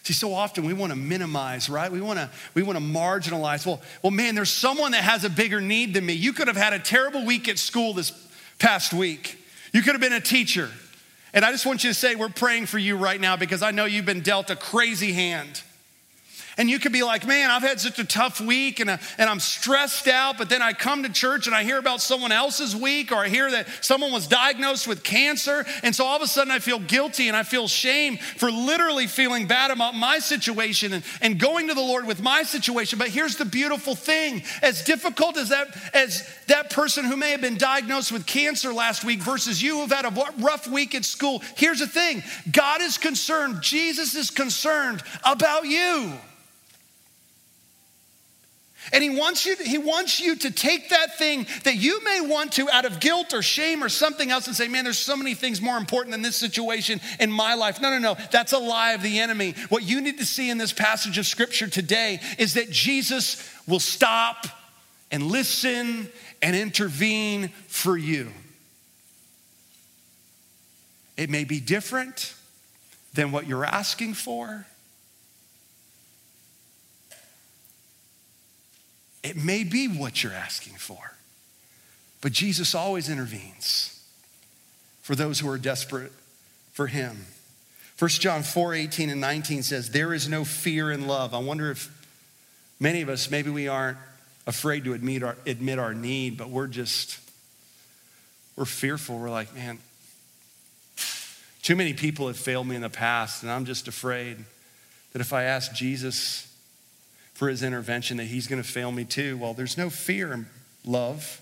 See, 0.04 0.12
so 0.12 0.34
often 0.34 0.66
we 0.66 0.74
want 0.74 0.92
to 0.92 0.96
minimize, 0.96 1.70
right? 1.70 1.90
We 1.90 2.02
want 2.02 2.18
to 2.18 2.28
we 2.52 2.62
want 2.62 2.78
to 2.78 2.84
marginalize. 2.84 3.64
Well, 3.66 3.80
well, 4.02 4.10
man, 4.10 4.34
there's 4.34 4.50
someone 4.50 4.92
that 4.92 5.02
has 5.02 5.24
a 5.24 5.30
bigger 5.30 5.62
need 5.62 5.94
than 5.94 6.04
me. 6.04 6.12
You 6.12 6.34
could 6.34 6.46
have 6.46 6.58
had 6.58 6.74
a 6.74 6.78
terrible 6.78 7.24
week 7.24 7.48
at 7.48 7.58
school 7.58 7.94
this 7.94 8.12
past 8.58 8.92
week. 8.92 9.38
You 9.72 9.80
could 9.80 9.92
have 9.92 10.02
been 10.02 10.12
a 10.12 10.20
teacher. 10.20 10.70
And 11.32 11.42
I 11.42 11.50
just 11.50 11.64
want 11.64 11.84
you 11.84 11.90
to 11.90 11.94
say 11.94 12.14
we're 12.14 12.28
praying 12.28 12.66
for 12.66 12.78
you 12.78 12.96
right 12.96 13.20
now 13.20 13.36
because 13.36 13.62
I 13.62 13.70
know 13.70 13.86
you've 13.86 14.04
been 14.04 14.20
dealt 14.20 14.50
a 14.50 14.56
crazy 14.56 15.12
hand. 15.12 15.62
And 16.56 16.70
you 16.70 16.78
could 16.78 16.92
be 16.92 17.02
like, 17.02 17.26
man, 17.26 17.50
I've 17.50 17.62
had 17.62 17.80
such 17.80 17.98
a 17.98 18.04
tough 18.04 18.40
week 18.40 18.78
and, 18.78 18.90
uh, 18.90 18.98
and 19.18 19.28
I'm 19.28 19.40
stressed 19.40 20.06
out, 20.06 20.38
but 20.38 20.48
then 20.48 20.62
I 20.62 20.72
come 20.72 21.02
to 21.02 21.12
church 21.12 21.46
and 21.46 21.54
I 21.54 21.64
hear 21.64 21.78
about 21.78 22.00
someone 22.00 22.30
else's 22.30 22.76
week, 22.76 23.10
or 23.10 23.16
I 23.16 23.28
hear 23.28 23.50
that 23.50 23.66
someone 23.80 24.12
was 24.12 24.28
diagnosed 24.28 24.86
with 24.86 25.02
cancer. 25.02 25.64
And 25.82 25.94
so 25.94 26.04
all 26.04 26.16
of 26.16 26.22
a 26.22 26.26
sudden 26.26 26.52
I 26.52 26.60
feel 26.60 26.78
guilty 26.78 27.28
and 27.28 27.36
I 27.36 27.42
feel 27.42 27.66
shame 27.66 28.18
for 28.18 28.50
literally 28.50 29.06
feeling 29.06 29.46
bad 29.46 29.72
about 29.72 29.94
my 29.94 30.20
situation 30.20 30.92
and, 30.92 31.04
and 31.20 31.38
going 31.38 31.68
to 31.68 31.74
the 31.74 31.80
Lord 31.80 32.06
with 32.06 32.22
my 32.22 32.44
situation. 32.44 32.98
But 32.98 33.08
here's 33.08 33.36
the 33.36 33.44
beautiful 33.44 33.94
thing 33.94 34.42
as 34.62 34.84
difficult 34.84 35.36
as 35.36 35.48
that, 35.48 35.76
as 35.92 36.28
that 36.46 36.70
person 36.70 37.04
who 37.04 37.16
may 37.16 37.32
have 37.32 37.40
been 37.40 37.58
diagnosed 37.58 38.12
with 38.12 38.26
cancer 38.26 38.72
last 38.72 39.04
week 39.04 39.20
versus 39.20 39.60
you 39.60 39.80
who've 39.80 39.90
had 39.90 40.04
a 40.04 40.32
rough 40.38 40.68
week 40.68 40.94
at 40.94 41.04
school, 41.04 41.42
here's 41.56 41.80
the 41.80 41.86
thing 41.86 42.22
God 42.52 42.80
is 42.80 42.96
concerned, 42.96 43.60
Jesus 43.60 44.14
is 44.14 44.30
concerned 44.30 45.02
about 45.24 45.66
you. 45.66 46.12
And 48.92 49.02
he 49.02 49.10
wants 49.10 49.46
you, 49.46 49.56
he 49.56 49.78
wants 49.78 50.20
you 50.20 50.36
to 50.36 50.50
take 50.50 50.90
that 50.90 51.18
thing 51.18 51.46
that 51.64 51.76
you 51.76 52.02
may 52.04 52.20
want 52.20 52.52
to 52.52 52.68
out 52.70 52.84
of 52.84 53.00
guilt 53.00 53.32
or 53.32 53.42
shame 53.42 53.82
or 53.82 53.88
something 53.88 54.30
else 54.30 54.46
and 54.46 54.54
say, 54.54 54.68
man, 54.68 54.84
there's 54.84 54.98
so 54.98 55.16
many 55.16 55.34
things 55.34 55.60
more 55.60 55.76
important 55.76 56.12
than 56.12 56.22
this 56.22 56.36
situation 56.36 57.00
in 57.18 57.30
my 57.30 57.54
life. 57.54 57.80
No, 57.80 57.90
no, 57.90 57.98
no. 57.98 58.16
That's 58.30 58.52
a 58.52 58.58
lie 58.58 58.92
of 58.92 59.02
the 59.02 59.20
enemy. 59.20 59.54
What 59.68 59.82
you 59.82 60.00
need 60.00 60.18
to 60.18 60.26
see 60.26 60.50
in 60.50 60.58
this 60.58 60.72
passage 60.72 61.18
of 61.18 61.26
scripture 61.26 61.68
today 61.68 62.20
is 62.38 62.54
that 62.54 62.70
Jesus 62.70 63.48
will 63.66 63.80
stop 63.80 64.46
and 65.10 65.24
listen 65.24 66.08
and 66.42 66.54
intervene 66.54 67.48
for 67.68 67.96
you. 67.96 68.30
It 71.16 71.30
may 71.30 71.44
be 71.44 71.60
different 71.60 72.34
than 73.14 73.32
what 73.32 73.46
you're 73.46 73.64
asking 73.64 74.14
for. 74.14 74.66
It 79.24 79.36
may 79.36 79.64
be 79.64 79.88
what 79.88 80.22
you're 80.22 80.34
asking 80.34 80.74
for, 80.74 81.14
but 82.20 82.30
Jesus 82.30 82.74
always 82.74 83.08
intervenes 83.08 84.06
for 85.00 85.16
those 85.16 85.40
who 85.40 85.48
are 85.48 85.56
desperate 85.56 86.12
for 86.72 86.88
him. 86.88 87.24
1 87.98 88.08
John 88.10 88.42
4 88.42 88.74
18 88.74 89.08
and 89.08 89.20
19 89.22 89.62
says, 89.62 89.90
There 89.90 90.12
is 90.12 90.28
no 90.28 90.44
fear 90.44 90.92
in 90.92 91.06
love. 91.06 91.32
I 91.32 91.38
wonder 91.38 91.70
if 91.70 91.90
many 92.78 93.00
of 93.00 93.08
us, 93.08 93.30
maybe 93.30 93.48
we 93.48 93.66
aren't 93.66 93.96
afraid 94.46 94.84
to 94.84 94.92
admit 94.92 95.22
our, 95.22 95.36
admit 95.46 95.78
our 95.78 95.94
need, 95.94 96.36
but 96.36 96.50
we're 96.50 96.66
just, 96.66 97.18
we're 98.56 98.66
fearful. 98.66 99.18
We're 99.18 99.30
like, 99.30 99.54
man, 99.54 99.78
too 101.62 101.76
many 101.76 101.94
people 101.94 102.26
have 102.26 102.36
failed 102.36 102.66
me 102.66 102.76
in 102.76 102.82
the 102.82 102.90
past, 102.90 103.42
and 103.42 103.50
I'm 103.50 103.64
just 103.64 103.88
afraid 103.88 104.36
that 105.12 105.20
if 105.20 105.32
I 105.32 105.44
ask 105.44 105.72
Jesus 105.72 106.53
for 107.34 107.48
his 107.48 107.62
intervention 107.62 108.16
that 108.16 108.24
he's 108.24 108.46
going 108.46 108.62
to 108.62 108.68
fail 108.68 108.90
me 108.90 109.04
too. 109.04 109.36
Well, 109.36 109.54
there's 109.54 109.76
no 109.76 109.90
fear 109.90 110.32
in 110.32 110.46
love 110.84 111.40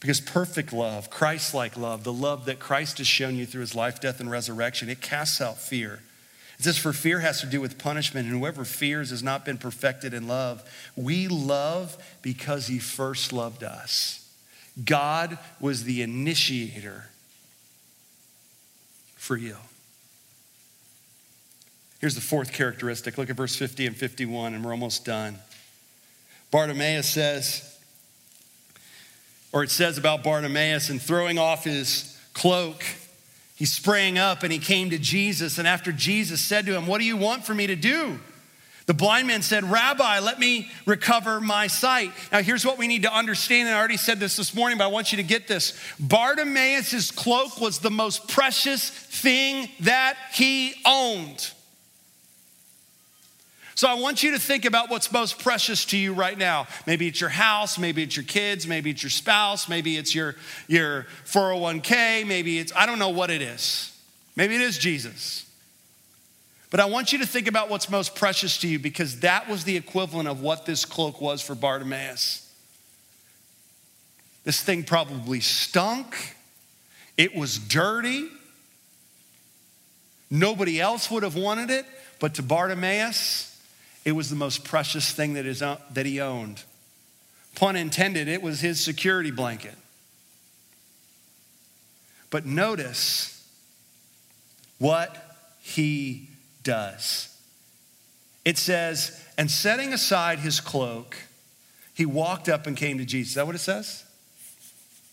because 0.00 0.20
perfect 0.20 0.72
love, 0.72 1.10
Christ 1.10 1.52
like 1.52 1.76
love, 1.76 2.04
the 2.04 2.12
love 2.12 2.46
that 2.46 2.58
Christ 2.58 2.98
has 2.98 3.06
shown 3.06 3.36
you 3.36 3.44
through 3.44 3.60
his 3.60 3.74
life, 3.74 4.00
death, 4.00 4.20
and 4.20 4.30
resurrection, 4.30 4.88
it 4.88 5.02
casts 5.02 5.40
out 5.40 5.58
fear. 5.58 6.00
It 6.58 6.64
says, 6.64 6.78
For 6.78 6.92
fear 6.92 7.20
has 7.20 7.40
to 7.40 7.46
do 7.46 7.60
with 7.60 7.78
punishment, 7.78 8.26
and 8.26 8.38
whoever 8.38 8.64
fears 8.64 9.10
has 9.10 9.22
not 9.22 9.44
been 9.44 9.58
perfected 9.58 10.14
in 10.14 10.26
love. 10.26 10.62
We 10.96 11.28
love 11.28 11.96
because 12.22 12.66
he 12.66 12.78
first 12.78 13.32
loved 13.32 13.62
us. 13.62 14.16
God 14.82 15.38
was 15.58 15.84
the 15.84 16.00
initiator 16.00 17.10
for 19.16 19.36
you. 19.36 19.56
Here's 22.00 22.14
the 22.14 22.20
fourth 22.20 22.52
characteristic. 22.52 23.18
Look 23.18 23.28
at 23.28 23.36
verse 23.36 23.54
50 23.54 23.86
and 23.86 23.96
51, 23.96 24.54
and 24.54 24.64
we're 24.64 24.72
almost 24.72 25.04
done. 25.04 25.38
Bartimaeus 26.50 27.06
says, 27.06 27.78
or 29.52 29.62
it 29.62 29.70
says 29.70 29.98
about 29.98 30.24
Bartimaeus, 30.24 30.90
and 30.90 31.00
throwing 31.00 31.38
off 31.38 31.64
his 31.64 32.18
cloak, 32.32 32.82
he 33.54 33.66
sprang 33.66 34.16
up 34.16 34.42
and 34.42 34.52
he 34.52 34.58
came 34.58 34.90
to 34.90 34.98
Jesus. 34.98 35.58
And 35.58 35.68
after 35.68 35.92
Jesus 35.92 36.40
said 36.40 36.64
to 36.66 36.74
him, 36.74 36.86
What 36.86 36.98
do 36.98 37.04
you 37.04 37.16
want 37.16 37.44
for 37.44 37.54
me 37.54 37.66
to 37.66 37.76
do? 37.76 38.18
The 38.86 38.94
blind 38.94 39.28
man 39.28 39.42
said, 39.42 39.62
Rabbi, 39.62 40.18
let 40.20 40.40
me 40.40 40.70
recover 40.86 41.40
my 41.40 41.66
sight. 41.66 42.10
Now, 42.32 42.40
here's 42.40 42.64
what 42.64 42.78
we 42.78 42.88
need 42.88 43.02
to 43.02 43.14
understand. 43.14 43.68
And 43.68 43.76
I 43.76 43.78
already 43.78 43.98
said 43.98 44.18
this 44.18 44.36
this 44.36 44.54
morning, 44.54 44.78
but 44.78 44.84
I 44.84 44.88
want 44.88 45.12
you 45.12 45.16
to 45.16 45.22
get 45.22 45.46
this. 45.46 45.78
Bartimaeus' 46.00 47.10
cloak 47.10 47.60
was 47.60 47.80
the 47.80 47.90
most 47.90 48.26
precious 48.28 48.88
thing 48.88 49.68
that 49.80 50.16
he 50.32 50.74
owned. 50.86 51.52
So 53.80 53.88
I 53.88 53.94
want 53.94 54.22
you 54.22 54.32
to 54.32 54.38
think 54.38 54.66
about 54.66 54.90
what's 54.90 55.10
most 55.10 55.38
precious 55.38 55.86
to 55.86 55.96
you 55.96 56.12
right 56.12 56.36
now. 56.36 56.66
Maybe 56.86 57.08
it's 57.08 57.18
your 57.18 57.30
house, 57.30 57.78
maybe 57.78 58.02
it's 58.02 58.14
your 58.14 58.26
kids, 58.26 58.66
maybe 58.66 58.90
it's 58.90 59.02
your 59.02 59.08
spouse, 59.08 59.70
maybe 59.70 59.96
it's 59.96 60.14
your, 60.14 60.36
your 60.68 61.06
401k, 61.24 62.26
maybe 62.26 62.58
it's, 62.58 62.74
I 62.76 62.84
don't 62.84 62.98
know 62.98 63.08
what 63.08 63.30
it 63.30 63.40
is. 63.40 63.98
Maybe 64.36 64.54
it 64.54 64.60
is 64.60 64.76
Jesus. 64.76 65.50
But 66.70 66.80
I 66.80 66.84
want 66.84 67.10
you 67.10 67.20
to 67.20 67.26
think 67.26 67.48
about 67.48 67.70
what's 67.70 67.88
most 67.88 68.14
precious 68.14 68.58
to 68.58 68.68
you 68.68 68.78
because 68.78 69.20
that 69.20 69.48
was 69.48 69.64
the 69.64 69.78
equivalent 69.78 70.28
of 70.28 70.42
what 70.42 70.66
this 70.66 70.84
cloak 70.84 71.18
was 71.18 71.40
for 71.40 71.54
Bartimaeus. 71.54 72.54
This 74.44 74.60
thing 74.60 74.84
probably 74.84 75.40
stunk, 75.40 76.36
it 77.16 77.34
was 77.34 77.58
dirty. 77.58 78.28
Nobody 80.30 80.78
else 80.82 81.10
would 81.10 81.22
have 81.22 81.34
wanted 81.34 81.70
it, 81.70 81.86
but 82.18 82.34
to 82.34 82.42
Bartimaeus, 82.42 83.49
it 84.04 84.12
was 84.12 84.30
the 84.30 84.36
most 84.36 84.64
precious 84.64 85.12
thing 85.12 85.34
that, 85.34 85.46
is, 85.46 85.62
uh, 85.62 85.76
that 85.92 86.06
he 86.06 86.20
owned. 86.20 86.62
Pun 87.54 87.76
intended, 87.76 88.28
it 88.28 88.42
was 88.42 88.60
his 88.60 88.80
security 88.80 89.30
blanket. 89.30 89.74
But 92.30 92.46
notice 92.46 93.46
what 94.78 95.36
he 95.60 96.28
does. 96.62 97.36
It 98.44 98.56
says, 98.56 99.22
and 99.36 99.50
setting 99.50 99.92
aside 99.92 100.38
his 100.38 100.60
cloak, 100.60 101.16
he 101.92 102.06
walked 102.06 102.48
up 102.48 102.66
and 102.66 102.76
came 102.76 102.98
to 102.98 103.04
Jesus. 103.04 103.32
Is 103.32 103.34
that 103.34 103.46
what 103.46 103.54
it 103.54 103.58
says? 103.58 104.04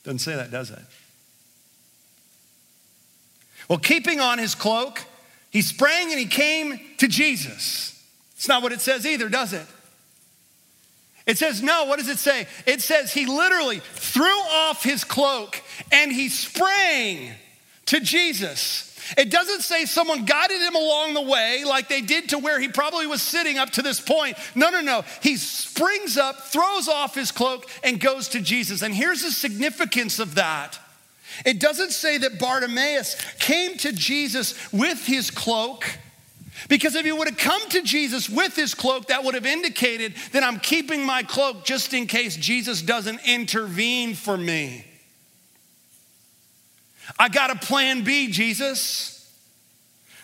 Doesn't 0.04 0.20
say 0.20 0.36
that, 0.36 0.52
does 0.52 0.72
it? 0.72 0.80
Well, 3.68 3.80
keeping 3.80 4.22
on 4.22 4.38
his 4.38 4.56
cloak, 4.56 5.04
he 5.50 5.62
sprang 5.62 6.12
and 6.12 6.20
he 6.20 6.28
came 6.28 6.80
to 6.98 7.08
Jesus. 7.08 7.97
It's 8.38 8.48
not 8.48 8.64
what 8.64 8.72
it 8.72 8.82
says 8.82 9.06
either, 9.06 9.30
does 9.30 9.52
it? 9.52 9.66
It 11.26 11.38
says, 11.38 11.62
no, 11.62 11.86
what 11.86 12.00
does 12.00 12.08
it 12.08 12.20
say? 12.20 12.48
It 12.66 12.82
says 12.82 13.12
he 13.12 13.26
literally 13.26 13.80
threw 13.80 14.26
off 14.26 14.84
his 14.84 15.04
cloak 15.04 15.62
and 15.92 16.12
he 16.12 16.30
sprang 16.30 17.34
to 17.88 18.00
Jesus. 18.00 18.98
It 19.18 19.30
doesn't 19.30 19.62
say 19.62 19.86
someone 19.86 20.26
guided 20.26 20.62
him 20.62 20.76
along 20.76 21.16
the 21.16 21.22
way 21.22 21.64
like 21.66 21.90
they 21.90 22.02
did 22.02 22.30
to 22.30 22.38
where 22.38 22.60
he 22.60 22.68
probably 22.70 23.08
was 23.08 23.22
sitting 23.22 23.58
up 23.58 23.72
to 23.72 23.82
this 23.82 24.00
point. 24.00 24.38
No, 24.56 24.70
no, 24.70 24.82
no. 24.82 25.04
He 25.22 25.36
springs 25.36 26.18
up, 26.18 26.48
throws 26.48 26.88
off 26.88 27.16
his 27.16 27.32
cloak, 27.32 27.70
and 27.84 28.00
goes 28.00 28.30
to 28.30 28.42
Jesus. 28.42 28.82
And 28.82 28.94
here's 28.94 29.24
the 29.24 29.32
significance 29.32 30.20
of 30.20 30.36
that 30.36 30.80
it 31.46 31.60
doesn't 31.60 31.92
say 31.92 32.18
that 32.20 32.40
Bartimaeus 32.40 33.16
came 33.40 33.78
to 33.80 33.92
Jesus 33.92 34.56
with 34.72 35.06
his 35.06 35.30
cloak 35.30 35.86
because 36.70 36.96
if 36.96 37.06
he 37.06 37.12
would 37.12 37.28
have 37.28 37.38
come 37.38 37.62
to 37.70 37.82
Jesus 37.82 38.30
with 38.30 38.56
his 38.56 38.74
cloak, 38.74 39.08
that 39.08 39.24
would 39.24 39.36
have 39.36 39.46
indicated 39.46 40.16
that 40.32 40.44
I'm 40.44 40.60
keeping 40.60 41.06
my 41.06 41.24
cloak 41.24 41.64
just 41.66 41.94
in 41.94 42.08
case 42.08 42.36
Jesus 42.36 42.82
doesn't 42.82 43.22
intervene 43.26 44.16
for 44.16 44.38
me. 44.38 44.86
I 47.18 47.30
got 47.30 47.52
a 47.52 47.56
plan 47.56 48.04
B, 48.04 48.32
Jesus. 48.32 49.14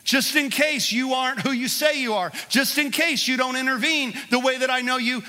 Just 0.03 0.35
in 0.35 0.49
case 0.49 0.91
you 0.91 1.13
aren't 1.13 1.39
who 1.39 1.51
you 1.51 1.69
say 1.69 2.01
you 2.01 2.13
are, 2.13 2.31
just 2.49 2.77
in 2.77 2.91
case 2.91 3.27
you 3.27 3.37
don't 3.37 3.55
intervene 3.55 4.13
the 4.31 4.39
way 4.39 4.57
that 4.57 4.69
I 4.69 4.81
know 4.81 4.97
you 4.97 5.23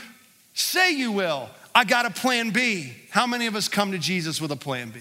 say 0.53 0.91
you 0.91 1.13
will, 1.13 1.49
I 1.75 1.85
got 1.85 2.07
a 2.07 2.11
plan 2.11 2.51
B. 2.51 2.93
How 3.11 3.27
many 3.27 3.47
of 3.47 3.55
us 3.55 3.69
come 3.69 3.93
to 3.93 3.99
Jesus 3.99 4.41
with 4.41 4.51
a 4.51 4.57
plan 4.57 4.91
B? 4.91 5.01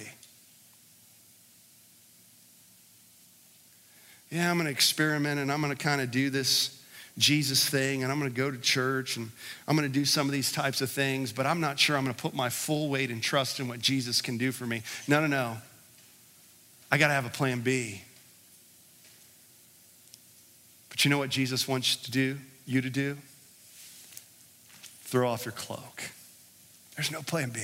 Yeah, 4.33 4.49
I'm 4.49 4.57
going 4.57 4.65
to 4.65 4.71
experiment 4.71 5.39
and 5.39 5.51
I'm 5.51 5.61
going 5.61 5.75
to 5.75 5.81
kind 5.81 6.01
of 6.01 6.09
do 6.09 6.31
this 6.31 6.81
Jesus 7.19 7.69
thing 7.69 8.01
and 8.01 8.11
I'm 8.11 8.19
going 8.19 8.31
to 8.31 8.35
go 8.35 8.49
to 8.49 8.57
church 8.57 9.15
and 9.15 9.29
I'm 9.67 9.77
going 9.77 9.87
to 9.87 9.93
do 9.93 10.05
some 10.05 10.25
of 10.25 10.31
these 10.31 10.51
types 10.51 10.81
of 10.81 10.89
things, 10.89 11.31
but 11.31 11.45
I'm 11.45 11.61
not 11.61 11.77
sure 11.77 11.95
I'm 11.95 12.03
going 12.03 12.15
to 12.15 12.21
put 12.21 12.33
my 12.33 12.49
full 12.49 12.89
weight 12.89 13.11
and 13.11 13.21
trust 13.21 13.59
in 13.59 13.67
what 13.67 13.79
Jesus 13.79 14.23
can 14.23 14.39
do 14.39 14.51
for 14.51 14.65
me. 14.65 14.81
No, 15.07 15.21
no, 15.21 15.27
no. 15.27 15.57
I 16.91 16.97
got 16.97 17.09
to 17.09 17.13
have 17.13 17.27
a 17.27 17.29
plan 17.29 17.61
B. 17.61 18.01
But 20.89 21.05
you 21.05 21.11
know 21.11 21.19
what 21.19 21.29
Jesus 21.29 21.67
wants 21.67 21.95
to 21.97 22.09
do, 22.09 22.39
you 22.65 22.81
to 22.81 22.89
do? 22.89 23.17
Throw 25.03 25.29
off 25.29 25.45
your 25.45 25.51
cloak. 25.51 26.09
There's 26.95 27.11
no 27.11 27.21
plan 27.21 27.51
B. 27.51 27.61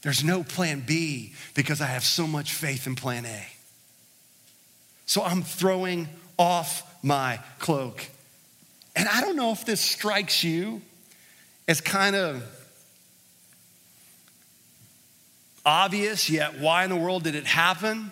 There's 0.00 0.24
no 0.24 0.42
plan 0.42 0.82
B 0.86 1.34
because 1.54 1.82
I 1.82 1.86
have 1.86 2.02
so 2.02 2.26
much 2.26 2.54
faith 2.54 2.86
in 2.86 2.94
plan 2.94 3.26
A. 3.26 3.46
So 5.12 5.22
I'm 5.22 5.42
throwing 5.42 6.08
off 6.38 6.90
my 7.04 7.38
cloak. 7.58 8.08
And 8.96 9.06
I 9.06 9.20
don't 9.20 9.36
know 9.36 9.52
if 9.52 9.66
this 9.66 9.78
strikes 9.78 10.42
you 10.42 10.80
as 11.68 11.82
kind 11.82 12.16
of 12.16 12.42
obvious, 15.66 16.30
yet 16.30 16.60
why 16.60 16.84
in 16.84 16.88
the 16.88 16.96
world 16.96 17.24
did 17.24 17.34
it 17.34 17.44
happen? 17.44 18.10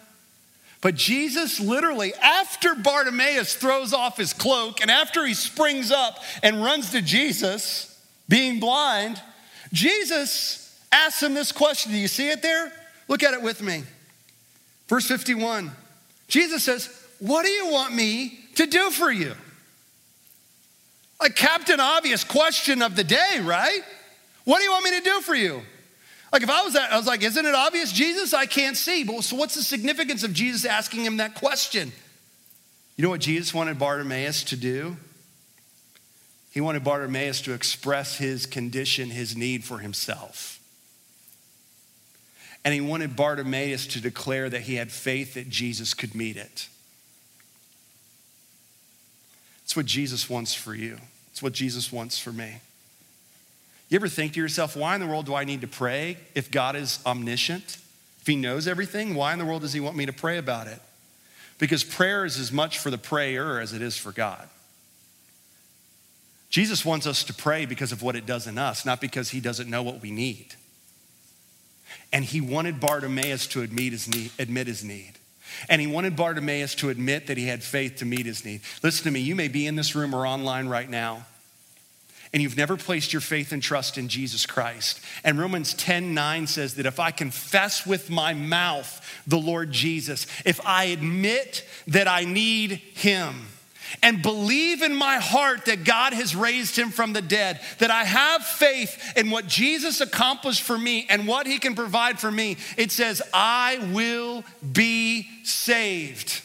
But 0.82 0.94
Jesus 0.94 1.59
literally, 1.59 2.12
after 2.16 2.74
Bartimaeus 2.74 3.55
throws 3.55 3.94
off 3.94 4.18
his 4.18 4.34
cloak 4.34 4.82
and 4.82 4.90
after 4.90 5.24
he 5.24 5.32
springs 5.32 5.90
up 5.90 6.22
and 6.42 6.62
runs 6.62 6.90
to 6.90 7.01
Jesus, 7.01 7.98
being 8.28 8.61
blind, 8.61 9.18
Jesus 9.72 10.78
asks 10.92 11.22
him 11.22 11.32
this 11.32 11.51
question. 11.51 11.92
Do 11.92 11.98
you 11.98 12.09
see 12.09 12.28
it 12.28 12.42
there? 12.42 12.70
Look 13.09 13.22
at 13.22 13.32
it 13.32 13.40
with 13.40 13.62
me. 13.62 13.84
Verse 14.86 15.07
51. 15.07 15.70
Jesus 16.31 16.64
says, 16.64 16.89
What 17.18 17.45
do 17.45 17.51
you 17.51 17.70
want 17.70 17.95
me 17.95 18.39
to 18.55 18.66
do 18.66 18.91
for 18.91 19.11
you? 19.11 19.35
A 21.20 21.28
Captain 21.28 21.81
Obvious 21.81 22.24
question 22.24 22.81
of 22.81 22.97
the 22.97 23.05
day, 23.05 23.41
right? 23.43 23.83
What 24.45 24.59
do 24.59 24.64
you 24.64 24.70
want 24.70 24.85
me 24.85 24.99
to 24.99 25.05
do 25.05 25.20
for 25.20 25.35
you? 25.35 25.61
Like 26.33 26.43
if 26.43 26.51
I 26.51 26.62
was 26.62 26.74
that, 26.74 26.93
I 26.93 26.97
was 26.97 27.07
like, 27.07 27.22
isn't 27.22 27.45
it 27.45 27.55
obvious, 27.55 27.93
Jesus? 27.93 28.33
I 28.33 28.47
can't 28.47 28.76
see. 28.76 29.05
But 29.05 29.22
so 29.22 29.37
what's 29.37 29.57
the 29.57 29.62
significance 29.62 30.22
of 30.22 30.33
Jesus 30.33 30.64
asking 30.64 31.05
him 31.05 31.16
that 31.18 31.35
question? 31.35 31.93
You 32.97 33.05
know 33.05 33.11
what 33.11 33.20
Jesus 33.20 33.53
wanted 33.53 33.78
Bartimaeus 33.78 34.45
to 34.45 34.57
do? 34.57 34.97
He 36.53 36.61
wanted 36.61 36.85
Bartimaeus 36.85 37.41
to 37.43 37.53
express 37.53 38.16
his 38.18 38.47
condition, 38.47 39.11
his 39.11 39.37
need 39.37 39.64
for 39.64 39.78
himself. 39.78 40.59
And 42.64 42.74
he 42.74 42.80
wanted 42.80 43.16
Bartimaeus 43.16 43.86
to 43.88 44.00
declare 44.00 44.50
that 44.50 44.62
he 44.62 44.74
had 44.74 44.92
faith 44.92 45.34
that 45.34 45.48
Jesus 45.48 45.94
could 45.94 46.14
meet 46.14 46.36
it. 46.36 46.68
It's 49.64 49.76
what 49.76 49.86
Jesus 49.86 50.28
wants 50.28 50.52
for 50.52 50.74
you. 50.74 50.98
It's 51.30 51.42
what 51.42 51.52
Jesus 51.52 51.92
wants 51.92 52.18
for 52.18 52.32
me. 52.32 52.56
You 53.88 53.96
ever 53.96 54.08
think 54.08 54.34
to 54.34 54.40
yourself, 54.40 54.76
why 54.76 54.94
in 54.94 55.00
the 55.00 55.06
world 55.06 55.26
do 55.26 55.34
I 55.34 55.44
need 55.44 55.62
to 55.62 55.66
pray 55.66 56.16
if 56.34 56.50
God 56.50 56.76
is 56.76 57.00
omniscient? 57.06 57.78
If 58.20 58.26
He 58.26 58.36
knows 58.36 58.68
everything, 58.68 59.14
why 59.14 59.32
in 59.32 59.38
the 59.38 59.44
world 59.44 59.62
does 59.62 59.72
He 59.72 59.80
want 59.80 59.96
me 59.96 60.06
to 60.06 60.12
pray 60.12 60.38
about 60.38 60.66
it? 60.66 60.80
Because 61.58 61.82
prayer 61.82 62.24
is 62.24 62.38
as 62.38 62.52
much 62.52 62.78
for 62.78 62.90
the 62.90 62.98
prayer 62.98 63.61
as 63.61 63.72
it 63.72 63.82
is 63.82 63.96
for 63.96 64.12
God. 64.12 64.48
Jesus 66.50 66.84
wants 66.84 67.06
us 67.06 67.22
to 67.24 67.34
pray 67.34 67.64
because 67.64 67.92
of 67.92 68.02
what 68.02 68.16
it 68.16 68.26
does 68.26 68.46
in 68.46 68.58
us, 68.58 68.84
not 68.84 69.00
because 69.00 69.30
He 69.30 69.40
doesn't 69.40 69.70
know 69.70 69.82
what 69.82 70.02
we 70.02 70.11
need. 70.11 70.54
And 72.12 72.24
He 72.24 72.40
wanted 72.40 72.80
Bartimaeus 72.80 73.46
to 73.48 73.62
admit 73.62 73.92
his 73.92 74.08
need. 74.08 74.30
Admit 74.38 74.66
his 74.66 74.84
need. 74.84 75.12
And 75.68 75.80
he 75.80 75.86
wanted 75.86 76.16
Bartimaeus 76.16 76.74
to 76.76 76.90
admit 76.90 77.26
that 77.26 77.36
he 77.36 77.46
had 77.46 77.62
faith 77.62 77.96
to 77.96 78.04
meet 78.04 78.26
his 78.26 78.44
need. 78.44 78.62
Listen 78.82 79.04
to 79.04 79.11
me, 79.11 79.20
you 79.20 79.34
may 79.34 79.48
be 79.48 79.66
in 79.66 79.76
this 79.76 79.94
room 79.94 80.14
or 80.14 80.26
online 80.26 80.68
right 80.68 80.88
now, 80.88 81.26
and 82.32 82.40
you've 82.42 82.56
never 82.56 82.76
placed 82.76 83.12
your 83.12 83.20
faith 83.20 83.50
and 83.50 83.62
trust 83.62 83.98
in 83.98 84.08
Jesus 84.08 84.46
Christ. 84.46 85.00
And 85.24 85.38
Romans 85.38 85.74
10 85.74 86.14
9 86.14 86.46
says 86.46 86.74
that 86.74 86.86
if 86.86 87.00
I 87.00 87.11
confess 87.11 87.84
with 87.84 88.08
my 88.08 88.34
mouth 88.34 89.22
the 89.26 89.38
Lord 89.38 89.72
Jesus, 89.72 90.26
if 90.44 90.64
I 90.64 90.84
admit 90.84 91.66
that 91.88 92.06
I 92.06 92.24
need 92.24 92.70
him, 92.70 93.48
and 94.03 94.22
believe 94.22 94.82
in 94.82 94.95
my 94.95 95.16
heart 95.16 95.66
that 95.66 95.84
God 95.84 96.12
has 96.12 96.34
raised 96.36 96.76
him 96.76 96.91
from 96.91 97.12
the 97.12 97.22
dead, 97.22 97.61
that 97.78 97.91
I 97.91 98.05
have 98.05 98.45
faith 98.45 99.12
in 99.16 99.30
what 99.30 99.47
Jesus 99.47 100.01
accomplished 100.01 100.62
for 100.62 100.78
me 100.78 101.07
and 101.09 101.26
what 101.26 101.47
he 101.47 101.59
can 101.59 101.74
provide 101.74 102.18
for 102.18 102.30
me, 102.30 102.57
it 102.76 102.93
says, 102.93 103.22
I 103.32 103.91
will 103.93 104.45
be 104.72 105.28
saved. 105.45 106.43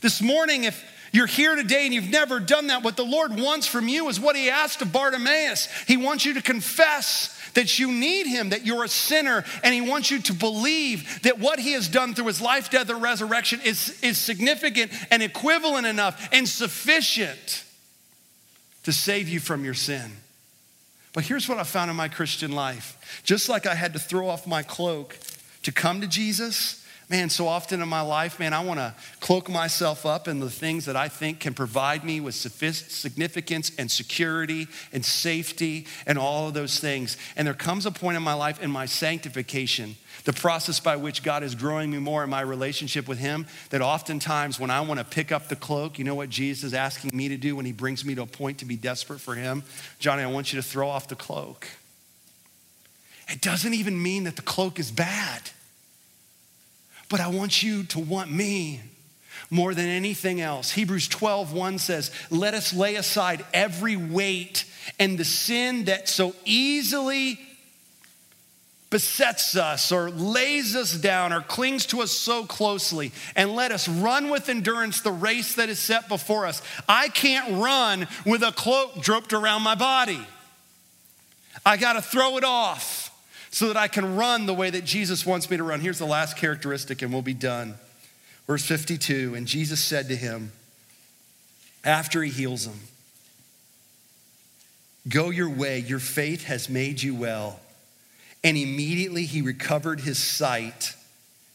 This 0.00 0.20
morning, 0.20 0.64
if 0.64 0.84
you're 1.16 1.26
here 1.26 1.56
today 1.56 1.86
and 1.86 1.94
you've 1.94 2.10
never 2.10 2.38
done 2.38 2.66
that. 2.66 2.82
What 2.82 2.96
the 2.96 3.04
Lord 3.04 3.38
wants 3.38 3.66
from 3.66 3.88
you 3.88 4.08
is 4.08 4.20
what 4.20 4.36
He 4.36 4.50
asked 4.50 4.82
of 4.82 4.92
Bartimaeus. 4.92 5.68
He 5.86 5.96
wants 5.96 6.26
you 6.26 6.34
to 6.34 6.42
confess 6.42 7.35
that 7.56 7.78
you 7.78 7.90
need 7.90 8.26
Him, 8.26 8.50
that 8.50 8.64
you're 8.64 8.84
a 8.84 8.88
sinner, 8.88 9.44
and 9.64 9.74
He 9.74 9.80
wants 9.80 10.10
you 10.10 10.20
to 10.20 10.34
believe 10.34 11.22
that 11.22 11.38
what 11.38 11.58
He 11.58 11.72
has 11.72 11.88
done 11.88 12.14
through 12.14 12.26
His 12.26 12.40
life, 12.40 12.70
death, 12.70 12.88
and 12.88 13.02
resurrection 13.02 13.60
is, 13.64 13.98
is 14.02 14.18
significant 14.18 14.92
and 15.10 15.22
equivalent 15.22 15.86
enough 15.86 16.28
and 16.32 16.48
sufficient 16.48 17.64
to 18.84 18.92
save 18.92 19.28
you 19.28 19.40
from 19.40 19.64
your 19.64 19.74
sin. 19.74 20.12
But 21.12 21.24
here's 21.24 21.48
what 21.48 21.58
I 21.58 21.64
found 21.64 21.90
in 21.90 21.96
my 21.96 22.08
Christian 22.08 22.52
life 22.52 23.22
just 23.24 23.48
like 23.48 23.66
I 23.66 23.74
had 23.74 23.94
to 23.94 23.98
throw 23.98 24.28
off 24.28 24.46
my 24.46 24.62
cloak 24.62 25.18
to 25.62 25.72
come 25.72 26.02
to 26.02 26.06
Jesus, 26.06 26.85
Man, 27.08 27.30
so 27.30 27.46
often 27.46 27.80
in 27.80 27.88
my 27.88 28.00
life, 28.00 28.40
man, 28.40 28.52
I 28.52 28.64
want 28.64 28.80
to 28.80 28.92
cloak 29.20 29.48
myself 29.48 30.04
up 30.04 30.26
in 30.26 30.40
the 30.40 30.50
things 30.50 30.86
that 30.86 30.96
I 30.96 31.06
think 31.06 31.38
can 31.38 31.54
provide 31.54 32.02
me 32.02 32.18
with 32.18 32.34
significance 32.34 33.70
and 33.78 33.88
security 33.88 34.66
and 34.92 35.04
safety 35.04 35.86
and 36.04 36.18
all 36.18 36.48
of 36.48 36.54
those 36.54 36.80
things. 36.80 37.16
And 37.36 37.46
there 37.46 37.54
comes 37.54 37.86
a 37.86 37.92
point 37.92 38.16
in 38.16 38.24
my 38.24 38.34
life 38.34 38.60
in 38.60 38.72
my 38.72 38.86
sanctification, 38.86 39.94
the 40.24 40.32
process 40.32 40.80
by 40.80 40.96
which 40.96 41.22
God 41.22 41.44
is 41.44 41.54
growing 41.54 41.92
me 41.92 41.98
more 41.98 42.24
in 42.24 42.30
my 42.30 42.40
relationship 42.40 43.06
with 43.06 43.18
Him, 43.18 43.46
that 43.70 43.82
oftentimes 43.82 44.58
when 44.58 44.70
I 44.70 44.80
want 44.80 44.98
to 44.98 45.06
pick 45.06 45.30
up 45.30 45.46
the 45.46 45.54
cloak, 45.54 46.00
you 46.00 46.04
know 46.04 46.16
what 46.16 46.28
Jesus 46.28 46.64
is 46.64 46.74
asking 46.74 47.12
me 47.14 47.28
to 47.28 47.36
do 47.36 47.54
when 47.54 47.66
He 47.66 47.72
brings 47.72 48.04
me 48.04 48.16
to 48.16 48.22
a 48.22 48.26
point 48.26 48.58
to 48.58 48.64
be 48.64 48.76
desperate 48.76 49.20
for 49.20 49.36
Him? 49.36 49.62
Johnny, 50.00 50.24
I 50.24 50.26
want 50.26 50.52
you 50.52 50.60
to 50.60 50.66
throw 50.66 50.88
off 50.88 51.06
the 51.06 51.14
cloak. 51.14 51.68
It 53.28 53.40
doesn't 53.40 53.74
even 53.74 54.02
mean 54.02 54.24
that 54.24 54.34
the 54.34 54.42
cloak 54.42 54.80
is 54.80 54.90
bad. 54.90 55.50
But 57.08 57.20
I 57.20 57.28
want 57.28 57.62
you 57.62 57.84
to 57.84 57.98
want 57.98 58.30
me 58.30 58.80
more 59.50 59.74
than 59.74 59.86
anything 59.86 60.40
else. 60.40 60.72
Hebrews 60.72 61.08
12, 61.08 61.52
1 61.52 61.78
says, 61.78 62.10
Let 62.30 62.54
us 62.54 62.72
lay 62.72 62.96
aside 62.96 63.44
every 63.54 63.96
weight 63.96 64.64
and 64.98 65.18
the 65.18 65.24
sin 65.24 65.84
that 65.84 66.08
so 66.08 66.34
easily 66.44 67.38
besets 68.90 69.56
us 69.56 69.90
or 69.90 70.10
lays 70.10 70.76
us 70.76 70.92
down 70.92 71.32
or 71.32 71.40
clings 71.40 71.86
to 71.86 72.00
us 72.02 72.12
so 72.12 72.44
closely, 72.44 73.12
and 73.34 73.54
let 73.54 73.72
us 73.72 73.88
run 73.88 74.30
with 74.30 74.48
endurance 74.48 75.00
the 75.00 75.12
race 75.12 75.54
that 75.56 75.68
is 75.68 75.78
set 75.78 76.08
before 76.08 76.46
us. 76.46 76.62
I 76.88 77.08
can't 77.08 77.60
run 77.60 78.06
with 78.24 78.42
a 78.42 78.52
cloak 78.52 79.00
draped 79.02 79.32
around 79.32 79.62
my 79.62 79.74
body. 79.74 80.24
I 81.64 81.76
got 81.76 81.94
to 81.94 82.02
throw 82.02 82.36
it 82.36 82.44
off 82.44 83.05
so 83.56 83.68
that 83.68 83.76
I 83.78 83.88
can 83.88 84.16
run 84.16 84.44
the 84.44 84.52
way 84.52 84.68
that 84.68 84.84
Jesus 84.84 85.24
wants 85.24 85.48
me 85.48 85.56
to 85.56 85.62
run. 85.64 85.80
Here's 85.80 85.98
the 85.98 86.04
last 86.04 86.36
characteristic, 86.36 87.00
and 87.00 87.10
we'll 87.10 87.22
be 87.22 87.32
done. 87.32 87.76
Verse 88.46 88.62
52 88.66 89.34
And 89.34 89.46
Jesus 89.46 89.82
said 89.82 90.08
to 90.08 90.14
him, 90.14 90.52
after 91.82 92.22
he 92.22 92.30
heals 92.30 92.66
him, 92.66 92.78
Go 95.08 95.30
your 95.30 95.48
way, 95.48 95.78
your 95.78 96.00
faith 96.00 96.44
has 96.44 96.68
made 96.68 97.02
you 97.02 97.14
well. 97.14 97.58
And 98.44 98.58
immediately 98.58 99.24
he 99.24 99.40
recovered 99.40 100.00
his 100.00 100.18
sight 100.18 100.94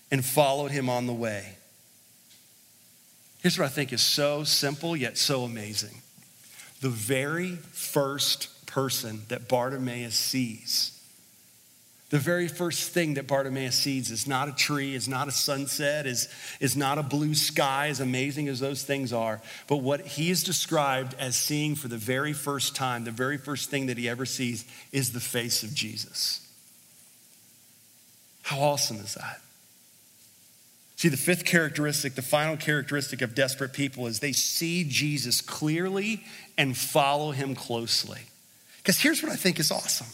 and 0.10 0.26
followed 0.26 0.72
him 0.72 0.89
on 0.89 1.06
the 1.06 1.14
way. 1.14 1.54
Here's 3.43 3.60
what 3.60 3.66
I 3.66 3.70
think 3.70 3.93
is 3.93 4.02
so 4.02 4.43
simple 4.43 4.97
yet 4.97 5.20
so 5.20 5.43
amazing. 5.43 6.02
The 6.82 6.89
very 6.89 7.58
first 7.58 8.66
person 8.66 9.22
that 9.28 9.47
Bartimaeus 9.47 10.16
sees 10.16 10.97
the 12.12 12.20
very 12.20 12.49
first 12.49 12.89
thing 12.89 13.14
that 13.14 13.26
Bartimaeus 13.26 13.74
sees 13.74 14.12
is 14.12 14.28
not 14.28 14.49
a 14.49 14.51
tree, 14.51 14.95
is 14.95 15.07
not 15.07 15.30
a 15.30 15.32
sunset, 15.32 16.05
is, 16.05 16.28
is 16.59 16.76
not 16.76 16.97
a 16.97 17.03
blue 17.03 17.34
sky, 17.34 17.88
as 17.88 18.01
amazing 18.01 18.49
as 18.49 18.59
those 18.59 18.84
things 18.84 19.14
are. 19.14 19.41
But 19.68 19.78
what 19.78 20.01
he 20.01 20.30
is 20.30 20.43
described 20.43 21.16
as 21.18 21.38
seeing 21.38 21.74
for 21.74 21.88
the 21.88 21.97
very 21.97 22.34
first 22.34 22.76
time, 22.76 23.05
the 23.05 23.12
very 23.12 23.38
first 23.38 23.70
thing 23.70 23.86
that 23.86 23.97
he 23.97 24.09
ever 24.09 24.26
sees, 24.26 24.66
is 24.91 25.14
the 25.14 25.22
face 25.22 25.64
of 25.64 25.74
Jesus. 25.74 26.45
How 28.43 28.59
awesome 28.59 28.97
is 28.97 29.14
that? 29.14 29.39
See, 30.97 31.07
the 31.07 31.16
fifth 31.16 31.45
characteristic, 31.45 32.16
the 32.16 32.22
final 32.22 32.57
characteristic 32.57 33.22
of 33.22 33.34
desperate 33.34 33.72
people 33.72 34.05
is 34.07 34.20
they 34.20 34.34
see 34.34 34.84
Jesus 34.84 35.39
clearly 35.39 36.26
and 36.57 36.78
follow 36.78 37.32
him 37.32 37.55
closely. 37.55 38.20
Because 38.80 38.99
here's 38.99 39.24
what 39.24 39.32
I 39.32 39.38
think 39.38 39.62
is 39.62 39.72
awesome 39.72 40.07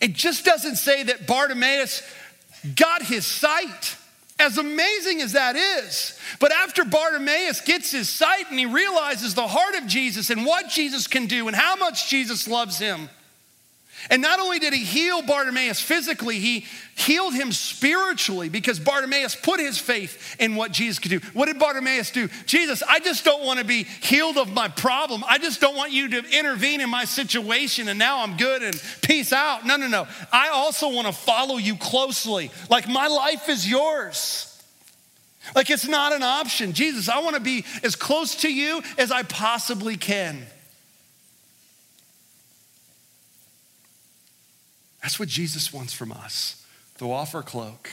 it 0.00 0.12
just 0.12 0.44
doesn't 0.44 0.76
say 0.76 1.04
that 1.04 1.26
Bartimaeus 1.26 2.02
got 2.74 3.02
his 3.02 3.26
sight. 3.26 3.96
As 4.38 4.58
amazing 4.58 5.22
as 5.22 5.32
that 5.32 5.56
is. 5.56 6.18
But 6.40 6.52
after 6.52 6.84
Bartimaeus 6.84 7.62
gets 7.62 7.90
his 7.90 8.10
sight 8.10 8.50
and 8.50 8.58
he 8.58 8.66
realizes 8.66 9.34
the 9.34 9.46
heart 9.46 9.76
of 9.76 9.86
Jesus 9.86 10.28
and 10.28 10.44
what 10.44 10.68
Jesus 10.68 11.06
can 11.06 11.24
do 11.24 11.46
and 11.48 11.56
how 11.56 11.74
much 11.76 12.10
Jesus 12.10 12.46
loves 12.46 12.78
him, 12.78 13.08
and 14.10 14.22
not 14.22 14.40
only 14.40 14.58
did 14.58 14.72
he 14.72 14.84
heal 14.84 15.22
Bartimaeus 15.22 15.80
physically, 15.80 16.38
he 16.38 16.66
healed 16.96 17.34
him 17.34 17.52
spiritually 17.52 18.48
because 18.48 18.78
Bartimaeus 18.78 19.34
put 19.34 19.60
his 19.60 19.78
faith 19.78 20.36
in 20.38 20.54
what 20.54 20.72
Jesus 20.72 20.98
could 20.98 21.10
do. 21.10 21.20
What 21.32 21.46
did 21.46 21.58
Bartimaeus 21.58 22.10
do? 22.10 22.28
Jesus, 22.46 22.82
I 22.82 23.00
just 23.00 23.24
don't 23.24 23.44
want 23.44 23.58
to 23.58 23.64
be 23.64 23.82
healed 23.84 24.38
of 24.38 24.52
my 24.52 24.68
problem. 24.68 25.24
I 25.26 25.38
just 25.38 25.60
don't 25.60 25.76
want 25.76 25.92
you 25.92 26.08
to 26.10 26.38
intervene 26.38 26.80
in 26.80 26.88
my 26.88 27.04
situation 27.04 27.88
and 27.88 27.98
now 27.98 28.22
I'm 28.22 28.36
good 28.36 28.62
and 28.62 28.80
peace 29.02 29.32
out. 29.32 29.66
No, 29.66 29.76
no, 29.76 29.88
no. 29.88 30.06
I 30.32 30.48
also 30.48 30.88
want 30.90 31.06
to 31.06 31.12
follow 31.12 31.56
you 31.56 31.76
closely. 31.76 32.50
Like 32.70 32.88
my 32.88 33.08
life 33.08 33.48
is 33.48 33.68
yours. 33.68 34.52
Like 35.54 35.70
it's 35.70 35.86
not 35.86 36.12
an 36.12 36.22
option. 36.22 36.72
Jesus, 36.72 37.08
I 37.08 37.20
want 37.20 37.34
to 37.34 37.40
be 37.40 37.64
as 37.82 37.96
close 37.96 38.36
to 38.36 38.52
you 38.52 38.82
as 38.98 39.12
I 39.12 39.22
possibly 39.22 39.96
can. 39.96 40.46
That's 45.06 45.20
what 45.20 45.28
Jesus 45.28 45.72
wants 45.72 45.92
from 45.92 46.10
us. 46.10 46.66
Throw 46.96 47.12
off 47.12 47.32
our 47.36 47.42
cloak. 47.44 47.90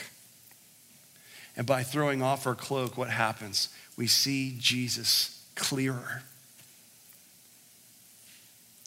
And 1.55 1.67
by 1.67 1.83
throwing 1.83 2.23
off 2.23 2.47
our 2.47 2.55
cloak, 2.55 2.97
what 2.97 3.11
happens? 3.11 3.69
We 3.95 4.07
see 4.07 4.57
Jesus 4.59 5.45
clearer. 5.53 6.23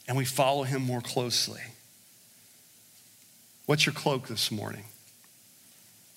And 0.09 0.17
we 0.17 0.25
follow 0.25 0.65
him 0.65 0.83
more 0.83 1.01
closely. 1.01 1.61
What's 3.67 3.87
your 3.87 3.93
cloak 3.93 4.27
this 4.27 4.51
morning? 4.51 4.87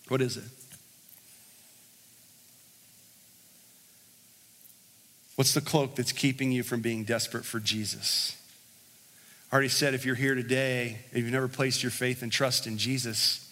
What 0.08 0.20
is 0.20 0.36
it? 0.36 0.50
What's 5.36 5.54
the 5.54 5.62
cloak 5.62 5.94
that's 5.94 6.12
keeping 6.12 6.52
you 6.52 6.64
from 6.64 6.82
being 6.82 7.04
desperate 7.04 7.46
for 7.46 7.60
Jesus? 7.60 8.36
I 9.52 9.56
already 9.56 9.70
said 9.70 9.94
if 9.94 10.06
you're 10.06 10.16
here 10.16 10.36
today, 10.36 10.98
if 11.12 11.18
you've 11.18 11.32
never 11.32 11.48
placed 11.48 11.82
your 11.82 11.92
faith 11.92 12.22
and 12.22 12.32
trust 12.32 12.68
in 12.68 12.78
Jesus, 12.78 13.52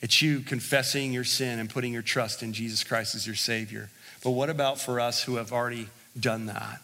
it's 0.00 0.22
you 0.22 0.40
confessing 0.40 1.12
your 1.12 1.24
sin 1.24 1.58
and 1.58 1.68
putting 1.68 1.92
your 1.92 2.02
trust 2.02 2.42
in 2.42 2.52
Jesus 2.52 2.84
Christ 2.84 3.14
as 3.14 3.26
your 3.26 3.36
Savior. 3.36 3.90
But 4.24 4.30
what 4.30 4.48
about 4.48 4.80
for 4.80 4.98
us 5.00 5.22
who 5.22 5.36
have 5.36 5.52
already 5.52 5.88
done 6.18 6.46
that? 6.46 6.80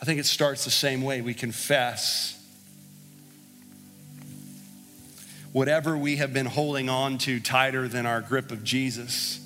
I 0.00 0.04
think 0.04 0.18
it 0.18 0.26
starts 0.26 0.64
the 0.64 0.70
same 0.70 1.02
way. 1.02 1.20
We 1.20 1.34
confess 1.34 2.38
whatever 5.52 5.96
we 5.96 6.16
have 6.16 6.32
been 6.32 6.46
holding 6.46 6.88
on 6.88 7.18
to 7.18 7.38
tighter 7.38 7.86
than 7.86 8.06
our 8.06 8.20
grip 8.20 8.50
of 8.50 8.64
Jesus 8.64 9.42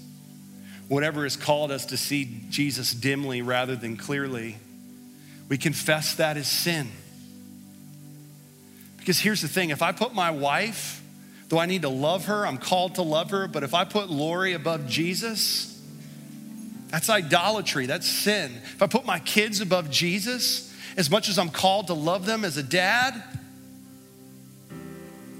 whatever 0.88 1.24
has 1.24 1.36
called 1.36 1.70
us 1.70 1.86
to 1.86 1.96
see 1.96 2.42
Jesus 2.48 2.92
dimly 2.94 3.42
rather 3.42 3.76
than 3.76 3.96
clearly, 3.96 4.56
we 5.48 5.58
confess 5.58 6.14
that 6.16 6.36
as 6.36 6.48
sin. 6.48 6.88
Because 8.98 9.20
here's 9.20 9.42
the 9.42 9.48
thing 9.48 9.70
if 9.70 9.82
I 9.82 9.92
put 9.92 10.14
my 10.14 10.30
wife, 10.30 11.02
though 11.48 11.58
I 11.58 11.66
need 11.66 11.82
to 11.82 11.88
love 11.88 12.26
her, 12.26 12.46
I'm 12.46 12.58
called 12.58 12.96
to 12.96 13.02
love 13.02 13.30
her, 13.30 13.46
but 13.46 13.62
if 13.62 13.74
I 13.74 13.84
put 13.84 14.10
Lori 14.10 14.52
above 14.52 14.88
Jesus, 14.88 15.72
that's 16.88 17.08
idolatry, 17.08 17.86
that's 17.86 18.08
sin. 18.08 18.52
If 18.74 18.82
I 18.82 18.86
put 18.86 19.04
my 19.04 19.18
kids 19.20 19.60
above 19.60 19.90
Jesus, 19.90 20.74
as 20.96 21.10
much 21.10 21.28
as 21.28 21.38
I'm 21.38 21.50
called 21.50 21.88
to 21.88 21.94
love 21.94 22.26
them 22.26 22.44
as 22.44 22.56
a 22.56 22.62
dad, 22.62 23.22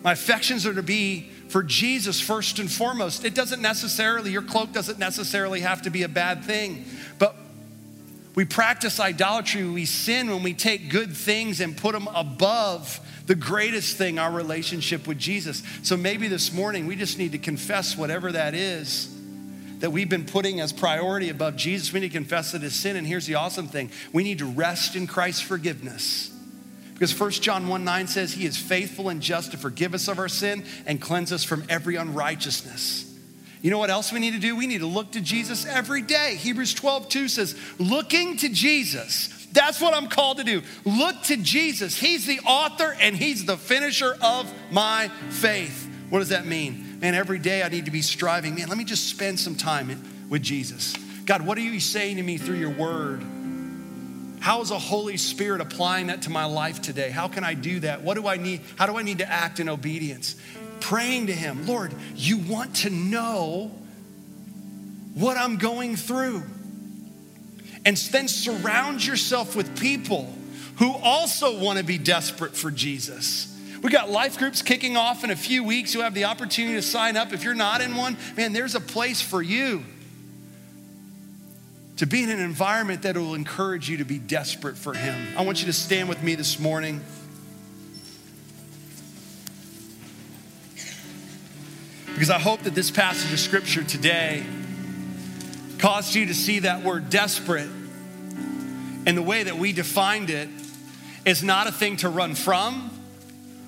my 0.03 0.13
affections 0.13 0.67
are 0.67 0.75
to 0.75 0.83
be 0.83 1.31
for 1.49 1.63
Jesus 1.63 2.21
first 2.21 2.59
and 2.59 2.71
foremost. 2.71 3.25
It 3.25 3.35
doesn't 3.35 3.63
necessarily, 3.63 4.31
your 4.31 4.43
cloak 4.43 4.73
doesn't 4.73 4.99
necessarily 4.99 5.61
have 5.61 5.83
to 5.83 5.91
be 5.91 6.03
a 6.03 6.09
bad 6.09 6.45
thing, 6.45 6.85
we 8.37 8.45
practice 8.45 9.01
idolatry, 9.01 9.65
we 9.65 9.87
sin 9.87 10.31
when 10.31 10.43
we 10.43 10.53
take 10.53 10.91
good 10.91 11.17
things 11.17 11.61
and 11.61 11.77
put 11.77 11.95
them 11.95 12.07
above 12.15 13.01
the 13.25 13.35
greatest 13.35 13.97
thing, 13.97 14.19
our 14.19 14.31
relationship 14.31 15.09
with 15.09 15.19
Jesus. 15.19 15.63
So 15.83 15.97
maybe 15.97 16.29
this 16.29 16.53
morning 16.53 16.87
we 16.87 16.95
just 16.97 17.19
need 17.19 17.33
to 17.33 17.39
confess 17.39 17.97
whatever 17.97 18.31
that 18.31 18.55
is 18.55 19.13
that 19.79 19.91
we've 19.91 20.09
been 20.09 20.27
putting 20.27 20.61
as 20.61 20.73
priority 20.73 21.31
above 21.31 21.57
Jesus. 21.57 21.93
We 21.93 22.01
need 22.01 22.13
to 22.13 22.19
confess 22.19 22.55
it 22.55 22.63
as 22.63 22.75
sin. 22.75 22.97
And 22.97 23.07
here's 23.07 23.27
the 23.27 23.37
awesome 23.37 23.69
thing 23.69 23.91
we 24.13 24.23
need 24.23 24.39
to 24.39 24.47
rest 24.47 24.97
in 24.97 25.07
Christ's 25.07 25.43
forgiveness. 25.43 26.31
Because 26.93 27.19
1 27.19 27.31
John 27.33 27.69
1 27.69 27.85
9 27.85 28.07
says, 28.07 28.35
He 28.35 28.45
is 28.45 28.59
faithful 28.59 29.09
and 29.09 29.23
just 29.23 29.53
to 29.53 29.59
forgive 29.59 29.95
us 29.95 30.09
of 30.09 30.19
our 30.19 30.29
sin 30.29 30.65
and 30.87 31.01
cleanse 31.01 31.33
us 31.33 31.43
from 31.43 31.65
every 31.71 31.97
unrighteousness. 31.97 33.06
You 33.67 33.73
know 33.73 33.79
what 33.79 33.91
else 33.91 34.13
we 34.13 34.21
need 34.21 34.35
to 34.35 34.39
do? 34.39 34.55
We 34.55 34.69
need 34.69 34.79
to 34.79 34.87
look 34.87 35.11
to 35.11 35.21
Jesus 35.21 35.67
every 35.67 36.01
day. 36.01 36.37
Hebrews 36.37 36.73
12 36.73 37.09
2 37.09 37.27
says, 37.27 37.59
Looking 37.81 38.37
to 38.37 38.49
Jesus. 38.49 39.49
That's 39.51 39.81
what 39.81 39.93
I'm 39.93 40.07
called 40.07 40.39
to 40.39 40.45
do. 40.45 40.63
Look 40.85 41.21
to 41.25 41.37
Jesus. 41.37 41.99
He's 41.99 42.27
the 42.27 42.39
author 42.47 42.97
and 43.01 43.17
He's 43.17 43.45
the 43.45 43.57
finisher 43.57 44.17
of 44.23 44.55
my 44.71 45.09
faith. 45.31 45.91
What 46.11 46.21
does 46.21 46.29
that 46.29 46.47
mean? 46.47 47.01
Man, 47.01 47.17
every 47.17 47.41
day 47.41 47.65
I 47.65 47.69
need 47.69 47.87
to 47.87 47.91
be 47.91 48.03
striving. 48.03 48.55
Man, 48.55 48.69
let 48.69 48.79
me 48.79 48.85
just 48.85 49.09
spend 49.09 49.41
some 49.41 49.57
time 49.57 50.01
with 50.31 50.43
Jesus. 50.43 50.95
God, 51.25 51.45
what 51.45 51.59
are 51.59 51.63
you 51.63 51.81
saying 51.81 52.19
to 52.19 52.23
me 52.23 52.39
through 52.39 52.59
your 52.59 52.71
word? 52.71 53.21
How 54.39 54.61
is 54.61 54.69
the 54.69 54.79
Holy 54.79 55.17
Spirit 55.17 55.61
applying 55.61 56.07
that 56.07 56.23
to 56.23 56.31
my 56.31 56.45
life 56.45 56.81
today? 56.81 57.11
How 57.11 57.27
can 57.27 57.43
I 57.43 57.55
do 57.55 57.81
that? 57.81 58.03
What 58.03 58.15
do 58.15 58.29
I 58.29 58.37
need? 58.37 58.61
How 58.77 58.87
do 58.87 58.97
I 58.97 59.03
need 59.03 59.19
to 59.19 59.29
act 59.29 59.59
in 59.59 59.69
obedience? 59.69 60.37
Praying 60.81 61.29
to 61.29 61.33
Him, 61.33 61.67
Lord, 61.67 61.95
you 62.15 62.39
want 62.39 62.77
to 62.77 62.91
know 62.91 63.71
what 65.15 65.37
I'm 65.37 65.57
going 65.57 65.97
through. 65.97 66.43
And 67.85 67.97
then 67.97 68.29
surround 68.29 69.05
yourself 69.05 69.55
with 69.55 69.79
people 69.79 70.33
who 70.77 70.93
also 70.93 71.59
want 71.59 71.79
to 71.79 71.85
be 71.85 71.99
desperate 71.99 72.57
for 72.57 72.71
Jesus. 72.71 73.53
We 73.83 73.91
got 73.91 74.11
life 74.11 74.39
groups 74.39 74.63
kicking 74.63 74.97
off 74.97 75.25
in 75.25 75.31
a 75.31 75.37
few 75.37 75.63
weeks. 75.63 75.95
You 75.95 76.01
have 76.01 76.15
the 76.15 76.25
opportunity 76.25 76.75
to 76.75 76.83
sign 76.83 77.17
up. 77.17 77.33
If 77.33 77.45
you're 77.45 77.55
not 77.55 77.81
in 77.81 77.95
one, 77.95 78.17
man, 78.37 78.53
there's 78.53 78.75
a 78.75 78.81
place 78.81 79.21
for 79.21 79.41
you 79.43 79.85
to 81.97 82.07
be 82.07 82.23
in 82.23 82.31
an 82.31 82.41
environment 82.41 83.03
that 83.03 83.17
will 83.17 83.35
encourage 83.35 83.89
you 83.89 83.99
to 83.99 84.05
be 84.05 84.19
desperate 84.19 84.77
for 84.77 84.93
Him. 84.93 85.39
I 85.39 85.45
want 85.45 85.61
you 85.61 85.67
to 85.67 85.73
stand 85.73 86.09
with 86.09 86.23
me 86.23 86.35
this 86.35 86.59
morning. 86.59 87.01
Because 92.17 92.31
I 92.31 92.39
hope 92.39 92.63
that 92.63 92.75
this 92.75 92.91
passage 92.91 93.31
of 93.31 93.39
scripture 93.39 93.85
today 93.85 94.43
caused 95.79 96.15
you 96.15 96.25
to 96.25 96.35
see 96.35 96.61
that 96.61 96.83
word 96.83 97.11
desperate 97.11 97.69
and 99.05 99.15
the 99.15 99.21
way 99.21 99.43
that 99.43 99.59
we 99.59 99.75
defined 99.75 100.31
it 100.31 100.49
is 101.27 101.43
not 101.43 101.67
a 101.67 101.73
thing 101.73 101.99
to 101.99 102.09
run 102.09 102.35
from, 102.35 102.91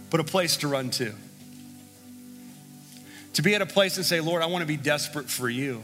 but 0.08 0.20
a 0.20 0.24
place 0.24 0.56
to 0.56 0.68
run 0.68 0.88
to. 0.92 1.12
To 3.34 3.42
be 3.42 3.54
at 3.54 3.60
a 3.60 3.66
place 3.66 3.98
and 3.98 4.06
say, 4.06 4.20
Lord, 4.20 4.40
I 4.40 4.46
want 4.46 4.62
to 4.62 4.66
be 4.66 4.78
desperate 4.78 5.28
for 5.28 5.50
you. 5.50 5.82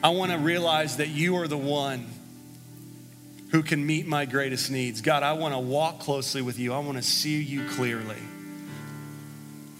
I 0.00 0.10
want 0.10 0.30
to 0.30 0.38
realize 0.38 0.98
that 0.98 1.08
you 1.08 1.38
are 1.38 1.48
the 1.48 1.58
one 1.58 2.06
who 3.50 3.64
can 3.64 3.84
meet 3.84 4.06
my 4.06 4.26
greatest 4.26 4.70
needs. 4.70 5.00
God, 5.00 5.24
I 5.24 5.32
want 5.32 5.54
to 5.54 5.58
walk 5.58 5.98
closely 5.98 6.40
with 6.40 6.56
you. 6.56 6.72
I 6.72 6.78
want 6.78 6.98
to 6.98 7.02
see 7.02 7.42
you 7.42 7.68
clearly. 7.70 8.18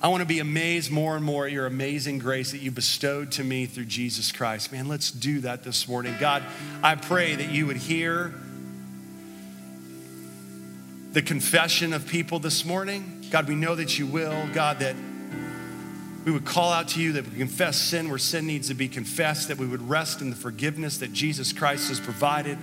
I 0.04 0.08
want 0.08 0.20
to 0.20 0.26
be 0.26 0.40
amazed 0.40 0.90
more 0.90 1.16
and 1.16 1.24
more 1.24 1.46
at 1.46 1.52
your 1.52 1.64
amazing 1.64 2.18
grace 2.18 2.50
that 2.50 2.58
you 2.58 2.70
bestowed 2.70 3.32
to 3.32 3.42
me 3.42 3.64
through 3.64 3.86
Jesus 3.86 4.32
Christ. 4.32 4.70
Man, 4.70 4.86
let's 4.86 5.10
do 5.10 5.40
that 5.40 5.64
this 5.64 5.88
morning. 5.88 6.14
God, 6.20 6.42
I 6.82 6.94
pray 6.94 7.34
that 7.34 7.48
you 7.48 7.66
would 7.66 7.78
hear 7.78 8.34
the 11.12 11.22
confession 11.22 11.94
of 11.94 12.06
people 12.06 12.38
this 12.38 12.66
morning. 12.66 13.24
God, 13.30 13.48
we 13.48 13.54
know 13.54 13.74
that 13.74 13.98
you 13.98 14.06
will. 14.06 14.46
God, 14.52 14.80
that 14.80 14.94
we 16.26 16.32
would 16.32 16.44
call 16.44 16.70
out 16.70 16.88
to 16.88 17.00
you, 17.00 17.14
that 17.14 17.26
we 17.26 17.38
confess 17.38 17.80
sin 17.80 18.10
where 18.10 18.18
sin 18.18 18.46
needs 18.46 18.68
to 18.68 18.74
be 18.74 18.88
confessed, 18.88 19.48
that 19.48 19.56
we 19.56 19.66
would 19.66 19.88
rest 19.88 20.20
in 20.20 20.28
the 20.28 20.36
forgiveness 20.36 20.98
that 20.98 21.14
Jesus 21.14 21.54
Christ 21.54 21.88
has 21.88 21.98
provided. 21.98 22.58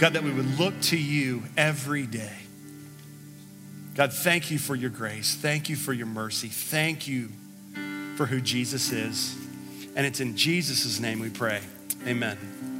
God, 0.00 0.12
that 0.12 0.22
we 0.22 0.32
would 0.32 0.58
look 0.58 0.78
to 0.82 0.98
you 0.98 1.44
every 1.56 2.04
day. 2.04 2.47
God, 3.98 4.12
thank 4.12 4.52
you 4.52 4.60
for 4.60 4.76
your 4.76 4.90
grace. 4.90 5.34
Thank 5.34 5.68
you 5.68 5.74
for 5.74 5.92
your 5.92 6.06
mercy. 6.06 6.46
Thank 6.46 7.08
you 7.08 7.30
for 8.14 8.26
who 8.26 8.40
Jesus 8.40 8.92
is. 8.92 9.36
And 9.96 10.06
it's 10.06 10.20
in 10.20 10.36
Jesus' 10.36 11.00
name 11.00 11.18
we 11.18 11.30
pray. 11.30 11.60
Amen. 12.06 12.77